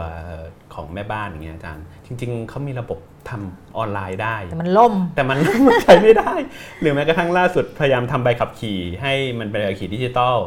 [0.74, 3.00] ของแม่บ้านอย่างเงี้ยอาจารย์ จริง ๆเขามีระบบ
[3.30, 5.38] ทำออนไลน์ได้ แต่มันล่ม แต่มัน
[5.68, 6.34] มันใช้ไม่ได้
[6.82, 10.38] หรือแม้กระทั่งล่าสุดพยายามทำใบขับขี่ ให้มันเป็นใบขับขี่ดิจิตอล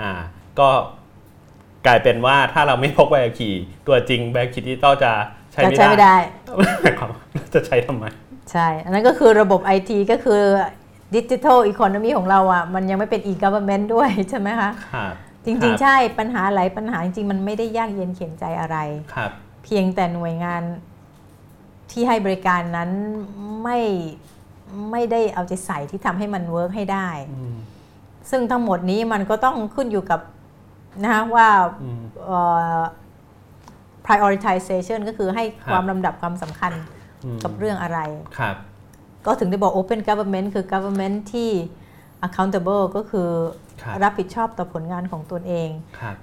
[0.00, 0.10] อ่า
[0.58, 0.68] ก็
[1.86, 3.54] กลายเป็นว่าถ้าเราไม่พกใบขับขี่
[3.88, 5.12] ตัวจริงใบขับขี่ดิจิตอลจะ
[5.52, 7.20] ใช้จะไม่ใช้ไม่ได้ได้หมายความว่า
[7.54, 8.04] จะใช้ทำไม
[8.52, 10.40] ใช่ อันนั้นก็คือระบบไอทีก็คือ
[11.14, 18.76] ดิจิทัลอีโคโนมีของเราอะมันยังไม่เป็น e-government ด้วยใช่ไหมคะครับจริง ๆ ใช่ปัญหาหลายปัญหาจริง ๆ มันไม่ได้ยากเย็นเขียนใจอะไร
[19.14, 19.30] ครับ
[19.64, 20.62] เพียงแต่หน่วยงาน
[21.90, 22.90] ที่ให้บริการนั้น
[23.62, 23.78] ไม่
[24.90, 27.08] ไม่ได้เอาใจใส่ที่ทำให้มันเวิร์กให้ได้
[28.30, 30.20] ซึ่งทั้งหมดนี้มันก็ต้องขึ้นอยู่กับ
[31.04, 31.48] นะว่า
[34.06, 36.72] prioritization ก็คือให้ความลำดับความสำคัญ
[37.42, 37.98] กับเรื่องอะไร
[38.38, 38.56] ครับ
[39.26, 41.50] ก็ถึงได้บอก open government คือ government ที่
[42.26, 43.28] accountable ก็คือ
[44.02, 45.70] รับผิดชอบต่อผลงานของตนเอง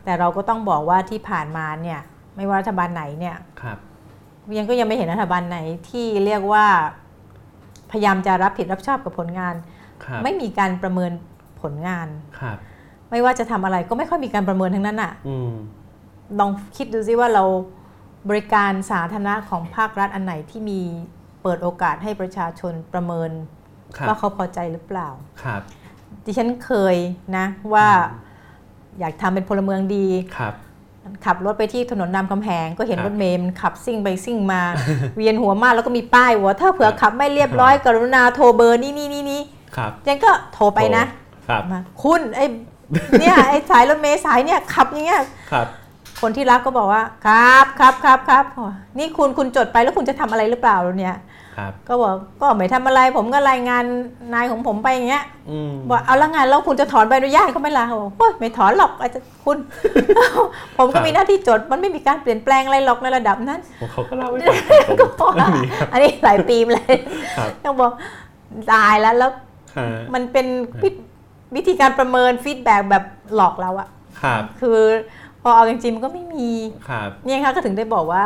[0.04, 2.00] แต่เราก็ต้องบอกว่าที่ผ่านมาเนี่ย
[2.36, 3.36] ไม่ว่ารัฐบาลไหนเนี่ย
[4.58, 5.58] ยังก็ยังไม่เห็นรัฐบาลไหน
[5.90, 6.66] ที่เรียกว่า
[7.92, 9.56] พยายามจะรับผิดรับชอบกับผลงาน
[10.24, 11.12] ไม่มีการประเมิน
[11.62, 12.08] ผลงาน
[13.10, 15.14] ไม่ว่าจะทำอะไรก็ไม่ค่อยมีการประเมินทั้งนั้นอะ
[16.40, 17.44] ลองคิดดูซิว่าเรา
[18.30, 20.82] บริการสาธารณะของภาครัฐอันไหนที่มี
[21.44, 23.32] เปิดโอกาสให้ประชาชนประเมิน
[24.08, 25.10] ว่าเขาพอใจหรือเปล่า
[25.44, 25.62] ครับ
[26.26, 26.96] ดิฉันเคย
[27.38, 27.88] นะว่า
[29.00, 30.54] อยากทำเป็นพลเมืองดีครับ
[31.26, 34.62] ขับรถไปที่ถนนนำคำแหงก็เห็นรถเมล์มันขับซิ่งไปซิ่งมา
[35.16, 39.42] เวียนหัวมากแล้วก็มีป้ายว่าถ้าเผื่อขับไม่เรียบร้อยกรุณาโทรเบอร์นี่นี่นี่นี่
[39.76, 41.04] ครับยังก็โทรไปนะ
[41.48, 41.62] ครับ
[42.04, 42.46] คุณไอ้
[43.20, 45.22] เนี่ยไอ้สายรถเมล์สายเนี่ยขับอย่างเงี้ย
[45.52, 45.68] ครับ
[46.22, 48.46] คนที่รับก็บอกว่าครับครับครับครับ
[48.98, 51.18] นี่คุณคุณจดไปแล้วคุณจะทำอะไรหรือเปล่าเนี่ย
[51.88, 53.84] ก็บอกก็ไม่ทำอะไรผมก็รายงาน
[54.34, 55.24] นายของผมไปอย่างเงี้ย
[55.90, 57.86] บอกเอาละงานแล้วคุณจะถอนใบอนุญาตเขาไหม่ละ
[58.18, 59.58] โอ้ยไม่ถอนหรอกอาจจะคุณ
[60.78, 63.62] ผมก็มีหน้าที่จดมันไม่มีการเปลี่ยนแปลงอะไรหรอกในระดับนั้น
[63.92, 64.38] เขาก็เล่าไว้
[65.22, 65.36] ก่อน
[65.92, 66.96] อันนี้หลายปีเลย
[67.64, 67.92] ต้องบอก
[68.72, 69.32] ตายแล้วแล้ว
[70.14, 70.48] มันเป็น
[71.56, 73.04] วิธีการประเมินฟีดแบ็แบบ
[73.36, 73.90] หลอกเราอะ
[74.62, 75.19] คือพ
[75.50, 76.50] อเอาจริงๆมันก็ไม่มี
[77.26, 78.26] เนี่ยค่ะก็ถึงได้บอกว่า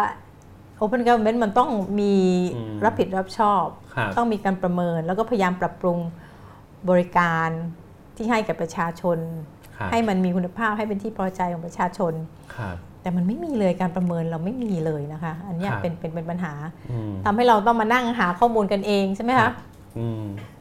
[0.82, 1.70] Open Government มันต้อง
[2.00, 2.16] มี
[2.84, 3.66] รับผิดรับชอบ
[4.18, 5.98] ต้องมีการประเมิน แล้วก็พยายามปรับปรุง
[6.90, 7.50] บริการ
[8.16, 9.18] ที่ให้กับประชาชน
[9.92, 12.14] ให้มันมีคุณภาพให้เป็นที่พอใจของประชาชน
[13.02, 16.54] แต่มันไม่มีเลยการประเมินเราไม่มีเลยนะคะ อันนี้เป็นเป็นเป็นปัญหา
[17.26, 19.50] ทำให้เราต้องมานั่งหาข้อมูลกันเองใช่ไหมคะ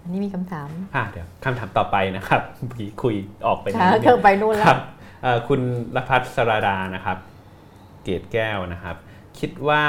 [0.02, 0.68] อันนี้มีคำถาม
[1.12, 2.42] เดี๋ยวคำถามต่อไปนะครับ
[2.74, 3.14] พี่คุย
[3.46, 4.68] ออกไปเครื่องไปนู่นแล้ว
[5.48, 5.60] คุณ
[5.96, 7.18] รพัฒสราดานะครับ
[8.04, 8.96] เกตแก้วนะครับ
[9.38, 9.82] คิดว่า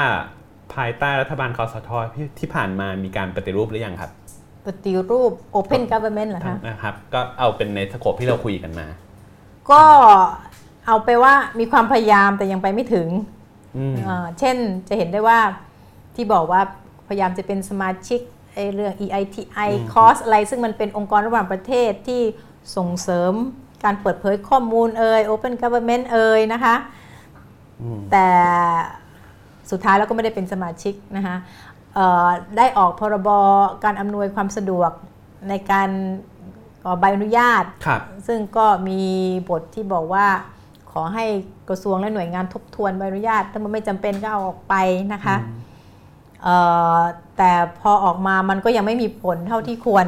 [0.74, 1.90] ภายใต้รัฐบาลคอสท
[2.38, 4.10] ที่ผ่านมามีการปฏิรูปหรือยังครับ
[4.66, 8.86] ปฏิรูป Open Government เหรอคะนะครับ ก็เอาเป็นในสโคปที่เราคุยกันมา
[9.70, 9.82] ก็
[10.86, 13.08] เอาไปว่ามีความพยายามแต่ยังไปไม่ถึง
[14.38, 14.56] เช่น
[14.88, 15.38] จะเห็นได้ว่า
[16.14, 16.60] ที่บอกว่า
[17.08, 18.20] พยายามจะเป็นสมาชิก
[18.74, 22.22] เรื่อง EITI c o s อะไร ซึ่งมันเป็นองค์กรระหว่างประเทศที่
[22.76, 23.32] ส่งเสริม
[23.84, 26.74] การเปิดเผยข้อมูลเอ่ย Open Government เอ่ยนะคะ
[28.12, 28.28] แต่
[29.70, 31.36] สุดท้ายเราก็ไม่ได้เป็นสมาชิกนะคะ
[32.56, 33.28] ได้ออกพรบ
[33.84, 34.90] การอำนวยความสะดวก
[35.48, 35.90] ในการ
[36.82, 37.64] ขอใบอนุญาต
[38.26, 39.00] ซึ่งก็มี
[39.48, 40.26] บทที่บอกว่า
[40.92, 41.24] ขอให้
[41.68, 44.74] กระทรวงและหน่วยงานทบทวนใบอนุญาต ถ้ามันไม่จำเป็นก็เอาออกไป
[45.12, 45.36] นะคะ
[47.36, 50.06] แต่พอออกมามันก็ยังไม่มีผลเท่าที่ควร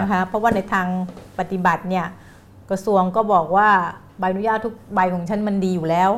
[0.00, 0.86] นะคะเพราะว่าในทาง
[1.38, 2.06] ปฏิบัติเนี่ย
[2.70, 3.68] กระทรวงก็บอกว่า
[4.18, 6.10] ใบอนุญาตทุกใบของฉันมันดีอยู่แล้ว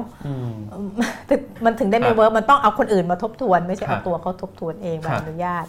[1.64, 5.66] มันถึงได้ไม่ work มันต้องเอาคนอื่นมาทบทวน ไม่ใช่เอาตัวเขาทบทวนเองใบอนุญาต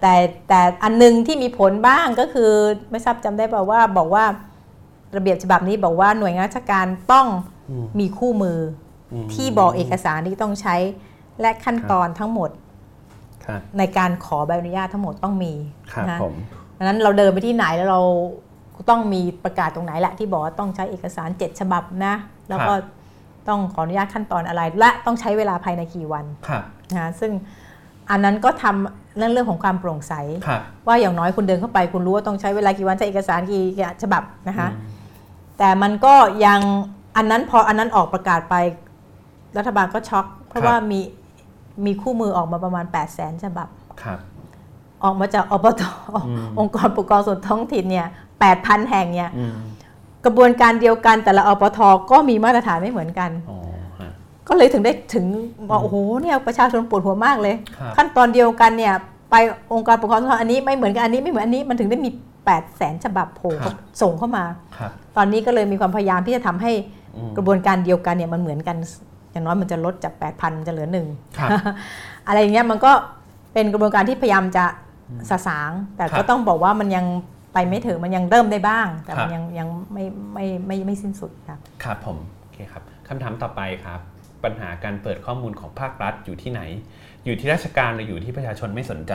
[0.00, 0.14] แต่
[0.48, 2.50] แต่อันนึงที่มีผลบ้างก็คือ
[2.90, 4.24] ไม่ทราบจำได้เปล่าว่าบอกว่า
[5.16, 7.26] ระเบียบฉบับนี้บอกว่าหน่วยงานราชการต้อง
[8.00, 8.58] มีคู่มือ
[9.34, 10.76] ที่บอกเอกสารที่ต้องใช้
[11.40, 12.50] และขั้นตอนทั้งหมด
[13.78, 15.52] ในการขอใบอนุญาตทั้งหมดต้องมี
[16.10, 16.18] นะ
[16.76, 18.00] ดังนั้นเราเดินไปที่ไหนแล้วเรา
[18.88, 22.14] ต้องมีประกาศตรงไหนแหละที่บอกว่าต้องใช้เอกสาร 7 ฉบับนะ
[22.48, 22.74] แล้วก็
[23.48, 26.24] ต้องขออนุญาตขั้นตอนอะไร และต้องใช้เวลาภายในกี่วัน
[26.96, 27.32] นะซึ่ง
[28.10, 30.14] อันนั้นก็ทำเรื่องเรื่องของความโปร่งใส
[30.86, 33.64] ว่าอย่างน้อยคุณเดินเข้าไป คุณรู้ว่าต้องใช้เวลากี่วันใช้เอกสารกี่
[34.02, 34.68] ฉบับนะคะ
[35.58, 36.14] แต่มันก็
[36.46, 36.60] ยัง
[37.16, 38.54] อันนั้นพออันนั้นออกประกาศไป
[39.58, 41.00] รัฐบาลก็ช็อก เพราะว่ามี
[41.84, 43.68] มีคู่มือออกมาประมาณ 8 0 0แสนฉบับ
[45.04, 45.82] ออกมาจากอบต
[46.58, 48.08] องค์กรปกครองส่วนท้องถิ่นเนี่ย
[48.50, 49.30] 8,000 แห่งเนี่ย
[50.24, 51.78] กระบวนการเดียวกันแต่ละอปท
[52.10, 53.30] ก็มีมาตรฐานไม่เหมือนกัน
[54.48, 55.26] ก็เลยถึงได้ถึง
[55.70, 57.54] บอกโอ้โหเนี่ยประชาชนปวดหัวมากเลย
[57.96, 58.94] ขั้นตอนเดียวกันเนี่ย
[59.30, 59.34] ไป
[59.72, 63.52] องค์การปกครองส่วนอันนี้ไม่เหมือนกันอันนี้ไม่เหมือนอันนี้มันถึงได้มี8 0 0แสนฉบับโผล่
[64.02, 64.44] ส่งเข้ามา
[65.16, 66.72] ตอนนี้ก็เลยมีความพยายามที่จะทำให้
[67.36, 68.76] กระบวนการเดียวกันเนี่ยมันเหมือนกัน
[69.32, 71.06] อย่างน้อยมันจะลดจาก 8,000 จะเหลือหนึ่ง
[72.26, 72.92] อะไรอย่างเงี้ยมันก็
[73.52, 74.64] เป็นกระบวนการที่พยายามจะ
[75.30, 77.06] สะสาง แต่ก็ต้องบอกว่ามันยัง
[77.52, 84.00] ไปไม่ถึงมันยังเริ่มได้บ้าง แต่มันยังยังไม่ไม่ไม่ไม่สิ้นสุดครับครับผมโอเคครับคำถามต่อไปครับ
[84.44, 86.60] ปัญหาการเปิดข้อมูลของภาครัฐอยู่ที่ไหน
[87.24, 89.12] อยู่ที่ราชการหรืออยู่ที่ประชาชนไม่สนใจ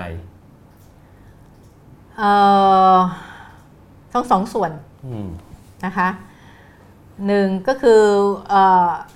[2.18, 2.32] เอ่
[2.96, 2.98] อ
[4.14, 4.72] ทั้งสองส่วน
[5.86, 6.10] นะคะ
[7.28, 8.02] หนึ่งก็คือ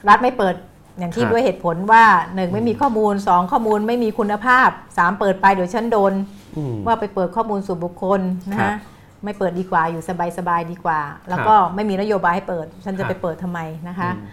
[0.09, 0.55] รัฐไม่เปิด
[0.99, 2.03] อย่างที่ครับด้วยเหตุผลว่า
[2.35, 6.13] หนึ่งไม่มีข้อมูลสองข้อมูลไม่มีคุณภาพสามเปิดไปเดี๋ยวฉันโดน
[6.57, 8.77] อืมว่าไปเปิดข้อมูลส่วนบุคคลนะครับฮะ
[9.23, 10.03] ไม่เปิดดีกว่าอยู่
[10.37, 10.99] สบายๆดีกว่า
[11.29, 13.59] แล้วก็ไม่มีนโยบายให้เปิด ฉันจะครับไปเปิดทำไม
[13.89, 14.27] นะคะอืม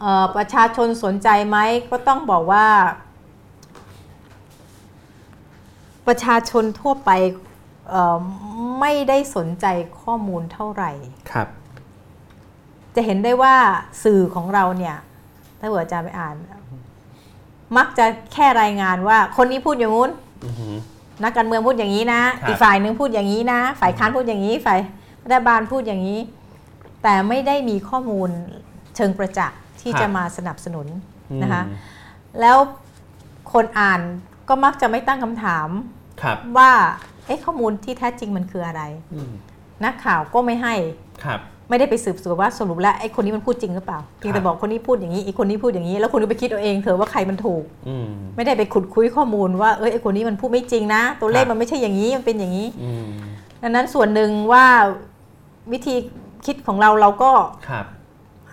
[0.00, 1.58] เอ่อประชาชนสนใจไหม
[1.90, 2.66] ก็ต้องบอกว่า
[6.06, 7.10] ประชาชนทั่วไป
[7.90, 8.16] เอ่อ
[8.80, 9.66] ไม่ได้สนใจ
[10.00, 10.90] ข้อมูลเท่าไหร่
[11.32, 11.48] ครับ
[12.94, 13.54] จะเห็นได้ว่า
[14.04, 14.96] สื่อของเราเนี่ย
[15.60, 16.34] ถ้าเกิดอาจารย์ไปอ่าน
[17.76, 20.10] มักจะแค่รายงานว่า คนนี้พูดอย่างงู้น
[20.44, 20.76] อือหือ
[21.22, 24.78] นักการเมืองพูดอย่างนี้นะครับอีกฝ่ายหนึ่งพูดอย่างนี้นะ ฝ่ายค้านพูดอย่างนี้ ฝ่าย
[25.24, 26.20] รัฐบาลพูดอย่างนี้
[27.02, 28.30] แต่ไม่ได้มีข้อมูล
[28.96, 30.86] เชิงประจักษ์ที่จะมาสนับสนุน
[31.42, 31.76] นะคะอืม
[32.40, 32.56] แล้ว
[33.52, 34.00] คนอ่าน
[34.48, 35.68] ก็มักจะไม่ตั้งคำถาม
[36.22, 36.70] ครับว่า
[37.26, 38.82] เอ๊ะข้อมูลที่แท้จริงมันคืออะไร
[39.14, 39.32] อืม
[39.84, 40.74] นักข่าวก็ไม่ให้
[41.24, 48.06] ครับ ไม่ได้ไปสืบสวนว่าสรุปแล้วไอ้คนนี้มันพูดจริงหรือเปล่าเพียงแต่บอกคนนี้พูดอย่างนี้อีกคนนี้พูดอย่างนี้ แล้วคุณก็ไปคิดเอาเองเถอะว่าใครมันถูกอืม
[48.36, 53.06] ไม่ได้ไปขุดคุยข้อมูลว่าเอ้ยไอ้คนนี้มันพูดไม่จริงนะ ตัวเลขครับมันไม่ใช่อย่างนี้มันเป็นอย่างนี้อืม
[53.62, 54.66] ดังนั้นส่วนหนึ่งว่า
[55.72, 55.94] วิธี
[56.46, 57.32] คิดของเราเราก็
[57.68, 57.86] ครับ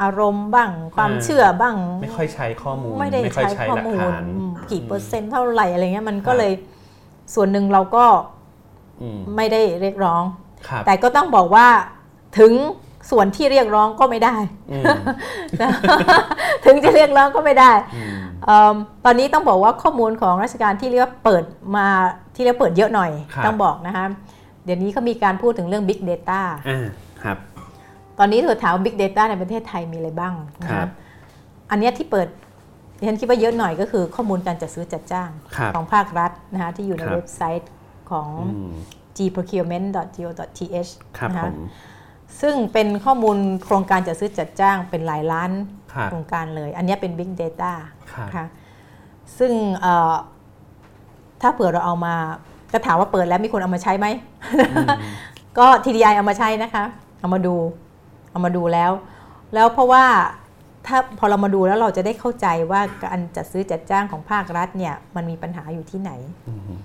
[0.02, 6.52] อารมณ์บ้างความอ่าเชื่อบ้าง ไม่ค่อยใช้ข้อมูล ไม่ได้ค่อยใช้ใช้ข้อหลักมูลฐานอืมกี่เปอร์เซ็นต์เท่าไหร่อะไรเงี้ยมันคก็รับเลย
[7.36, 8.06] ส่วนหนึ่งเราก็
[9.02, 10.24] อืมไม่ได้เรียกร้อง
[10.68, 11.68] ครับแต่ก็ต้องบอกว่า
[12.40, 12.54] ถึง
[13.12, 14.36] ส่วนที่เรียกร้องก็ไม่ได้
[14.72, 14.84] อืม
[16.66, 18.76] ถึงจะเรียกร้องก็ไม่ได้อืมเอิ่ม
[19.06, 21.44] ตอนนี้ต้องบอกว่าข้อมูลของราชการที่เรียกว่าเปิด
[21.76, 21.88] มา
[22.36, 24.06] ที่เรียกเปิดเยอะหน่อยครับต้องบอกนะคะ
[24.66, 26.86] เดี๋ยวนี้เขามีการพูดถึงเรื่อง Big Data อ่า
[27.24, 27.38] ครับ
[28.20, 30.90] ตอนนี้เธอถามว่า Big Data ในประเทศไทยมีอะไรบ้างนะครัคะบ
[31.72, 32.28] อันเนี้ยที่เปิด
[33.00, 37.72] ดิฉันคิดว่าเยอะหน่อยก็คือข้อมูลการจัดซื้อจัดจ้างครับของภาครัฐนะคะที่อยู่ในครับเว็บไซต์
[38.12, 38.74] ของอืม
[39.18, 41.56] gprocurement.go.th ครับนะผคะม
[42.42, 45.52] ซึ่งเป็นข้อมูลโครงการจัดซื้อจัดจ้างเป็นหลายล้าน
[45.94, 47.72] ครับโครงการเลย อันเนี้ยเป็น Big Data
[48.14, 48.46] ครับค่ะ
[49.38, 50.14] ซึ่งเอ่อ
[51.42, 52.16] ถ้าเผื่อเราเอามา
[52.74, 54.08] จะถามว่าเปิดแล้วมีคนเอามาใช้ไหม
[55.58, 56.84] ก็ TDI เอามาใช้นะคะ
[57.20, 57.56] เอามาดู
[58.32, 58.92] เอามาดูแล้ว
[59.54, 60.06] แล้วเพราะว่า
[60.88, 66.12] ถ้าพอเรามาดูแล้วเราจะได้เข้าใจว่าการจัดซื้อจัดจ้างของภาครัฐเนี่ยมันมีปัญหาอยู่ที่ไหน
[66.50, 66.78] อืม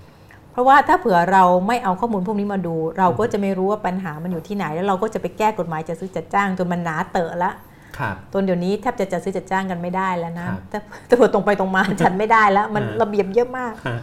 [0.51, 7.51] เพราะว่าถ้าเผื่อเราไม่เอาข้อมูลพวกนี้มาดู เราก็จะไม่รู้ว่าปัญหามันอยู่ที่ไหน แล้วเราก็จะไปแก้กฎหมายจัดซื้อจัดจ้างจนมันหนาเตอะละ
[7.97, 13.97] ครับจนเดี๋ยวนี้แทบจะจัดซื้อจัดจ้างกันไม่ได้แล้วนะครับแต่แต่เผื่อตรงไปตรงมาจัดไม่ได้แล้ว มันอ่าระเบียบเยอะมากฮะ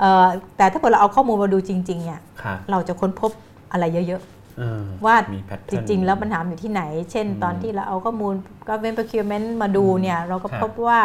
[0.00, 3.30] เอ่อแต่ถ้าเผื่อเราเอาข้อมูลมาดูจริงๆเนี่ยครับเราจะค้นพบ
[3.72, 4.22] อะไรเยอะ
[4.58, 8.34] เออว่ามีๆ pattern จริง ๆ แล้วปัญหามันอยู่ที่ไหน เช่นอืมตอนที่เราเอาข้อมูล
[8.68, 11.00] government procurement มาดูเนี่ย เราก็ครับพบว่า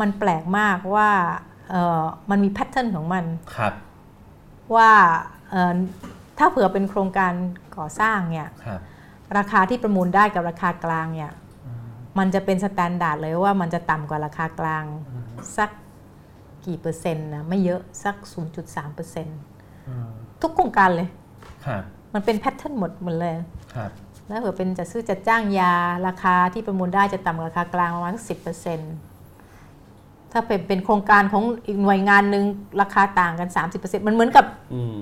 [0.00, 1.47] มันแปลกมากว่าเอ่อ
[2.30, 3.24] มันมีแพทเทิร์นของมัน
[3.56, 3.72] ครับ
[4.76, 4.90] ว่า
[5.50, 5.76] เอ่อ
[6.38, 7.32] ถ้าเผื่อเป็นโครงการ
[7.76, 8.80] ก่อสร้างเนี่ยครับ
[9.38, 11.32] ราคาที่ประมูลได้กับราคากลางเนี่ย
[12.18, 14.84] มันจะเป็น standard เลยว่ามันจะต่ำกว่าราคากลาง
[15.56, 15.70] สัก
[16.66, 18.16] กี่เปอร์เซ็นต์นะไม่เยอะสัก
[18.54, 19.38] 0.3เปอร์เซ็นต์
[20.42, 21.08] ทุกโครงการเลย
[21.66, 21.82] ครับ
[22.14, 23.34] มันเป็น pattern หมดหมดเลย
[23.74, 23.90] ครับ
[24.28, 25.72] แล้วเผื่อเป็นจัดซื้อจัดจ้างยา
[26.06, 28.92] ราคาที่ประมูลได้จะต่ำกว่าราคากลางประมาณสักสิบเปอร์เซ็นต์
[30.32, 32.44] ถ้าเป็นเป็นโครงการของอีกหน่วยงานหนึ่ง
[32.80, 33.48] ราคาต่างกัน
[33.78, 35.00] 30%มันเหมือนกับอืม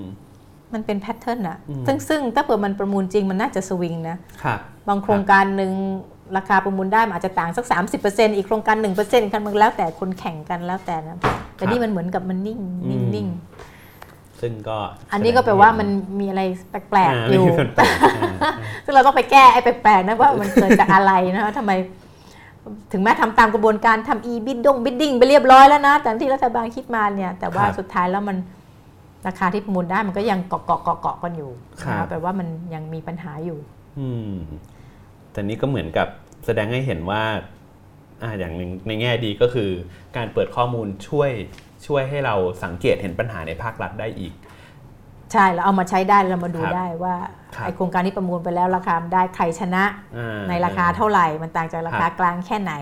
[0.73, 5.71] มันเป็นแพทเทิร์นอะอืมซึ่งซึ่งถ้าเผื่อมันประมูลจริงมันน่าจะสวิงนะครับบางโครงการหนึ่ง
[6.37, 7.65] ราคาประมูลได้มันอาจจะต่างสัก
[8.01, 8.75] 30%อีกโครงการ
[9.05, 11.17] 1%กันมันแล้วแต่คนแข่งกันแล้วแต่นะ
[11.55, 12.59] แต่นี่มันเหมือนกับมันนิ่ง
[12.89, 13.27] นิ่งนิ่ง
[14.41, 14.77] ซึ่งก็
[15.13, 15.87] อันนี้ก็แปลว่ามัน
[16.19, 18.53] มีอะไรแปลกๆอยู่ามีแปลกๆอ่า
[18.85, 21.71] ซึ่งเราต้องไปแก้ไอ้แปลกๆนะว่ามันเกิดจากอะไรนะคะทำไม
[22.91, 28.37] ถึงแม้ทำตามกระบวนการทำ e bidding bidding ไปเรียบร้อยแล้วนะแต่ที่รัฐบาลคิดมาเนี่ย แต่ว่าครับสุดท้ายแล้วมัน
[29.27, 31.51] ราคาที่ประมูลได้มันก็ยังเกาะเกาะเกาะเกาะกันอยู่
[31.83, 33.57] ครับนะคะแปลว่ามันยังมีปัญหาอยู่
[33.99, 34.33] อืม
[35.31, 36.07] แต่นี้ก็เหมือนกับ
[36.45, 37.23] แสดงให้เห็นว่า
[38.23, 39.69] อ่าอย่างหนึ่งในแง่ดีก็คือ
[40.17, 41.31] การเปิดข้อมูลช่วย
[41.87, 44.33] ช่วยให้เราสังเกตเห็นปัญหาในภาครัฐได้อีก
[45.33, 47.15] ใช่แล้วเอามาใช้ได้เรามาดูครับได้ว่า
[47.55, 49.83] ครับไอโครงการที่ประมูลไปแล้วราคามันได้ใครชนะ
[50.17, 52.73] อ่าในราคาเท่าไหร่มันต่างจากราคากลางแค่ไหน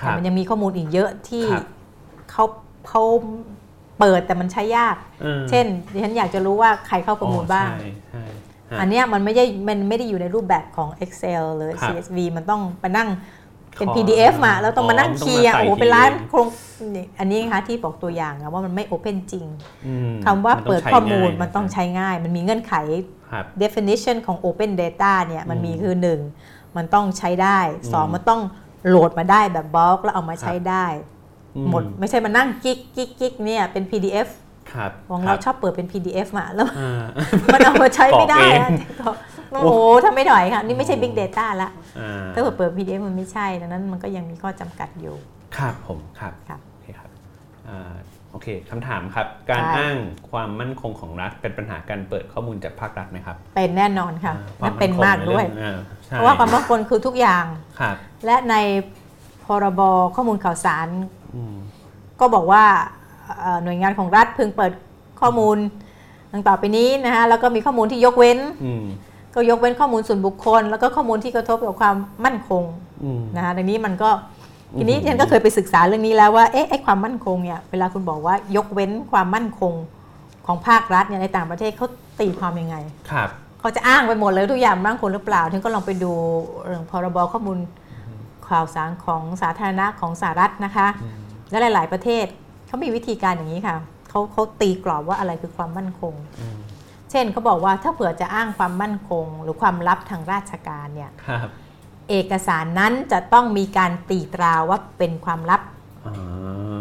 [0.00, 1.64] ครัแต่บมันยังมีข้อมูลอีกเยอะที่ครับ
[2.30, 2.44] เขา
[2.88, 3.02] เขา
[3.98, 8.22] เปิดแต่มันใช้ยาก อืมเช่นดิฉันอยากจะรู้ว่าใครเข้าประมูลบ้าง อ๋อใช่ใช่
[8.70, 13.08] ฮะ อันเนี้ยมันไม่ได้มันไม่ได้อยู่ในรูปแบบของ Excel หรือ ครับ CSV มันต้องไปนั่ง
[13.78, 16.48] เป็นขอ PDF มาแล้วต้องมานั่งอ๋อเคลียร์ต้องมาใส่โอ้โหเป็นล้านทีโครง
[16.96, 19.46] นี่อันนี้นะคะที่บอกตัวอย่างอะว่ามันไม่ Open จริง
[19.86, 22.74] อืมคำว่านต้งเปิดใช้ข้อมูลง่ายมันต้องใช้ง่าย มันมีเงื่อนไข
[23.30, 25.94] ครับ definition ของ Open Data เนี่ยมันมีอืมคือ
[26.36, 28.40] 1 มันต้องใช้ได้อืม2มันต้อง
[28.88, 30.86] โหลดมาได้แบบบล็อกแล้วเอามาใช้ได้
[31.56, 34.28] อืหมดไม่ใช่มานั่งกิ๊กกิ๊กกิ๊กเนี่ยเป็น PDF
[34.72, 37.04] ครับของคเราบชอบเปิดเป็น PDF มาแล้วอ่า
[37.52, 38.44] มันเอามาใช้ไม่ได้
[39.50, 45.16] กรอกเองอะโอ้โหทำไม่หน่อยค่ะ นี่ไม่ใช่ Big Data ละอ่าถ้าเกิดเปิด PDF มันไม่ใช่ดังนั้นมันก็ยังมีข้อจำกัดอยู่
[45.56, 47.10] ครับผมครับครับโอเคครับ
[47.68, 47.92] อ่า
[48.32, 49.96] โอเคคำถามครับ การใช่อ้าง
[50.30, 57.44] ความมั่นคงของรัฐเป็นปัญหาการเปิดข้อมูลจากภาครัฐไหมครับ เป็นแน่นอนค่ะอ่าและเป็นมากด้วยในเรื่องอ่าใช่เพราะว่าความมั่นคงคือทุกอย่าง
[57.80, 57.96] ครับ
[58.26, 58.54] และใน
[59.44, 59.80] พรบ
[60.14, 60.88] ข้อมูลข่าวสาร
[61.34, 61.56] อืม
[62.20, 62.64] ก็บอกว่า
[63.40, 64.72] เอ่อหน่วยงานของรัฐพึงเปิด
[65.20, 65.56] ข้อมูล
[66.32, 68.84] ดังต่อไปนี้นะคะแล้วก็มีข้อมูลที่ยกเว้นอืม
[69.34, 72.62] ก็ยกเว้นข้อมูลส่วนบุคคล แล้วก็ข้อมูลที่กระทบกับความมั่นคง
[73.02, 74.10] อืมนะคะดังนี้มันก็
[74.78, 79.72] ทีนี้อืมฉันก็เคยไปศึกษาเรื่องนี้แล้วว่าเอ๊ะไอ้ความมั่นคงเนี่ยเวลาคุณบอกว่ายกเว้นความมั่นคง
[80.46, 81.86] ของภาครัฐเนี่ยในต่างประเทศเขา
[82.20, 82.76] ตีความยังไง
[83.10, 83.28] ครับ
[83.60, 86.12] เขาจะอ้างไปหมดเลยทุกอย่างมั่นคงหรือเปล่าฉันก็ลองไปดู
[86.64, 87.58] เรื่องพรบข้อมูล
[88.48, 91.14] ข่าวสารของสาธารณะของสหรัฐนะคะอืม
[91.50, 92.26] และหลาย ๆ ประเทศ
[92.66, 93.76] เขามีวิธีการอย่างนี้ค่ะ
[94.08, 96.56] เขาเขาตีกรอบว่าอะไรคือความมั่นคงอืม
[97.10, 101.48] เช่นเขาบอกว่าถ้าเผื่อจะอ้างความมั่นคง หรือความลับทางราชการเนี่ยครับ
[102.10, 105.60] เอกสารนั้นจะต้องมีการตีตราว่าเป็นความลับ
[106.06, 106.12] อ่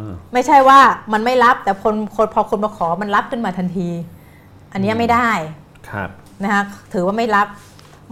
[0.04, 0.80] าไม่ใช่ว่า
[1.14, 3.90] มันไม่รับแต่คนคนพอคนมาขอมันรับขึ้นมาทันที
[4.74, 5.30] อันเนี้ยไม่ได้
[5.90, 6.10] ครับ
[6.44, 6.64] นะคะ
[6.94, 7.48] ถือว่าไม่รับ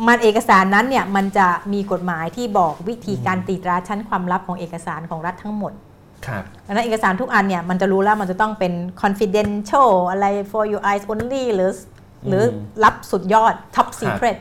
[0.08, 5.74] มันเอกสารนั้นเนี่ยมันจะมีกฎหมายที่บอกวิธีการตีตราชั้นความลับของเอกสารของรัฐทั้งหมด
[6.28, 11.70] ครับดังนั้นเอกสารทุกอันเนี่ยมันจะรู้แล้วมันจะต้องเป็น confidential อะไร for your eyes only หรือ
[12.30, 12.44] หรือ
[12.84, 14.38] ลับสุดยอด top secret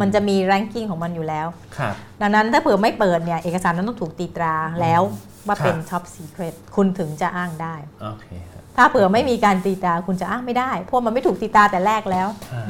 [0.00, 1.46] มันจะมี ranking ของมันอยู่แล้ว
[1.78, 5.02] ครับดังนั้นถ้าเผื่อไม่เปิดเนี่ยเอกสารนั้นต้องถูกตีตราแล้ว
[5.46, 12.64] ว่าเป็น top secret คุณถึงจะอ้างได้โอเคครับถ้าเผื่อไม่มีการตีตราคุณจะอ้างไม่ได้ เพราะมันไม่ถูกตีตราแต่แรกแล้วอ่า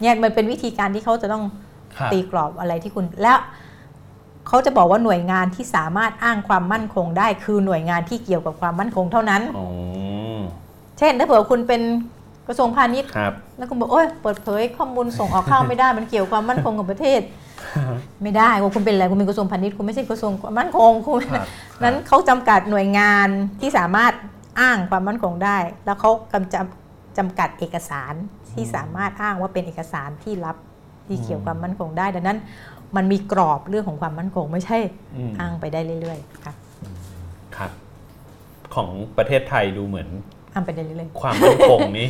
[0.00, 1.44] เนี่ยมันเป็นวิธีการที่เขาจะต้อง
[1.96, 3.38] ครับตีกรอบอะไรที่คุณแล้ว
[4.48, 9.66] เขาจะบอกว่าหน่วยงานที่สามารถอ้างความมั่นคงได้ คือหน่วยงานที่เกี่ยวกับความมั่นคงเท่านั้นอ๋อ
[10.98, 11.82] เช่นถ้าเผื่อคุณเป็น
[12.48, 17.20] กระทรวงพาณิชย์ครับแล้วคุณบอกโอ้ยเปิดเผยข้อมูลส่งออกเข้าไม่ได้มันเกี่ยวกับความมั่นคงของประเทศ
[18.22, 21.46] ไม่ได้ว่าคุณเป็นอะไรคุณเป็นกระทรวงพาณิชย์คุณไม่ใช่กระทรวงความมั่นคงคุณครับ
[21.82, 23.28] นั้นเขาจำกัดหน่วยงาน
[23.60, 24.12] ที่สามารถ
[24.60, 26.64] อ้างความมั่นคงได้ แล้วเขากำจับ
[27.18, 28.14] จำกัดเอกสาร
[28.54, 30.56] ที่สามารถอ้างว่าเป็นเอกสารที่รับ
[31.06, 32.38] ที่เกี่ยวกับความมั่นคงได้ ดังนั้น
[32.96, 34.78] มันมีกรอบเรื่องของความมั่นคงไม่ใช่
[35.16, 36.52] อืมอ้างไปได้เรื่อยๆค่ะ
[37.56, 37.70] ครับ
[38.74, 40.08] ของประเทศไทยดูเหมือน
[40.58, 42.08] อ้างไปได้เรื่อยความมั่นคงนี่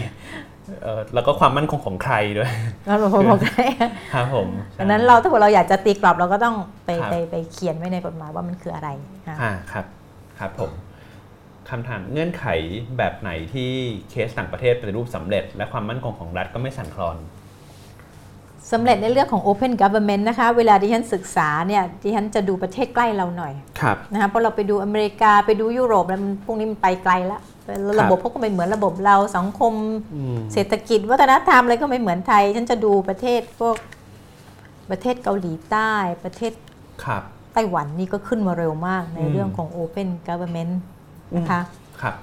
[0.83, 3.65] เออแล้วก็ความมั่นคงของใครด้วยๆแล้วเราบอกได้
[4.15, 4.49] ครับผม
[4.79, 6.57] ดังนั้นเราถ้าเกิดเราอยากจะตีกรอบเราก็ต้อง
[6.87, 8.89] ไปครับไปไปเขียนไว้ในกฎหมายว่ามันคืออะไร
[9.27, 9.85] ค่ะอ่าครับ
[10.39, 10.71] ครับผม
[11.69, 12.45] คำถามเงื่อนไข
[12.99, 13.71] แบบไหนที่
[14.11, 17.17] เคสต่างประเทศปฏิรูปสำเร็จ และความมั่นคงของรัฐก็ไม่สั่นคลอน
[18.73, 27.41] สำเร็จในเรื่องของ Open Government นะคะ เวลาที่ฉันศึกษาเนี่ยที่ฉันจะดูประเทศใกล้เราหน่อยครับนะคะเพราะเราไปดูอเมริกาไปดูยุโรปแล้วมันพวกนี้มันไปไกลแล้ว
[27.85, 29.73] แล้วระบบพวกก็ไม่เหมือนระบบเราสังคม
[30.15, 33.77] อืมเศรษฐกิจวัฒนธรรมอะไรก็ไม่เหมือนไทย ฉันจะดูประเทศพวก
[34.91, 35.93] ประเทศเกาหลีใต้
[36.25, 36.53] ประเทศ
[37.05, 37.23] ครับ
[37.55, 40.73] ไต้หวันนี่ก็ขึ้นมาเร็วมากในอืมเรื่องของ Open Government
[41.37, 41.61] นะคะ
[42.03, 42.15] ครับ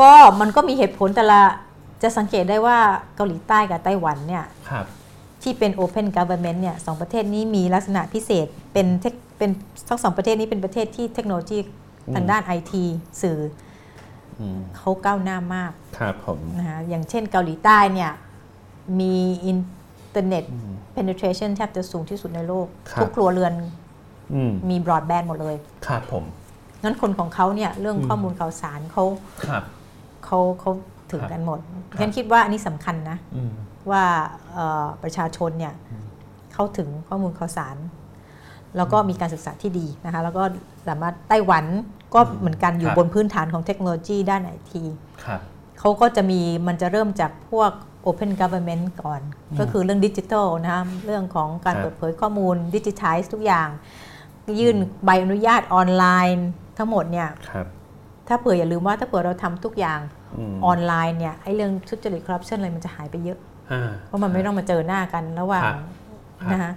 [0.00, 1.42] ก็มันก็มีเหตุผลแต่ละ
[2.02, 2.78] จะสังเกตได้ว่า
[3.16, 4.86] เกาหลีใต้กับไต้หวันเนี่ยครับ
[5.42, 9.50] ที่เป็น Open Government เนี่ยสองประเทศนี้มีลักษณะพิเศษเป็นเทคเป็น
[9.88, 11.58] ทั้งสองประเทศนี้เป็นประเทศที่เทคโนโลยี
[12.14, 12.84] ทางด้านไอที
[13.22, 13.69] สื่ออืม
[14.76, 18.10] เขาก้าวหน้ามากครับผมนะคะอย่างเช่นเกาหลีใต้เนี่ย
[19.00, 19.14] มี
[19.44, 19.58] อิน
[20.10, 20.44] เทอร์เน็ต
[20.96, 23.52] penetration แทบจะสูงที่สุดในโลกครับทุกครัวเรือน
[24.34, 25.56] อืมมีบรอดแบนด์หมดเลย
[25.86, 26.24] ครับผม
[26.84, 29.04] นั้นคนของเขาเนี่ยเรื่องอืมข้อมูลข่าวสารเขา
[29.46, 29.62] ครับ
[30.24, 30.70] เขาเขา
[31.10, 31.58] ถึงครับกันหมด
[31.90, 33.52] ครับฉันคิดว่าอันนี้สำคัญนะอืม
[33.90, 34.04] ว่า
[34.52, 35.74] เอ่อประชาชนเนี่ย
[36.52, 37.76] เข้าถึงข้อมูลข่าวสาร
[38.76, 40.42] แล้วก็มีการศึกษาที่ดีนะคะแล้วก็
[40.88, 41.64] สามารถไต้หวัน
[42.14, 44.84] ก็เหมือนกันอยู่ครับบนพื้นฐานของเทคโนโลยีด้านไอที
[45.24, 45.40] ครับ
[45.78, 47.72] เขาก็จะมีมันจะเริ่มจากพวก
[48.06, 49.20] Open Government ก่อน
[49.58, 53.68] ก็คือเรื่องดิจิทัลนะคะเรื่องของการครับเปิดเผยข้อมูลดิจิทัลทุกอย่าง
[54.60, 56.04] ยื่นใบอนุญาตออนไล
[56.36, 57.66] น์ทั้งหมดเนี่ยครับ
[58.28, 60.00] ถ้าเผื่ออย่าลืมว่าถ้าเผื่อเราทำทุกอย่าง
[60.38, 63.38] อืมออนไลน์เนี่ยไอ้เรื่องทุจริตคอร์รัปชันอะไรมันจะหายไปเยอะ
[63.72, 65.78] อ่าเพราะมันไม่ต้องมาเจอหน้ากันระหว่างครับ
[66.52, 66.72] นะคะ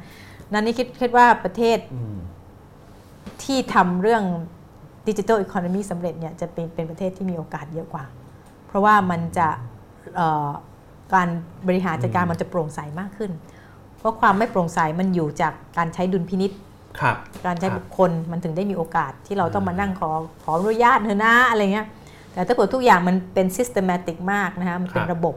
[0.53, 2.17] นั้นนี่คิดคิดว่าประเทศอืม
[3.43, 4.23] ที่ทำเรื่อง
[5.07, 8.05] ดิจิทัลอีโคโนมีสำเร็จเนี่ยจะเป็นเป็นประเทศที่มีโอกาสเยอะกว่า
[8.67, 9.47] เพราะว่ามันจะ
[10.15, 10.49] เอ่อ
[11.13, 11.27] การ
[11.67, 13.31] บริหารจัดการมันจะโปร่งใสมากขึ้น
[13.97, 16.51] เพราะความไม่โปร่งใสมันอยู่จากการใช้ดุลพินิษ
[16.99, 17.15] ครับ
[17.45, 20.09] การใช้ครับบุคคลมันถึงได้มีโอกาสที่เราต้องมานั่งขอ
[20.43, 21.87] ขออนุญาตเถอะนะอะไรเงี้ย
[22.33, 25.35] แต่ถ้าเกิดทุกอย่างมันเป็น systematic มากนะคะมันเป็นครับระบบ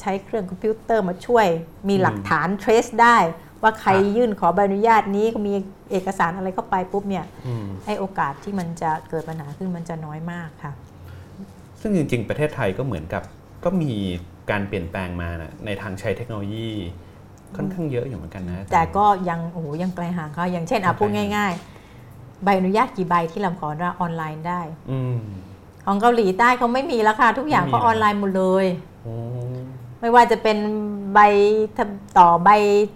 [0.00, 1.46] ใช้เครื่องคอมพิวเตอร์มาช่วย
[1.88, 3.16] มีอืมหลักฐาน trace ได้
[3.66, 5.54] ว่าใครครับยื่นขอใบอนุญาตนี้มี
[5.90, 10.72] เอกสารอะไรเข้าไปปุ๊บเนี่ยอืมไอโอกาสที่มันจะเกิดปัญหาขึ้นมันจะน้อยมากค่ะ
[11.80, 13.22] ซึ่งจริง ๆ ประเทศไทยก็เหมือนกับ
[13.64, 13.92] ก็มี
[14.50, 16.70] การเปลี่ยนแปลงมานะในทางใช้เทคโนโลยี
[17.56, 21.52] ค่อนข้างเยอะอยู่เหมือนกันนะ แต่ก็ยังโอ้โหยังไกลห่างเขาอย่างเช่นอะพูดง่าย
[21.98, 23.68] ๆ ใบอนุญาตกี่ใบที่ลำขอ
[24.00, 24.60] ออนไลน์ได้
[24.90, 25.18] อืม
[25.86, 28.66] ของเกาหลีใต้เขาไม่มีแล้วค่ะทุกอย่างไม่มีเขาออนไลน์หมดเลย
[29.02, 29.14] โอ้
[30.06, 30.58] ไม่ว่าจะเป็น
[31.14, 31.20] ใบ
[31.76, 31.84] ทะ
[32.18, 32.50] ต่อใบ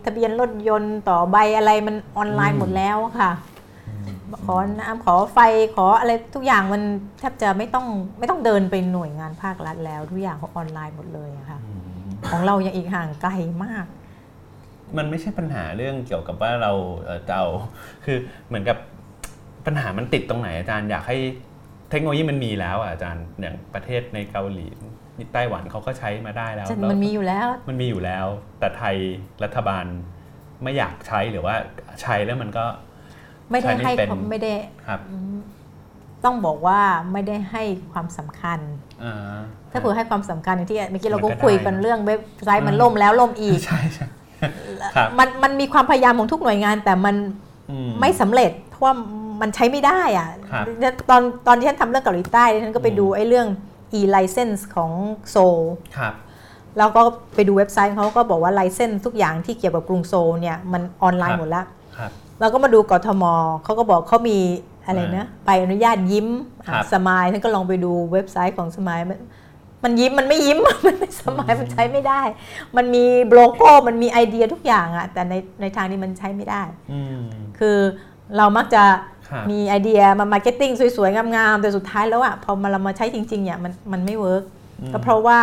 [0.05, 3.31] ทะเบียนรถยนต์ต่อใบอะไรมันออนไลน์หมดแล้วอะค่ะ
[4.45, 5.39] ขอน้ำขอไฟ
[5.77, 6.83] ขออะไรทุกอย่างมัน
[7.19, 7.87] แทบจะไม่ต้อง
[8.19, 11.59] ไม่ต้องเดินไปหน่วยงานภาครัฐแล้ว ทุกอย่างเขาออนไลน์หมดเลยอะค่ะ
[12.29, 13.33] ของเรายังอีกห่างไกล
[13.65, 13.87] มาก
[14.97, 16.73] มันไม่ใช่ปัญหาเรื่องเกี่ยวกับว่าเรา
[17.05, 17.49] เอ่อจะเอา
[18.05, 18.77] คือเหมือนกับ
[19.67, 21.17] ปัญหามันติดตรงไหนอาจารย์อยากให้
[21.91, 24.67] เทคโนโลยีมันมีแล้วอะอาจารย์อย่างประเทศในเกาหลี
[25.33, 28.27] ไต้หวันเขาก็ใช้มาได้แล้วฉันแล้วมันมีอยู่แล้ว มันมีอยู่แล้ว
[28.59, 28.97] แต่ไทย
[29.45, 29.85] รัฐบาล
[30.63, 31.55] ไม่อยากใช้หรือว่า
[32.03, 32.65] ใช้แล้วมันก็
[33.51, 34.55] ไม่ได้ใช้ไม่ให้เป็นความไม่ได้
[34.87, 35.01] ครับ
[36.25, 36.81] ต้องบอกว่า
[37.13, 37.63] ไม่ได้ให้
[37.93, 38.59] ความสำคัญ
[39.05, 39.39] อ่า
[39.71, 44.07] ถ้าเผื่อให้ความสำคัญอย่างที่เมื่อกี้เรามันก็ก็ได้คุยกันเรื่องเว็บไซต์มันอืมล่มแล้วล่มอีกใช่ใช่
[44.95, 47.17] ครับมันมันมีความพยายามของทุกหน่วยงาน แต่มัน
[47.71, 48.95] อืไม่สำเร็จ เพราะว่า
[49.41, 50.65] มันใช้ไม่ได้อะครับ
[51.11, 53.47] ตอนตอนที่ฉันทำเรื่องเกาหลีใต้ฉันก็ไปอืมดูไอ้เรื่อง
[53.99, 54.93] e-license ของ
[55.31, 55.59] โซล
[55.99, 56.15] ครับ
[56.79, 57.03] แล้วก็
[57.35, 62.11] ไปดูเว็บไซต์เขาก็บอกว่า license ทุกอย่างที่เกี่ยวกับกรุงโซลเนี่ยมันออนไลครัน์บหมดแล้วครับ
[62.41, 63.25] เราก็มาดูกทม
[63.65, 64.39] เขาก็บอกเขามี
[64.87, 66.29] อะไรอ่านะใบอนุญาตยิ้ม
[66.67, 69.19] ครับ smile ท่านก็ลองไปดูเว็บไซต์ของ smile มัน
[69.85, 72.23] มันยิ้มมันไม่ยิ้มมันไม่ smile มันใช้ไม่ได้
[72.77, 76.63] มันมีโลโก้มันมีไอเดียทุกอย่างอะแต่ในในทางนี้มันใช้ไม่ได้
[76.93, 77.21] อืม
[77.59, 77.79] คือ
[78.37, 79.20] เรามักจะครับ
[79.51, 84.43] มีไอเดียมา marketing สวยๆ งามๆ แต่สุดท้ายแล้วอะพอมาเรามาใช้จริงๆเนี่ยมันมันไม่ work
[84.81, 85.39] อืมก็เพราะว่า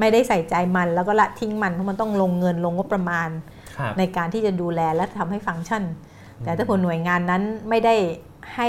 [0.00, 3.28] ไม่ได้ใส่ใจมันแล้วก็ละทิ้งมันเพราะมันต้องลงเงินลงงบประมาณ
[3.76, 5.82] ครับในการที่จะดูแลและทำให้ฟังก์ชัน
[6.44, 7.94] แต่ถ้าคนหน่วยงานนั้นไม่ได้
[8.54, 8.68] ให้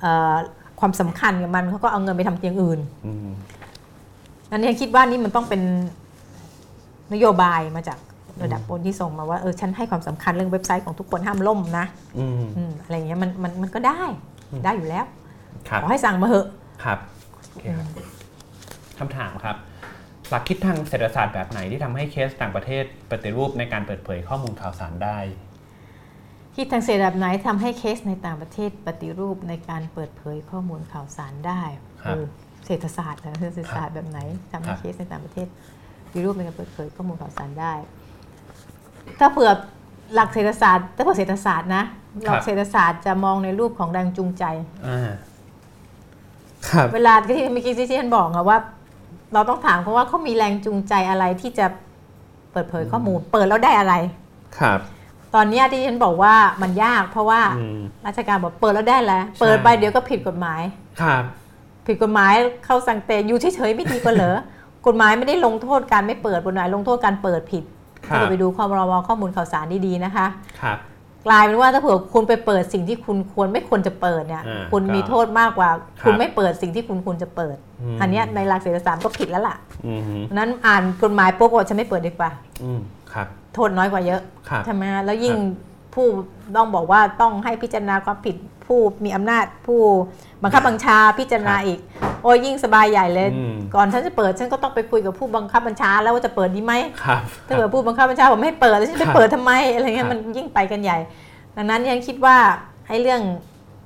[0.00, 0.34] เอ่อ
[0.80, 3.28] ความสำคัญกับมันเขาก็เอาเงินไปทำอย่างอื่นอืม
[4.50, 5.62] อันนี้คิดว่านี่มันต้องเป็น
[7.12, 7.98] นโยบายมาจาก
[8.42, 11.86] ระดับบนที่ส่งมาว่าเออฉันให้ความสำคัญเรื่องเว็บไซต์ของทุกคนห้ามล่มนะ
[12.18, 14.02] อืมอืมอะไรอย่างเงี้ยมันมันมันก็ได้
[14.64, 15.04] ได้อยู่แล้ว
[15.68, 16.46] ครับขอให้สั่งมาเหอะ
[16.84, 16.98] ครับ
[17.50, 17.86] โอเคครับ
[18.98, 19.56] คำถามครับ
[20.30, 25.18] หลักคิดทางเศรษฐศาสตร์แบบไหนที่ทำให้เคสต่างประเทศปฏิรูปในการเปิดเผยข้อมูลข่าวสารได้
[26.54, 31.62] ที่ทางเศรษฐศาสตร์ไหนทำให้เคสในต่างประเทศปฏิรูปในการเปิดเผยข้อมูลข่าวสารได้
[32.02, 32.26] ครับโอ้
[32.66, 34.20] เศรษฐศาสตร์นะเศรษฐศาสตร์แบบไหน
[34.52, 35.46] ทำให้ครับเคสในต่างประเทศ
[36.04, 37.72] ปฏิรูปในการเปิดเผยข้อมูลข่าวสารได้
[39.20, 39.50] ถ้าเผื่อ
[40.14, 41.84] หลักเศรษฐศาสตร์ถ้าเผื่อเศรษฐศาสตร์นะ
[42.24, 44.44] หลักเศรษฐศาสตร์จะมองในรูปของแรงจูงใจ
[44.86, 45.10] อ่า
[46.68, 48.58] ครับเวลาที่เมื่อกี้ที่ท่านบอกอะว่า
[49.34, 51.66] เราต้องถามเขาว่าเขามีแรงจูงใจอะไรที่จะ
[52.52, 53.94] เปิดเผยข้อมูล เปิดแล้วได้อะไร
[54.58, 54.80] ครับ
[55.34, 60.62] ตอนเนี้ยที่ฉันบอกว่ามันยากเพราะว่าอืมราชการบอกเปิดแล้วได้แล้วเปิดไปเดี๋ยวก็ผิดกฎหมาย
[61.02, 61.22] ครับ
[61.86, 62.32] ผิดกฎหมาย
[62.64, 64.38] เข้าสังเตอยู่เฉยๆไม่ดีกว่าเหรอ
[64.86, 67.64] กฎหมายไม่ได้ลงโทษการไม่เปิดกฎหมายลงโทษการเปิดผิด
[68.06, 68.76] ครัถ้าบไปดูข้อมูล
[69.08, 70.26] ข้อมูลข่าวสารดีๆนะคะ
[70.62, 70.78] ครับ
[71.26, 79.56] กลายเป็นว่าถ้าเผื่อคุณไปเปิดสิ่งที่คุณควรไม่ควรจะเปิดเนี่ยอ่าคุณก็มีโทษมากกว่าครับคุณไม่เปิดสิ่งที่คุณควรจะเปิดอืมอันเนี้ยในหลักเศรษฐศาสตร์ก็ผิดแล้วล่ะ
[79.86, 82.30] อืมเพราะฉะนั้นอ่านกฎหมายปุ๊บบอกฉันไม่เปิดดีกว่า
[82.62, 82.80] อืม
[83.12, 86.06] ครับ โทษน้อยกว่าเยอะครับใช่ไหมฮะแล้วยิ่งครับผู้
[86.56, 88.36] ต้องบอกว่าต้องให้พิจารณาความผิด
[88.68, 89.80] ผู้มีอำนาจผู้
[90.42, 91.78] บังคับบัญชาพิจารณาอีก
[92.22, 96.74] โอ้ยยิ่งสบายใหญ่เลยอืมก่อนฉันจะเปิดฉันก็ต้องไปคุยกับผู้บังคับบัญชาแล้วว่าจะเปิดดีไหม
[97.04, 100.98] ครับถ้าเกิดผู้บังคับบัญชาบอกไม่ให้เปิดแล้วฉันครัจะบเปิดทำไมอะไรเงี้ครัยบมันยิ่งไปกันใหญ่
[101.56, 102.36] ดังนั้นฉันคิดว่า
[102.86, 103.22] ไอ้เรื่อง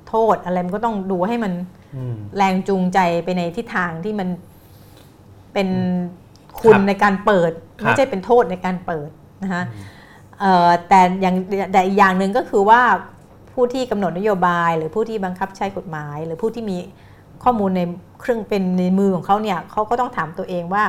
[0.09, 1.52] โทษอะไรมันก็ต้องดูให้มัน
[1.96, 4.28] อืมแรงจูงใจไปในทิศทางที่มัน
[5.52, 5.68] เป็น
[6.60, 9.09] คุณครับในการเปิดครับไม่ใช่เป็นโทษในการเปิด
[9.42, 9.62] นะคะ
[10.40, 11.34] เอ่อแต่อย่าง
[11.72, 12.80] แต่อีกอย่างหนึ่งก็คือว่า
[13.55, 16.79] ผู้ที่กำหนดนโยบาย หรือผู้ที่บังคับใช้กฎหมาย หรือผู้ที่มี
[17.45, 17.83] ข้อมูลใน
[18.20, 20.85] เครื่องเป็นในมือของเขาเนี่ยเขาก็ต้องถามตัวเองว่า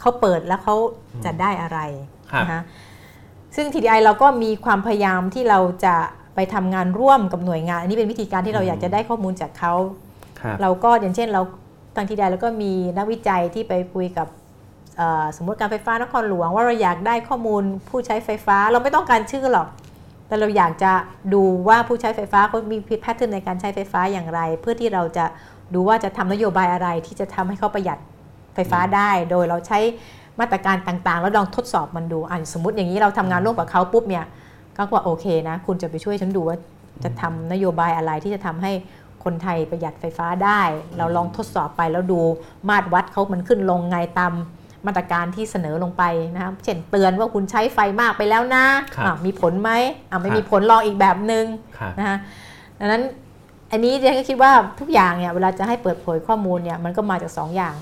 [0.00, 0.76] เขาเปิดแล้วเขา
[1.24, 1.78] จะได้อะไร
[2.32, 2.60] ครับนะคะ
[3.56, 5.94] ซึ่ง TDI เราก็มีความพยายามที่เราจะ
[6.34, 9.74] ไปทำงานร่วมกับหน่วยงาน อันนี้เป็นวิธีการที่เราอยากจะได้ข้อมูลจากเขา
[10.40, 11.42] ครับเราก็อย่างเช่นเรา
[11.96, 14.28] ทางทีใดเราก็มีนักวิจัยที่ไปคุยกับ
[14.96, 19.68] เอ่อสมมติการไฟฟ้านครหลวง ว่าเราอยากได้ข้อมูลผู้ใช้ไฟฟ้า เราไม่ต้องการชื่อหรอก
[20.28, 20.92] แต่เราอยากจะ
[21.34, 25.24] ดูว่าผู้ใช้ไฟฟ้าเขามีพิแพทเทิร์นในการใช้ไฟฟ้าอย่างไร เพื่อที่เราจะ
[25.74, 27.98] ดูว่าจะทำนโยบายอะไรที่จะทำให้เขาประหยัด
[28.54, 29.78] ไฟฟ้าได้ โดยเราใช้
[30.40, 34.24] มาตรการต่างๆ แล้วลองทดสอบมันดูอะสมมติอย่างนี้เราทำงานร่วมกับเขาปุ๊บเนี่ย
[34.76, 36.56] ก็ว่าโอเคนะ คุณจะไปช่วยฉันดูว่า
[37.04, 38.72] จะทำนโยบายอะไรที่จะทำให้
[39.24, 40.60] คนไทยประหยัดไฟฟ้าได้
[40.98, 42.20] เราลองทดสอบไปแล้วดู
[42.68, 44.32] มาตรวัดเขามันขึ้นลงไงตาม
[44.88, 46.02] มาตรการที่เสนอลงไป
[46.34, 48.64] นะครับเช่นเตือนว่าคุณใช้ไฟมากไปแล้วนะ
[48.96, 49.70] ครับอะมีผลไหม
[50.10, 51.44] อะไม่ครับมีผลลองอีกแบบหนึง่ง
[51.78, 52.16] ครับนะคะ
[52.78, 53.02] ดังนั้น
[53.70, 57.74] อันนี้เรียนก็คิดว่าทุกอย่างเนี่ยเวลาจะให้เปิดเผยข้อมูลเนี่ยมันก็มาจากสองอย่าง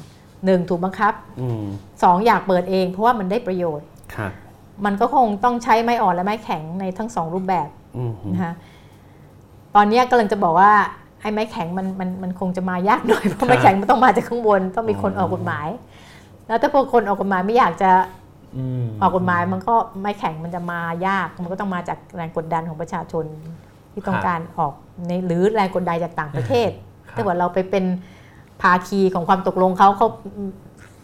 [0.44, 1.64] หนึ่งถูกบังคับอืม
[2.02, 4.32] สองอยากเปิดเอง เพราะว่ามันได้ประโยชน์ครับ
[4.84, 8.52] มันก็คงต้องใช้ไม้อ่อนและไม้แข็งในทั้งสองรูปแบบอืมนะคะ
[9.74, 10.72] ตอนเนี้ยกำลังจะบอกว่า
[11.20, 15.68] ไอ้ไม้แข็งมันมันมันคงจะมายากหน่อยเพราะไม้แข็งมันต้องมาจากข้างบนต้องมีคนออกกฎหมาย
[16.46, 17.90] แล้วถ้าพวกคนออกกฎหมายไม่อยากจะ
[18.56, 23.24] อืมออกกฎหมายมันก็ไม้แข็งมันจะมายาก มันก็ต้องมาจากแรงกดดันของประชาชน
[23.92, 24.72] ที่ต้องการออก
[25.08, 26.70] ในหรือแรงกดดันจากต่างประเทศ
[27.14, 27.84] ถ้าเกิดเราไปเป็น
[28.62, 30.08] ภาคีของความตกลงเขาเขา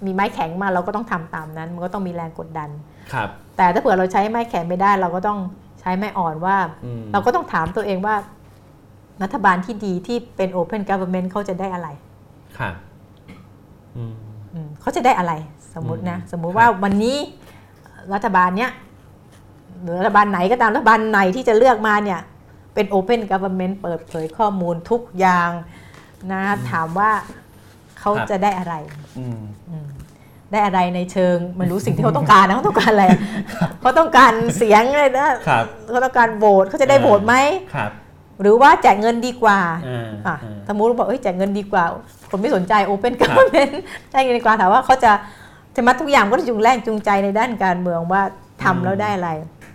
[0.07, 2.71] มีไม้แข็งมาเราก็ต้องทำตามนั้น มันก็ต้องมีแรงกดดัน
[3.13, 5.39] ครับ แต่ถ้าเผื่อเราใช้ไม้แข็งไม่ได้ เราก็ต้อง
[5.81, 8.15] ใช้ไม้อ่อนว่าอืมเราก็ต้องถามตัวเองว่า
[9.23, 11.89] รัฐบาลที่ดีที่เป็น Open Government เขาจะได้อะไร
[12.59, 12.75] ครับ
[13.97, 14.32] อืมอืม
[14.83, 15.33] เขาจะได้อะไร
[15.75, 17.17] สมมตินะอืมสมมุติว่าวันนี้
[18.15, 18.71] รัฐบาลเนี้ย
[19.83, 22.21] หรือรัฐบาลไหนก็ตามรัฐบาลไหนที่จะเลือกมาเนี่ย
[22.75, 25.51] เป็น Open Government เปิดเผยข้อมูลทุกอย่าง
[26.33, 27.11] นะถามว่า
[28.01, 28.75] เขาจะได้อะไร
[29.19, 29.41] อืม
[29.71, 29.87] อืม
[30.53, 33.07] ได้อะไรในเชิงมันรู้สิ่งที่เขาต้องการนะเขาต้องการอะไร
[33.81, 37.35] เขาต้องการเสียงเลยนะครับเขาต้องการโหวตเขาจะได้โหวตไหม
[37.75, 37.91] ครับ
[38.41, 41.85] หรือว่าแจกเงินดีกว่าอ่าอะอ่าสมมติบอกเอ้ยแจกเงินดีกว่า
[42.33, 43.75] คนไม่สนใจ Open Government
[44.11, 45.13] แจกเงินดีกว่าถามว่าเขาจะ
[45.77, 48.23] จะมาทุกอย่างก็จะจูงแรงจูงใจในด้านการเมืองว่า
[48.63, 49.31] ทำแล้วได้อะไร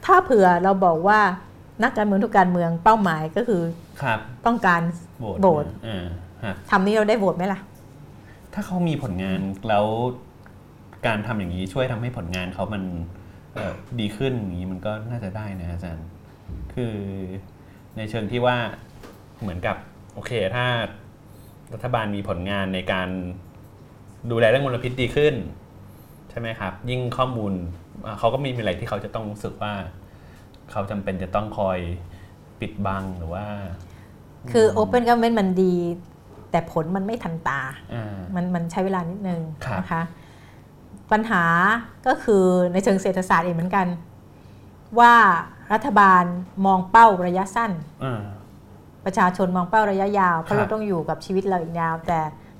[0.05, 1.19] ถ้าเผื่อเราบอกว่า
[1.83, 3.61] นักการเมืองทุกการเมืองเป้าหมายก็คือ
[4.01, 4.81] ครับต้องการ
[5.19, 6.05] โหวตโหวตอ่า
[6.43, 7.59] ฮะทำนี้เราได้โหวตไหมล่ะ
[8.53, 9.39] ถ้าเขามีผลงาน
[9.69, 9.85] แล้ว
[11.07, 12.83] การทำอย่างนี้ช่วยทำให้ผลงานเขามัน
[13.53, 16.05] เอ่อดีขึ้นอย่างนี้มันก็น่าจะได้นะอาจารย์
[16.73, 16.93] คือ
[17.97, 18.57] ในเชิงที่ว่า
[19.41, 19.75] เหมือนกับ
[20.13, 20.65] โอเค ถ้า
[21.73, 23.09] รัฐบาลมีผลงานในการ
[24.31, 25.35] ดูแลเรื่องมลพิษดีขึ้น
[26.29, 27.53] ใช่ไหมครับ ยิ่งข้อมูล
[28.05, 29.73] อ่าเขาก็มีอะไรที่เขาจะต้องรู้สึกว่า
[30.71, 31.79] เขาจำเป็นจะต้องคอย
[32.59, 33.45] ปิดบังหรือว่า
[34.51, 35.75] คือ Open Government มันดี
[36.51, 37.61] แต่ผลมันไม่ทันตา
[37.93, 40.01] อ่ามันมันใช้เวลานิดนึงครับนะคะ
[41.11, 41.43] ปัญหา
[42.07, 43.87] ก็คือในเชิงเศรษฐศาสตร์เองเหมือนกัน
[44.99, 45.13] ว่า
[45.73, 46.23] รัฐบาล
[46.65, 47.71] มองเป้าระยะสั้น
[48.03, 48.21] อ่า
[49.07, 52.19] ประชาชนมองเป้าระยะยาวเพครัราะบเราต้องอยู่กับชีวิตเราอีกยาว แต่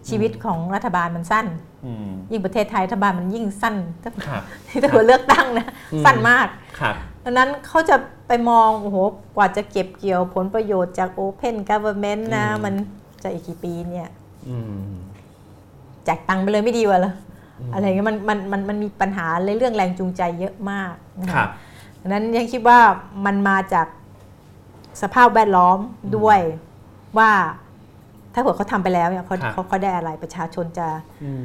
[0.10, 1.46] ชีวิตของรัฐบาลมันสั้น
[1.86, 4.44] อืมยิ่งประเทศไทยรัฐบาลมันยิ่งสั้นถ้าครับ
[4.82, 6.48] ถ้าเกิดเลือกตั้งนะอืมสั้นมาก
[6.80, 7.96] ครับดังนั้นเขาจะ
[8.28, 8.98] ไปมองโอ้โห
[9.38, 12.74] กว่าจะเก็บเกี่ยวผลประโยชน์จาก Open Government นะอืมมัน
[13.24, 14.10] จะอีกกี่ปีเนี่ย
[14.50, 14.88] อืม
[16.06, 17.14] แจกตังค์ไปเลยไม่ดีกว่าเหร
[17.60, 21.50] ออะไรเงี้ยมันมันมันมันมีปัญหาในเรื่องแรงจูงใจเยอะมากนะคะครับ
[22.02, 22.80] ดังนั้นยังคิดว่า
[23.26, 23.88] มันมาจาก
[25.02, 25.80] สภาพแวดล้อม
[26.18, 26.40] ด้วย
[27.18, 27.32] ว่า
[28.34, 30.88] ถ้าเกิดเขาทำไปแล้วเนี่ยเขาครับ เขาเขาได้อะไรประชาชนจะ
[31.24, 31.44] อืม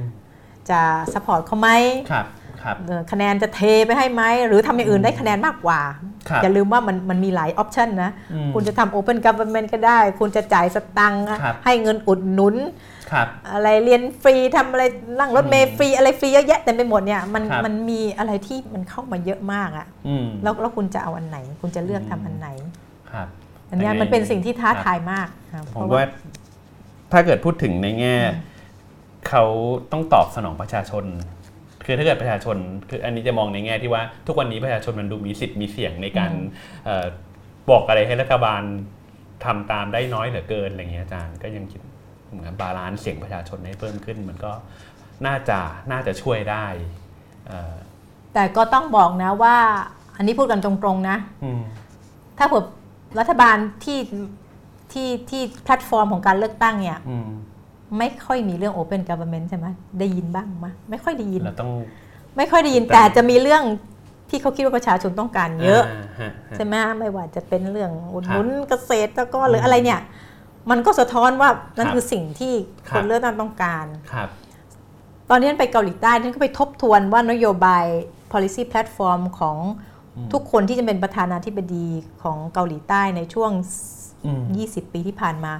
[0.71, 0.81] จะ
[1.15, 1.69] support เขาไหม
[2.11, 2.27] ครับ
[2.63, 5.81] ครับ เอ่อคะแนนจะเทไปให้ไหมหรือทำอย่างอื่นได้คะแนนมากกว่า
[6.29, 12.57] ครับอย่าลืมว่ามันมันมีหลาย option นะ อืม คุณจะทำ Open Government ก็ได้ คุณจะจ่ายสตังค์ครับ ให้เงินอุดหนุน
[13.13, 14.85] ครับ อะไรเรียนฟรีทำอะไร
[15.19, 22.49] นั่งรถเมล์ฟรีอะไรฟรีเยอะแยะเต็มไปหมดเนี่ยมันครับ มันมีอะไรที่มันเข้ามาเยอะมากอะอืม แล้วแล้วคุณจะเอาอันไหน คุณจะเลือกทำอันไหน
[23.13, 23.29] ครับ
[23.73, 26.07] อันเนี้ยแต่ไงมันเป็นสิ่งที่ท้าครับทายมากครับผมเพระว่า
[27.13, 28.17] ถ้าเกิดพูดถึงในแง่
[29.29, 29.45] เขา
[29.93, 31.05] ต้องตอบสนองประชาชน
[31.87, 32.57] คือถ้าเกิดประชาชน
[32.89, 36.33] คืออันนี้จะมองในแง่ที่ว่าทุกวันนี้ประชาชนมันดูมีสิทธิ์มีเสียงในการ
[36.85, 37.07] เอ่อ
[37.71, 38.63] บอกอะไรให้รัฐบาล
[39.45, 41.81] ทำตามได้น้อยเหลือเกินอะไรเงี้ยอาจารย์ก็ยังคิด
[42.31, 44.53] เหมือน balance เสียงประชาชนให้เพิ่มขึ้น มันก็
[45.27, 45.59] น่าจะ
[45.93, 46.67] น่าจะช่วยได้
[47.47, 47.75] เอ่อ
[48.35, 49.57] แต่ก็ต้องบอกนะว่า
[50.17, 51.61] อันนี้พูดกันตรงๆนะอืม
[52.39, 52.65] ถ้าเผื่อ
[53.19, 53.99] รัฐบาลที่
[54.93, 57.31] ที่ที่แพลตฟอร์มของการเลือกตั้งเนี่ยอืม
[57.99, 59.67] ไม่ค่อยมีเรื่อง Open Government ใช่ไหม
[59.99, 61.71] ได้ยินบ้างไหมไม่ค่อยได้ยินเราต้อง
[62.37, 63.63] ไม่ค่อยได้ยินแต่แต่จะมีเรื่อง
[64.31, 70.01] ที่เขาคิดว่าประชาชนต้องการเยอะฮะฮะใช่ไหมไม่ว่าจะเป็นเรื่องอุดหนุนครับเกษตรกรหรืออะไรเนี่ย
[70.71, 72.55] มันก็สะท้อนว่านั่นครับคือสิ่งที่
[72.89, 74.29] คครับนเลือกตั้งต้องการครับ
[75.31, 77.85] ตอนนี้ไปเกาหลีใต้ท่านก็ไปทบทวนว่านโยบาย
[78.33, 79.57] policy platform ของ
[80.33, 81.87] ทุกคนที่จะเป็นประธานาธิบดี
[82.23, 83.51] ของเกาหลีใต้ในช่วง
[84.25, 85.53] อืม20 ปีที่ผ่านมา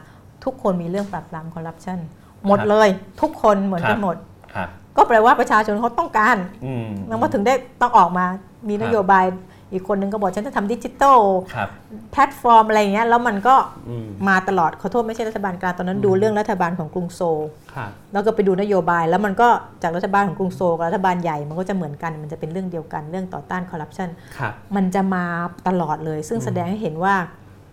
[0.45, 1.99] ทุกคนมีเรื่องปราบปรามคอร์รัปชัน
[2.47, 2.89] หมดครับเลย
[3.21, 4.17] ทุกคนเหมือนครักันบหมด
[4.55, 8.27] ครับก็แปลว่าประชาชนเขาต้องการอืมแล้วมาถึงได้ต้องออกมา
[8.69, 9.25] มีครับนโยบาย
[9.73, 11.21] อีกคนนึงก็บอกฉันจะทำดิจิทัล
[11.55, 11.69] ครับ
[12.13, 13.55] แพลตฟอร์มอะไรอย่างเงี้ยแล้วมันก็
[13.89, 17.41] อืมมาตลอดขอโทษไม่ใช่รัฐบาลกลางตอนนั้นดูเรื่องรัฐบาลของกรุงโซล
[17.75, 19.49] ครับแล้วก็ไปดูนโยบาย แล้วมันก็
[19.83, 24.09] จากรัฐบาลของกรุงโซลกับรัฐบาลใหญ่มันก็จะเหมือนกันมันจะเป็นเรื่องเดียวกันเรื่องต่อต้านคอร์รัปชัน
[24.39, 25.25] ครับมันจะมา
[25.69, 27.15] ตลอดเลย ซึ่งแสดงให้เห็นว่า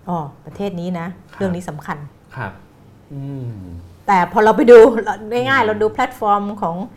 [0.10, 1.98] อ๋อประเทศนี้นะครับเรื่องนี้สำคัญ
[2.36, 2.52] ครับ
[3.14, 3.22] อื
[3.52, 3.54] ม
[4.08, 4.78] แต่พอเราไปดู
[5.32, 6.90] ง่ายๆเราดูแพลตฟอร์มของอืม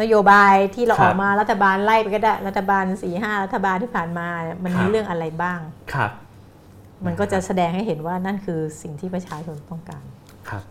[0.00, 5.58] นโยบายที่เราครัอบอกมารัฐบาลไล่ไปก็ได้รัฐบาลสี่ห้ารัฐบาลที่ผ่านมาเนี่ยมันครัมีเรื่องอะไรบ้าง
[5.94, 6.10] ครับ
[7.04, 10.04] มมันก็จะแสดงให้เห็นว่านั่นคือสิ่งที่ประชาชนต้องการ
[10.50, 10.62] ครับ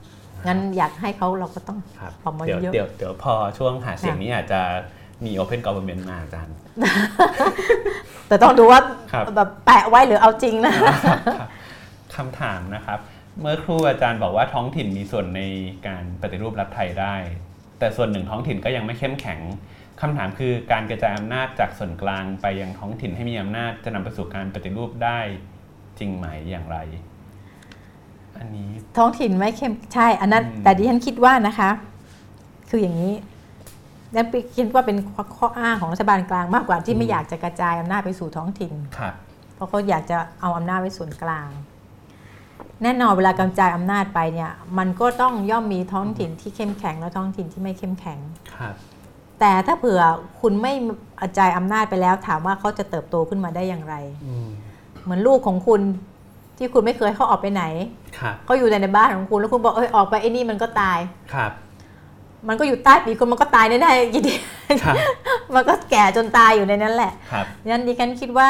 [0.48, 4.62] งั้นอยากให้เขาเราก็ต้องครับออกมาเดี๋ยวเยอะเดี๋ยวเดี๋ยวพอช่วงหาเสียงค่ะนี้อาจจะ
[5.26, 6.56] มี Open Government มาอาจารย์
[8.28, 8.80] แต่ต้องดูว่า
[9.14, 11.20] ครับแบบแปะไว้หรือเอาจริงนะครับ
[12.16, 13.00] คำถามนะครับ
[13.42, 15.42] เมื่อครู่อาจารย์บอกว่าท้องถิ่นมีส่วนใน
[15.88, 17.16] การปฏิรูปรัฐไทยได้
[17.82, 19.40] แต่ส่วนหนึ่งท้องถิ่นก็ยังไม่เข้มแข็ง
[20.02, 25.20] คำถามคือการกระจายอำนาจจากส่วนกลางไปยังท้องถิ่นให้มีอำนาจจะนำไปสู่การปฏิรูปได้
[26.00, 26.78] จริงไหมอย่างไร
[28.38, 31.70] อันนี้ท้องถิ่นไม่เข้มใช่ อันนั้นอืมแต่ดิฉันคิดว่านะคะ
[32.70, 33.14] คืออย่างนี้
[34.16, 34.28] นั่น
[34.58, 34.98] คิดว่าเป็น
[35.38, 39.14] ข้ออ้างของรัฐบาลกลางมากกว่าที่ไม่อยากจะกระจายอำนาจไปสู่ท้องถิ่นครับ
[39.56, 41.50] เพราะเขาอยากจะเอาอำนาจไว้ส่วนกลาง
[42.84, 48.20] แน่นอนเวลากระจายอำนาจไปเนี่ยมันก็ต้องย่อมมีท้องถิ่นที่เข้มแข็งและท้องถิ่นที่ไม่เข้มแข็ง
[48.56, 48.76] ครับ
[49.40, 50.02] แต่ถ้าเผื่อ
[50.42, 50.74] คุณไม่
[51.22, 53.96] กระจายอำนาจไปแล้วถามว่าเขาจะเติบโตขึ้นมาได้อย่างไร
[54.26, 54.48] อืม
[55.04, 55.82] เหมือนลูกของคุณ
[56.58, 57.64] ที่คุณไม่เคยเขาออกไปไหน
[58.20, 61.00] ครับเขาอยู่ในบ้านของคุณแล้วคุณบอกเอ้ยออกไปไอ้นี่มันก็ตาย
[61.34, 61.52] ครับ
[62.48, 64.36] มันก็อยู่ใต้ปีกคุณมันก็ตายแน่ๆยินดี
[64.84, 64.96] ครับ
[65.56, 68.50] มันก็แก่จนตายอยู่ในนั้นแหละครับดังนั้นดิฉันคิดว่า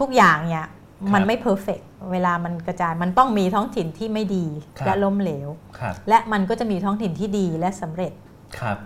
[0.00, 0.73] ทุกอย่างเนี่ยครับ
[1.14, 1.80] มันไม่เพอร์เฟก
[2.12, 4.46] เวลามันกระจายมันต้องมีท้องถิ่นที่ไม่ดี
[4.78, 5.48] ครับและล้มเหลว
[5.78, 8.12] ครับและมันก็จะมีท้องถิ่นที่ดีและสำเร็จ
[8.60, 8.78] ครับ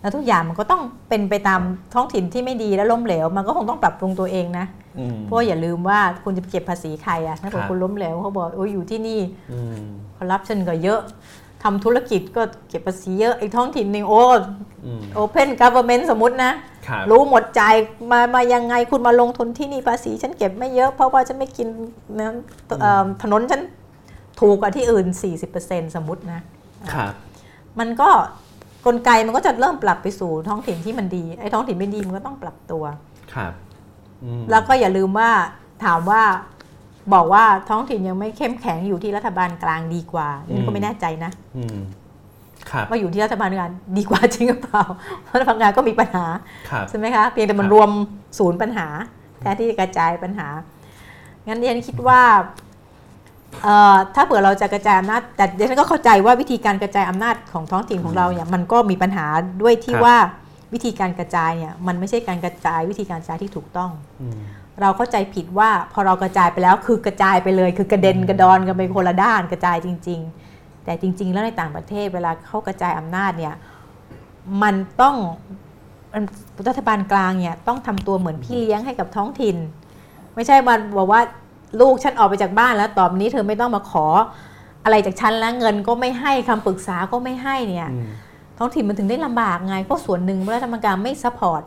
[0.00, 1.60] แล้วทุกอย่างมันก็ต้องเป็นไปตาม
[1.94, 4.66] ท้องถิ่นที่ไม่ดีและล้มเหลว มันก็คงต้องปรับปรุงตัวเองนะ
[4.98, 9.20] อืมเพราะว่าอย่าลืมว่าคุณจะไปเก็บภาษีใครอะถ้าเกิดครับคุณล้มเหลวเขาบอกโอ้ยอยู่ที่นี่
[9.52, 9.82] อืม
[10.16, 11.00] คอร์รัปชันก็เยอะ
[11.62, 14.22] ทำธุรกิจก็เก็บภาษีเยอะไอ้ท้องถิ่นหนึ่งโอ้
[14.84, 16.52] อืมโอเพนกั v เ r อร์เมนต์สมมตินะ
[16.88, 17.74] ครับรู้หมดใจาย
[18.12, 21.68] มามายังไงคุณมาลงทุนที่นี่ภาษีฉันเก็บไม่เยอะเพราะว่าฉันไม่กิน
[22.18, 22.28] นะ
[22.80, 23.60] เอ่อถนนฉัน
[24.40, 25.06] ถูกกว่าที่อื่น
[25.50, 26.40] 40%สมมตินะ
[26.92, 27.12] ครับ
[27.78, 28.10] มันก็
[28.86, 32.84] กลไกมันก็จะเริ่มปรับไปสู่ท้องถิ่นที่มันดีไอ้ท้องถิ่นไม่ดีมันก็ต้องปรับตัว
[33.34, 33.52] ครับ
[34.24, 35.30] อืมแล้วก็อย่าลืมว่า
[35.84, 36.22] ถามว่า
[37.14, 41.78] บอกว่าท้องถิ่นยังไม่เข้มแข็งอยู่ที่รัฐบาลกลางดีกว่านี่ก็ไม่แน่ใจนะอืม
[42.70, 44.84] ครับว่าอยู่ที่รัฐบาลกลางดีกว่าจริงหรือเปล่า
[45.22, 46.24] เพราะรัฐบาลกลางก็มีปัญหา
[46.70, 47.90] ครับใช่ไหมคะเพียงแต่มันครับรวม
[48.38, 48.86] ศูนย์ปัญหา
[49.40, 50.48] แทนที่จะกระจายปัญหา
[51.46, 52.22] งั้นดิฉันคิดว่า
[53.62, 59.26] เอ่อถ้าเผื่อเราจะกระจายอำนาจแต่ดิฉันก็เข้าใจว่าวิธีการกระจายอำนาจของท้องถิ่นของเราเนี่ยมันก็มีปัญหา
[59.62, 60.16] ด้วยที่ว่า
[60.74, 63.90] วิธีการกระจายเนี่ยมันไม่ใช่การกระจายวิธีการกระจายที่ถูกต้อง
[64.22, 64.38] อืม
[64.80, 70.20] เราเข้าใจผิดว่าพอเรากระจายไปแล้วคือกระจายไปเลย คือกระเด็นกระดอนกันไปคนละด้านกระจายจริง
[70.52, 73.54] ๆ แต่จริง ๆ แล้วในต่างประเทศเวลาเขากระจายอำนาจเนี่ย
[74.62, 75.16] มันต้อง
[76.12, 76.24] มัน
[76.68, 79.56] รัฐบาลกลางเนี่ยต้องทำตัวเหมือนพี่เลี้ยงให้กับท้องถิ่น
[80.34, 81.20] ไม่ใช่มาบอกว่า
[81.80, 84.06] ลูกฉันออกไปจากบ้านแล้วตอนนี้เธอไม่ต้องมาขอ
[84.84, 88.08] อะไรจากฉันแล้วเงินก็ไม่ให้คำปรึกษาก็ไม่ให้เนี่ยอืม
[88.58, 91.62] ท้องถิ่นมันถึงได้ลำบากไงก็ส่วนหนึ่งรัฐบาลกลางไม่ support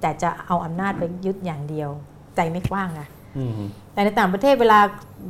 [0.00, 1.90] แต่จะเอาอำนาจไปยึดอย่างเดียว
[2.36, 3.52] ใจไม่กว้างนะอืม
[3.92, 4.78] แต่ในต่างประเทศเวลา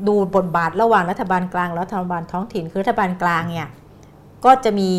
[0.08, 3.68] ดูบทบาทระหว่างรัฐบาลกลางและรัฐบาลท้องถิ่นคือรัฐบาลกลางเนี่ย
[4.44, 4.90] ก็จะมี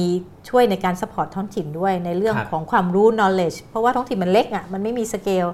[0.50, 5.46] ช่วยในการ support ท้องถิ่นด้วยในเรื่องครับของความรู้ knowledge เพราะว่าท้องถิ่นมันเล็กอะมันไม่มีสเกล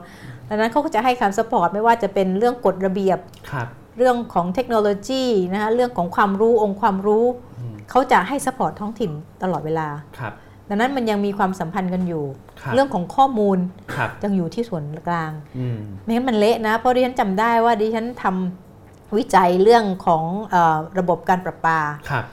[0.48, 3.20] ดังนั้นเขาก็จะให้การ support ไม่ว่าจะเป็นเรื่องกฎระเบียบ
[3.52, 3.68] ครับ
[3.98, 5.24] เรื่องของเทคโนโลยี
[5.54, 7.26] นะคะเรื่องของความรู้องค์ความรู้
[7.60, 9.12] อืมเขาจะให้ support ท้องถิ่น
[9.44, 10.34] ตลอดเวลาครับ
[10.70, 12.24] ดังนั้นมันยังมีความสัมพันธ์กันอยู่
[12.62, 13.58] ครับเรื่องของข้อมูล
[13.96, 21.80] ครับยังอยู่ที่ส่วนกลางอืมไม่งั้นมันเละนะ เพราะดิฉันจำได้ว่าดิฉันทำวิจัยเรื่องของเออระบบการประปา
[22.10, 22.26] ครับ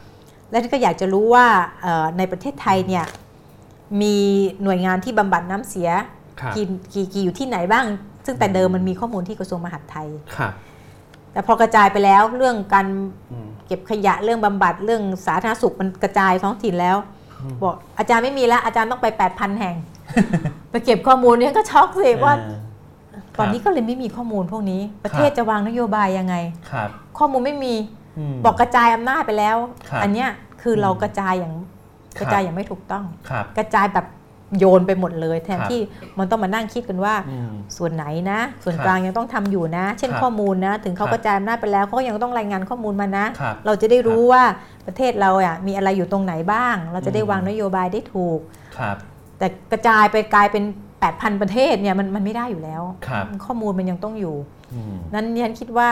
[0.51, 1.47] และก็อยากจะรู้ว่า
[1.83, 3.05] เอ่อในประเทศไทยเนี่ย
[4.03, 4.17] มี
[4.63, 5.89] หน่วยงานที่บำบัดน้ำเสีย
[6.41, 7.87] ครับกี่กี่กี่อยู่ที่ไหนบ้าง
[8.27, 10.53] ซึ่งแต่เดิมมันมีข้อมูลที่กระทรวงมหาดไทยครับ
[11.33, 12.87] แต่พอกระจายไปแล้วเรื่องการ
[13.33, 16.97] อืมเก็บขยะเรื่องบำบัดเรื่องสาธารณสุขมันกระจายท้องถิ่นแล้ว
[17.63, 19.77] บอกอาจารย์ไม่มีแล้ว อาจารย์ต้องไป 8,000 แห่ง
[20.71, 22.59] ไปเก็บข้อมูลเนี่ยก็ช็อกสิว่าเออ
[23.39, 26.35] ตอนนี้ก็เลยไม่มีข้อมูลพวกนี้ ประเทศครับจะวางนโยบายยังไง
[26.71, 26.89] ครับ
[27.19, 27.75] ข้อมูลไม่มี
[28.35, 29.57] มบอกกระจายอำนาจไปแล้ว
[29.89, 30.29] ครับอันเนี้ย
[30.63, 31.63] คือเราอืมกระจายอย่างครั
[32.15, 34.07] บกระจายอย่างไม่ถูกต้องครับกระจายแบบ
[34.59, 35.81] โยนไปหมดเลย แทนครับที่
[36.18, 44.43] มันต้องมานั่งคิดกันว่าอืมส่วนไหนนะ ส่วนครับกลางยังต้องทำอยู่นะ เช่นครับข้อมูลนะ ถึงเขาครับกระจายอำนาจไปแล้วเขาก็ยังต้องรายงานข้อมูลมานะครับเราจะได้รู้ว่า
[44.86, 48.40] ประเทศเราอะมีอะไรอยู่ตรงไหนบ้าง เราจะได้อืมวางนโยบายได้ถูก
[48.78, 48.97] ครับ
[49.39, 50.64] แต่กระจายไปกลายเป็น
[51.02, 54.36] 8,000 ประเทศเนี่ยมันมันไม่ได้อยู่แล้วครับข้อมูลมันยังต้องอยู่
[54.74, 55.90] อืมนั้นฉันคิดว่า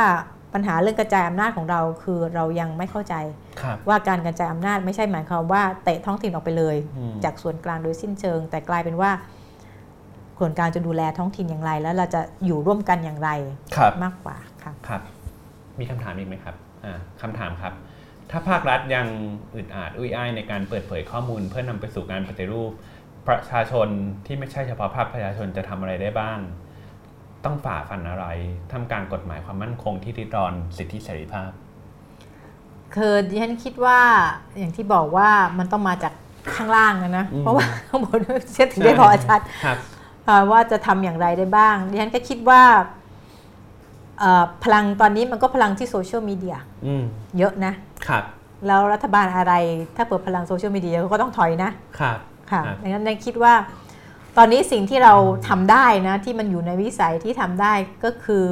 [0.54, 3.14] ปัญหาเรื่องกระจายอำนาจของเราคือเรายังไม่เข้าใจ
[3.62, 9.10] ครับว่าการกระจายอำนาจไม่ใช่หมายความว่าเตะท้องถิ่นออกไปเลยอืมจากส่วนกลางโดยสิ้นเชิง แต่กลายเป็นว่า
[10.38, 13.30] ส่วนกลางจะดูแลท้องถิ่นอย่างไร แล้วเราจะอยู่ร่วมกันอย่างไร
[13.76, 15.02] ครับมากกว่าค่ะครับ
[15.78, 16.54] มีคำถามอีกไหมครับ
[16.84, 17.74] อ่าคำถามครับ
[18.30, 19.06] ถ้าภาครัฐยัง
[19.54, 22.70] อึดอัดอุ้ยอ้ายในการเปิดเผยข้อมูล เพื่อนำไปสู่การปฏิรูป
[23.28, 23.88] ประชาชน
[24.26, 26.38] ที่ไม่ใช่เฉพาะภาคประชาชนจะทำอะไรได้บ้าง
[27.44, 28.26] ต้องฝ่าฟันอะไร
[28.72, 31.50] ทำการกฎหมายความมั่นคงที่ริดรอนสิทธิเสรีภาพ
[32.94, 34.00] คือดิฉันคิดว่า
[34.58, 36.12] อย่างที่บอกว่ามันต้องมาจาก
[36.54, 38.20] ข้างล่างนะนะอืมเพราะว่าข้างบน
[38.52, 39.78] เชื่อถึงได้พอชัดครับ
[40.24, 42.62] เอ่อว่าจะทำอย่างไรได้บ้างดิฉันก็คิดว่า
[44.18, 46.56] เอ่อพลังตอนนี้มันก็พลังที่โซเชียลมีเดีย
[46.86, 47.04] อืม
[47.38, 47.72] เยอะนะ
[48.08, 48.24] ครับ
[48.66, 49.54] แล้วรัฐบาลอะไร
[49.96, 52.18] ถ้าเปิดพลังโซเชียลมีเดียก็ต้องถอยนะครับ
[52.50, 53.54] ค่ะครับดังนั้นดิฉันคิดว่า
[54.36, 55.14] ตอนนี้สิ่งที่เรา
[55.48, 57.72] ทำได้นะที่มันอยู่ในวิสัยที่ทำได้
[58.04, 58.44] ก็คือ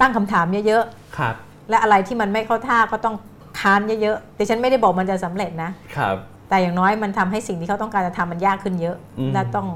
[0.00, 0.84] ตั้งคำถามเยอะ
[1.18, 3.16] ครับๆและอะไรที่มันไม่เข้าท่าก็ต้อง
[3.60, 6.16] ค้านเยอะๆแต่ฉันไม่ได้บอกมันจะสำเร็จนะครับ
[6.48, 9.66] แต่อย่างน้อยมันทำให้สิ่งที่เขาต้องการจะทำมันยากขึ้นเยอะอืมและต้อง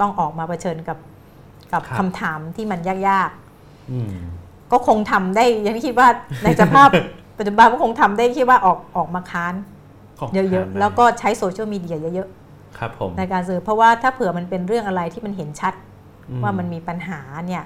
[0.00, 0.98] ต้องออกมาเผชิญกับ
[1.72, 3.30] กับครับคำถามที่มันยาก
[3.92, 6.08] อืมๆก็คงทำได้ยังคิดว่า
[6.44, 6.88] ในสภาพ
[7.38, 9.54] ปัจจุบันก็คงทำได้คิดว่าออกออกมาค้าน
[10.18, 12.28] ของเยอะทางๆแล้วก็ใช้โซเชียลมีเดียเยอะ
[12.78, 15.74] ครับผมๆในการสื่อเพราะว่าถ้าเผื่อมันเป็นเรื่องอะไรที่มันเห็นชัด
[16.30, 17.62] อืว่ามันมีปัญหาเนี่ย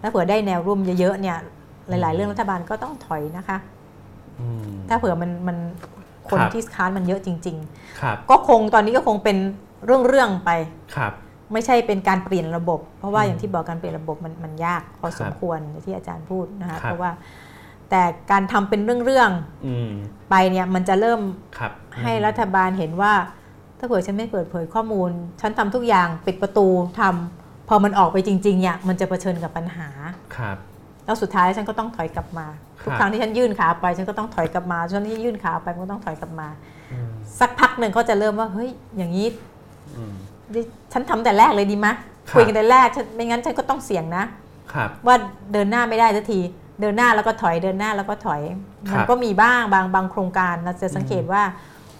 [0.00, 1.36] แล้วเผื่อได้แนวร่วมเยอะๆเนี่ย
[1.88, 3.58] หลาย ๆ เรื่องรัฐบาลก็ต้องถอยนะคะ
[4.40, 5.56] อืมถ้าเผื่อมันมัน
[6.30, 7.56] คนครับที่ค้านมันเยอะจริง
[8.00, 9.36] ครับๆก็คงตอนนี้ก็คงเป็น
[9.86, 10.50] เรื่องๆไป
[10.96, 11.12] ครับ
[11.52, 17.10] ไม่ใช่เป็นการเปลี่ยนระบบ เพราะว่าอืมอย่างที่บอกการเปลี่ยนระบบมันมันยากพอครับสมควรอย่างที่อาจารย์พูดนะคะครับเพราะว่า
[17.90, 19.30] แต่การทำเป็นเรื่อง
[19.66, 21.20] อืมๆไปเนี่ยมันจะเริ่ม
[21.58, 21.72] ครับ
[22.02, 23.12] ให้รัฐบาลเห็นว่า
[23.78, 25.10] ถ้าเผื่อฉันไม่เปิดเผยข้อมูล
[25.40, 26.66] ฉันทำทุกอย่างปิดประตู
[27.00, 29.88] ทำพอมันออกไปจริงๆเนี่ยมันจะเผชิญกับปัญหา
[30.36, 30.56] ครับ
[31.04, 32.46] แล้วสุดท้ายฉันก็ต้องถอยกลับมา
[32.84, 36.48] ทุกครับครั้งที่ฉันยื่นขาไป ฉันก็ต้องถอยกลับมาฉันที่ยื่นขาไปมันก็ต้องถอยกลับมา
[36.92, 37.10] อืม
[37.40, 39.28] สักพักหนึ่งเขาจะเริ่มว่าเฮ้ยอย่างนี้
[39.96, 40.14] อืม
[40.54, 40.60] ดิ
[40.92, 41.88] ฉันทำแต่แรกเลยดีไหม
[42.28, 44.24] ครับคุยกันแต่แรกฉันไม่งั้นฉันก็ต้องเสี่ยงนะ
[44.72, 45.16] ครับว่า
[45.52, 46.40] เดินหน้าไม่ได้สักที
[46.80, 48.42] เดินหน้าแล้วก็ถอยเดินหน้าแล้วก็ถอย
[48.90, 51.42] ครับมันก็มีบ้างบางบางโครงการเราจะสังเกตว่า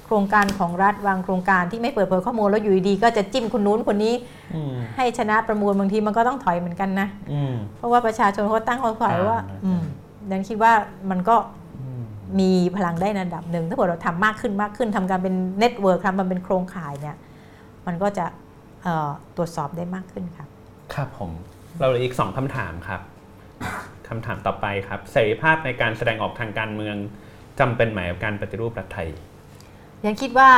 [0.09, 4.15] โครงการของรัฐบางโครงการที่ไม่เปิดเผยข้อมูลแล้วอยู่ดีๆก็จะจิ้มคนนู้นคนนี้
[4.55, 9.83] อืมให้ชนะประมูลบางทีมันก็ต้องถอยเหมือนกันนะอืมเพราะว่าประชาชนเขาตั้งข้อขวายว่าอ่าอืม
[10.29, 10.73] ดังนั้นคิดว่า
[11.11, 11.37] มันก็
[11.81, 12.03] อืม
[12.41, 17.17] มีพลังได้ในระดับหนึ่ง ถ้าเกิดเราทำมากขึ้นมากขึ้นทำการเป็น network ทำมันเป็นโครงข่ายเนี่ย
[17.87, 18.27] มันก็จะ
[18.83, 20.49] เอ่อตรวจสอบได้มากขึ้นครับ
[20.95, 21.31] ครับผม
[21.79, 23.01] เราเหลืออีกสองคำถามครับ
[24.09, 26.97] คำถามต่อไปครับเสรีภาพในการแสดงออกทางการเมือง
[27.61, 29.09] จำเป็นไหมกับการปฏิรูปรัฐไทย
[30.07, 30.51] ยังคิดว่า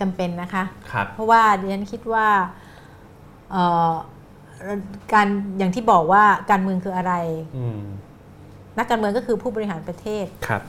[0.00, 2.26] จำเป็นนะคะครับเพราะว่าดิฉันคิดว่า
[3.50, 3.92] เอ่อ
[5.12, 5.28] การ
[5.58, 7.12] อย่างที่บอกว่าการเมืองคืออะไร
[7.56, 7.80] อืม
[8.78, 10.62] นักการเมืองก็คือผู้บริหารประเทศครับ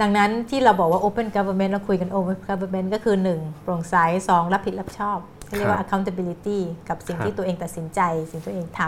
[0.00, 3.94] ดังนั้นที่เราบอกว่า Open Government เราคุยกัน Open Government ก็คือ1โปร่งใส
[4.28, 5.18] สองรับผิดรับชอบ
[5.48, 6.58] ที่เรียกว่า accountability
[6.88, 8.00] กับสิ่งครับที่ตัวเองตัดสินใจ
[8.30, 8.80] สิ่งที่ตัวเองท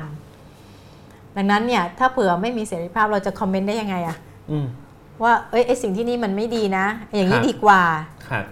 [0.65, 4.17] ำดังนั้นเนี่ย ถ้าเผื่อไม่มีเสรีภาพเราจะคอมเมนต์ได้ยังไงอะ
[4.51, 4.67] อืม
[5.23, 7.83] ว่าเอ้ยไอสิ่งที่นี่มันไม่ดีนะ อย่างนี้ครับดีกว่า
[8.29, 8.45] ครับ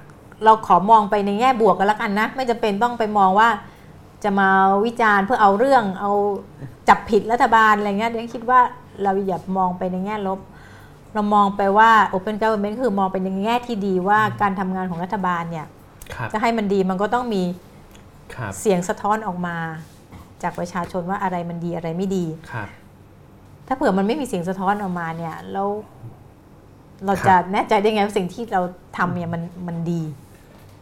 [0.44, 3.48] เราขอมองไปในแง่บวกกันแล้วกันนะ ไม่จำเป็นต้องไปมองว่า
[4.24, 4.48] จะมา
[4.84, 6.12] วิจารณ์เพื่อเอาเรื่องเอา
[6.88, 8.60] จับผิดรัฐบาลอะไรเงี้ยเดี๋ยวคิดว่า
[9.02, 10.40] เราอย่ามองไปในแง่ลบ
[11.14, 15.66] เรามองไปว่า Open Government คือมองไปในแง่ที่ดีว่าการทำงานของรัฐบาลเนี่ย
[16.14, 17.42] ครับจะให้มันดีมันก็ต้องมี
[18.34, 19.56] ครับเสียงสะท้อนออกมา
[20.42, 22.68] จากประชาชนว่าอะไรมันดีอะไรไม่ดีครับ
[23.66, 25.68] ถ้าเผื่อมันไม่มีเสียงสะท้อนออกมาเนี่ยแล้ว
[27.06, 28.62] เราครับจะแน่ใจได้ไงว่าสิ่งที่เรา
[28.96, 30.02] ทำเนี่ยมันมันดี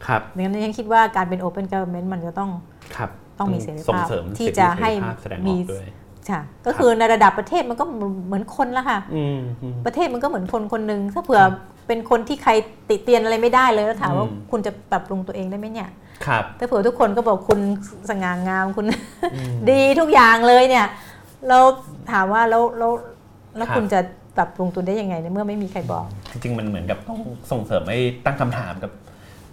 [0.07, 2.51] ครับดังนั้นยังคิดว่าการเป็น Open Government มันจะต้อง
[2.97, 5.87] ครับต้องมีเสรีภาพส่งเสริมที่สิทธิจะให้เสรีภาพแสดงอมีอกด้วย
[6.31, 7.85] ค่ะก็คือในระดับประเทศมันก็
[8.27, 11.43] เหมือนคนละค่ะอืมอืมประเทศมันก็เหมือนคนคนหนึ่งถ้าเผื่อ
[11.87, 12.53] เป็นคนที่ใคร
[12.89, 15.89] ติเตียนอะไรไม่ได้เลยแล้วถามว่าอืมคุณจะปรับปรุงตัวเองได้ไหมเนี่ย
[16.27, 17.61] ครับถ้าเผื่อทุกคนก็บอกคุณ
[18.11, 18.87] สง่างามคุณ
[19.35, 20.87] อืมดีทุกอย่างเลยเนี่ย
[21.49, 21.59] เรา
[22.13, 22.93] ถามว่าแล้วแล้ว
[23.57, 24.01] แล้วครับคุณจะ
[24.37, 27.21] ปรับปรุงตัวได้ยังไงในเมื่อไม่มีใครบอก จริงๆมันเหมือนกับต้อง
[27.53, 28.93] ส่งเสริมให้ตั้งคำถามกับ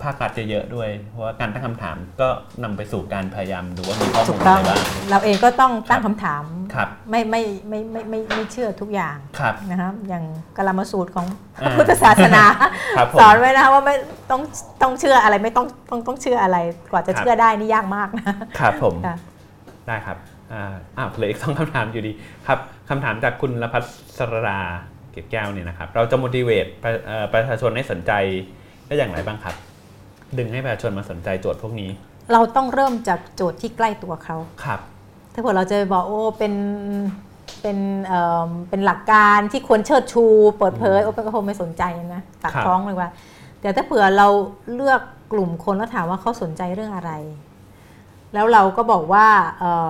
[0.03, 2.27] ภาครัฐเยอะๆด้วย เพราะว่าการตั้งคำถามก็
[2.63, 4.79] นำไปสู่การพยายามดูว่ามีข้อถูมูลกต้อะองไรบ้าง
[5.09, 6.43] เราเองก็ต้องตั้งครัคำบถาม
[6.73, 10.23] ครับไม่ไม่ไม่ไม่ไม่ไม่ไม่เชื่อทุกอย่างครับนะครับอย่าง
[10.57, 11.25] กลามาสูตรของ
[11.61, 12.43] พอ่าระพุทธศาสนา
[12.97, 13.95] ครับผมสอนไว้นะคะว่าไม่
[14.31, 14.41] ต้อง
[14.81, 16.57] ต้องเชื่ออะไรไม่ต้องต้องต้องเชื่ออะไร
[16.91, 18.25] กว่าจะครับเชื่อได้นี่ยากมากนะ
[18.59, 19.15] ครับผมค่ะ
[19.87, 20.17] ได้ครับ
[20.53, 22.11] อ่าอ้าวเหลืออีกสองคำถามอยู่ดี
[22.47, 22.59] ครับ
[22.89, 23.79] คำถามจากคุณละพั
[24.17, 24.59] สรา
[25.11, 28.11] เกตแก้วเนี่ยนะครับ เราจะ motivate ประเอ่อประชาชนให้สนใจ
[28.87, 29.55] ได้อย่างไรบ้างครับ
[30.37, 31.89] ดึงให้ประชาชนมาสนใจโจทย์พวกนี้
[32.33, 34.79] เราต้องเริ่มจากโจทย์ที่ใกล้ตัวเขาครับ
[35.33, 36.53] ถ้าเผื่อเราจะไปบอกโอ้เป็น
[37.61, 40.25] เป็นเอ่อเป็นหลักการที่ควรเชิดชู
[40.57, 41.83] เปิดเผยโอ้เป็นก็คงไม่สนใจ
[42.15, 43.09] นะปากครับท้องเลยว่า
[43.61, 44.27] แต่ถ้าเผื่อเรา
[44.73, 45.01] เลือก
[45.33, 47.11] กลุ่มคนแล้วถามว่าเขาสนใจเรื่องอะไร
[48.33, 49.27] แล้วเราก็บอกว่า
[49.59, 49.89] เอ่อ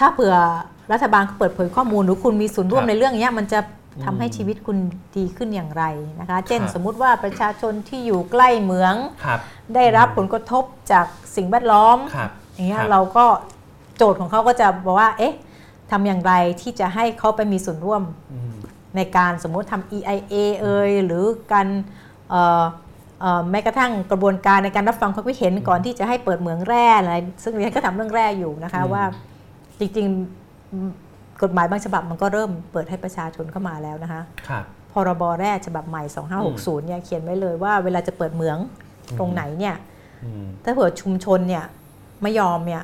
[0.00, 0.34] ถ้าเผื่อ
[0.92, 3.60] รัฐบาลเปิดเผยข้อมูลหรือคุณมีส่วนร่วมในเรื่องเนี้ยมันจะ
[4.04, 4.78] ทำให้ชีวิตคุณ
[5.16, 5.84] ดีขึ้นอย่างไร
[6.20, 8.94] นะคะ เช่นสมมุติว่าประชาชนที่อยู่ใกล้เหมือง
[9.24, 9.40] ครับ
[9.74, 11.06] ได้รับผลกระทบจาก
[11.36, 13.26] สิ่งแวดล้อมครับอย่างเงี้ยครับเราก็
[13.96, 15.34] โจทย์ของเขาก็จะบอกว่า เอ๊ะ
[15.90, 18.02] ทำอย่างไรที่จะให้เขาไปมีส่วนร่วม
[18.32, 18.52] อืม
[18.96, 21.66] ในการสมมุติทำ EIA เอยหรือการ
[22.30, 22.64] เอ่อ
[23.20, 29.04] เอ่อแม้กระทั่งกระบวนการในการรับฟังความคิดเห็นก่อนที่จะให้เปิดเหมืองแร่อะไรซึ่งดิฉันก็ทำเรื่องแร่อยู่นะคะอืมว่า
[29.80, 36.02] จริงๆ กฎหมายบางฉบับมันก็เริ่มเปิดให้ประชาชนเข้ามาแล้วนะคะครับพรบแร่ฉบับใหม่
[36.46, 38.58] 2560เนี่ยเขียนไว้เลยว่าเวลาจะเปิดเหมือง
[39.18, 39.76] ตรงไหนเนี่ย
[40.24, 41.64] อืมถ้าเผื่อชุมชนเนี่ย
[42.22, 42.82] ไม่ยอมเนี่ย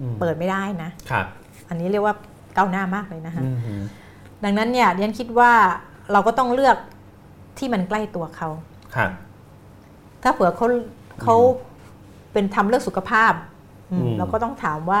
[0.00, 1.26] อืมเปิดไม่ได้นะครับ
[1.68, 2.14] อันนี้เรียกว่า
[2.56, 3.74] ก้าวหน้ามากเลยนะคะอืมฮึ
[4.44, 5.52] ดังนั้นเนี่ยดิฉันคิดว่า
[6.12, 6.76] เราก็ต้องเลือก
[7.58, 8.48] ที่มันใกล้ตัวเขา
[8.96, 9.10] ครับ
[10.22, 10.66] ถ้าเผื่อเขา
[11.22, 11.36] เขา
[12.32, 13.32] เป็นทำเรื่องสุขภาพ
[13.90, 14.98] อืมอืมเราก็ต้องถามว่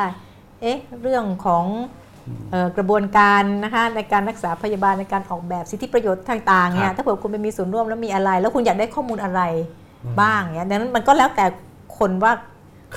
[0.60, 1.64] เอ๊ะเรื่องของ
[2.50, 9.40] เอ่อกระบวนการนะคะในการรักษาพยาบาลในการออกแบบสิทธิประโยชน์ต่างๆเนี่ครัยบถ้าเผื่อคุณไปมีส่วนร่วมแล้วมีอะไร แล้วคุณอยากได้ข้อมูลอะไร
[10.20, 11.44] บ้างเนี่ยดังนั้นมันก็แล้วแต่
[11.98, 12.32] คนว่า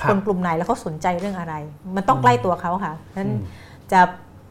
[0.00, 1.54] ครับนกลุ่มไหนแล้วเขาสนใจเรื่องอะไร
[1.96, 4.00] มันต้องใกล้ตัวเขาค่ะฉะนั้นอืมจะ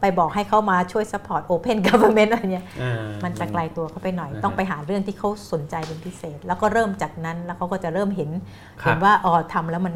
[0.00, 8.30] ไปบอกให้เขามาช่วย support open government อะไรเนี่ยอ่ามันจะไกลตัวเขาไปหน่อยอ่าฮะต้องไปหาเรื่องที่เขาสนใจเป็นพิเศษ แล้วก็เริ่มจากนั้นแล้วเขาก็จะเริ่มเห็น
[8.82, 9.94] ครับเห็นว่าอ๋อทำแล้วมัน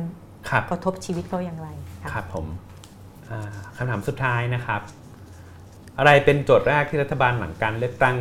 [0.48, 1.68] ครับกระทบชีวิตเขาอย่างไร
[2.02, 2.67] ค่ะครับผมอ่า
[3.76, 4.80] คำถามสุดท้ายนะครับ
[5.98, 8.14] อะไรเป็นโจทย์แรกที่รัฐบาลหลังการเลือกตั้ง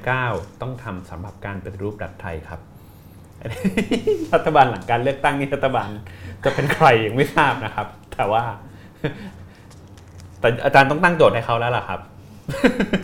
[0.00, 2.60] 2019 ต้องทำสำหรับการปฏิรูปรัฐไทยครับ
[4.34, 5.88] รัฐบาลหลังการเลือกตั้งนี่รัฐบาล
[6.44, 8.42] จะเป็นใครยังไม่ทราบนะครับ แต่ว่า
[10.40, 12.00] แต่อาจารย์ต้องตั้งโจทย์ให้เขาแล้วล่ะครับ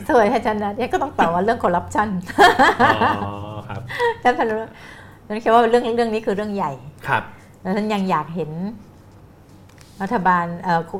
[0.08, 2.08] สวยค่ะอาจารย์นะเนี่ยก็ต้องตอบว่าเรื่องคอร์รัปชัน
[3.24, 3.32] อ๋อ
[3.68, 3.80] ครับ
[4.22, 4.58] ฉันพันรู้
[5.26, 6.72] ฉันคิดว่าเรื่องเรื่องนี้คือเรื่องใหญ่
[7.08, 7.22] ครับ
[7.62, 8.50] แล้วฉันยังอยากเห็น
[10.02, 10.96] รัฐบาลเอ่อคุ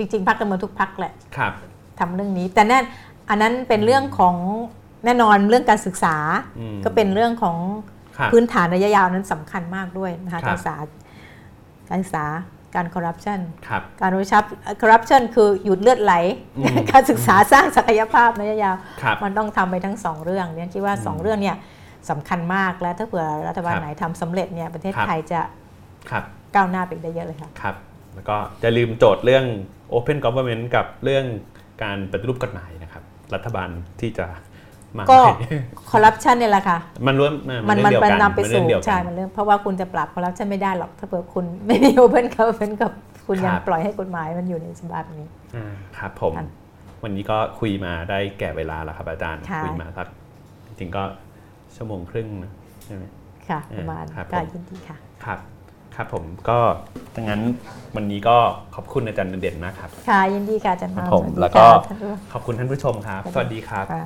[0.00, 1.52] จริง ๆพรรคการเมืองทุกพรรคแหละครับ
[2.00, 2.84] ทำเรื่องนี้ แต่นั่น
[3.28, 4.36] อันนั้นเป็นเรื่องของ
[5.04, 6.16] แน่นอนเรื่องการศึกษา
[6.58, 7.56] อืมก็เป็นเรื่องของ
[8.16, 10.76] ครับพื้นฐานระยะยาวนั้นสำคัญมากด้วยนะคะครักาบรศึกษา
[11.88, 12.26] การศึกษา
[12.74, 14.44] การคอร์รัปชันครับการรู้ชับ
[14.80, 16.14] คอร์รัปชันคือหยุดเลือดไหล
[16.58, 21.56] อืมการศึกษาสร้างศักยภาพระยะยาวครับมันต้องทำไปทั้งสองเรื่องเนี่ยคิดว่าสองเรื่องเนี่ย
[22.10, 25.40] สำคัญมากและถ้าเผื่อรัฐบาลครับไหนทำสำเร็จเนี่ยประเทศครับไทยจะ
[26.10, 26.24] ครับ
[26.54, 27.74] ก้าวหน้าไปได้เยอะเลยค่ะครับ
[28.14, 29.44] แล้วก็จะลืมโจทย์เรื่อง
[29.96, 31.24] Open Government กับเรื่อง
[31.82, 33.02] การปฏิรูปกฎหมายนะครับ
[33.34, 33.68] รัฐบาล
[34.00, 34.26] ที่จะ
[34.98, 35.34] มาก็ใหม่
[35.90, 37.32] คอร์รัปชันเนี่ยแหละค่ะ มันร่วม
[37.68, 42.92] มันเรื่องมันเดียวกันนำไปมันเรื่สู่องเดียวกัใช่นมันเรื่องเพราะว่าคุณจะปราบคอร์รัปชันไม่ได้หรอก ถ้าเผื่อคุณไม่มี open government กับ
[43.26, 45.26] คุณยังครับปล่อยให้กฎหมายมันอยู่ในสภาพนี้
[45.56, 45.66] อ่า
[45.98, 46.48] ครับผมครับ
[47.02, 50.08] วันนี้ก็คุยมาได้แก่เวลาแล้วครับอาจารย์ค่ะคุยมาสัก
[50.66, 51.02] จริงๆก็
[51.76, 52.52] ชั่วโมงครึ่งนะ
[52.84, 53.04] ใช่ไหม
[53.48, 55.38] ค่ะประมาณครับก็ผมยินดีค่ะครับ
[56.00, 56.58] ครับผมก็
[57.16, 57.40] ดังนั้น
[57.96, 58.36] วันนี้ก็
[58.74, 64.04] ขอบคุณอาจารย์เด่นมากครับ ค่ะยินดีค่ะอาจารย์ครับมากผมสสดีแล้วก็ค่ะท่านผู้ขอบคุณท่านผู้ชมครับ สวัสดีครับค่ะ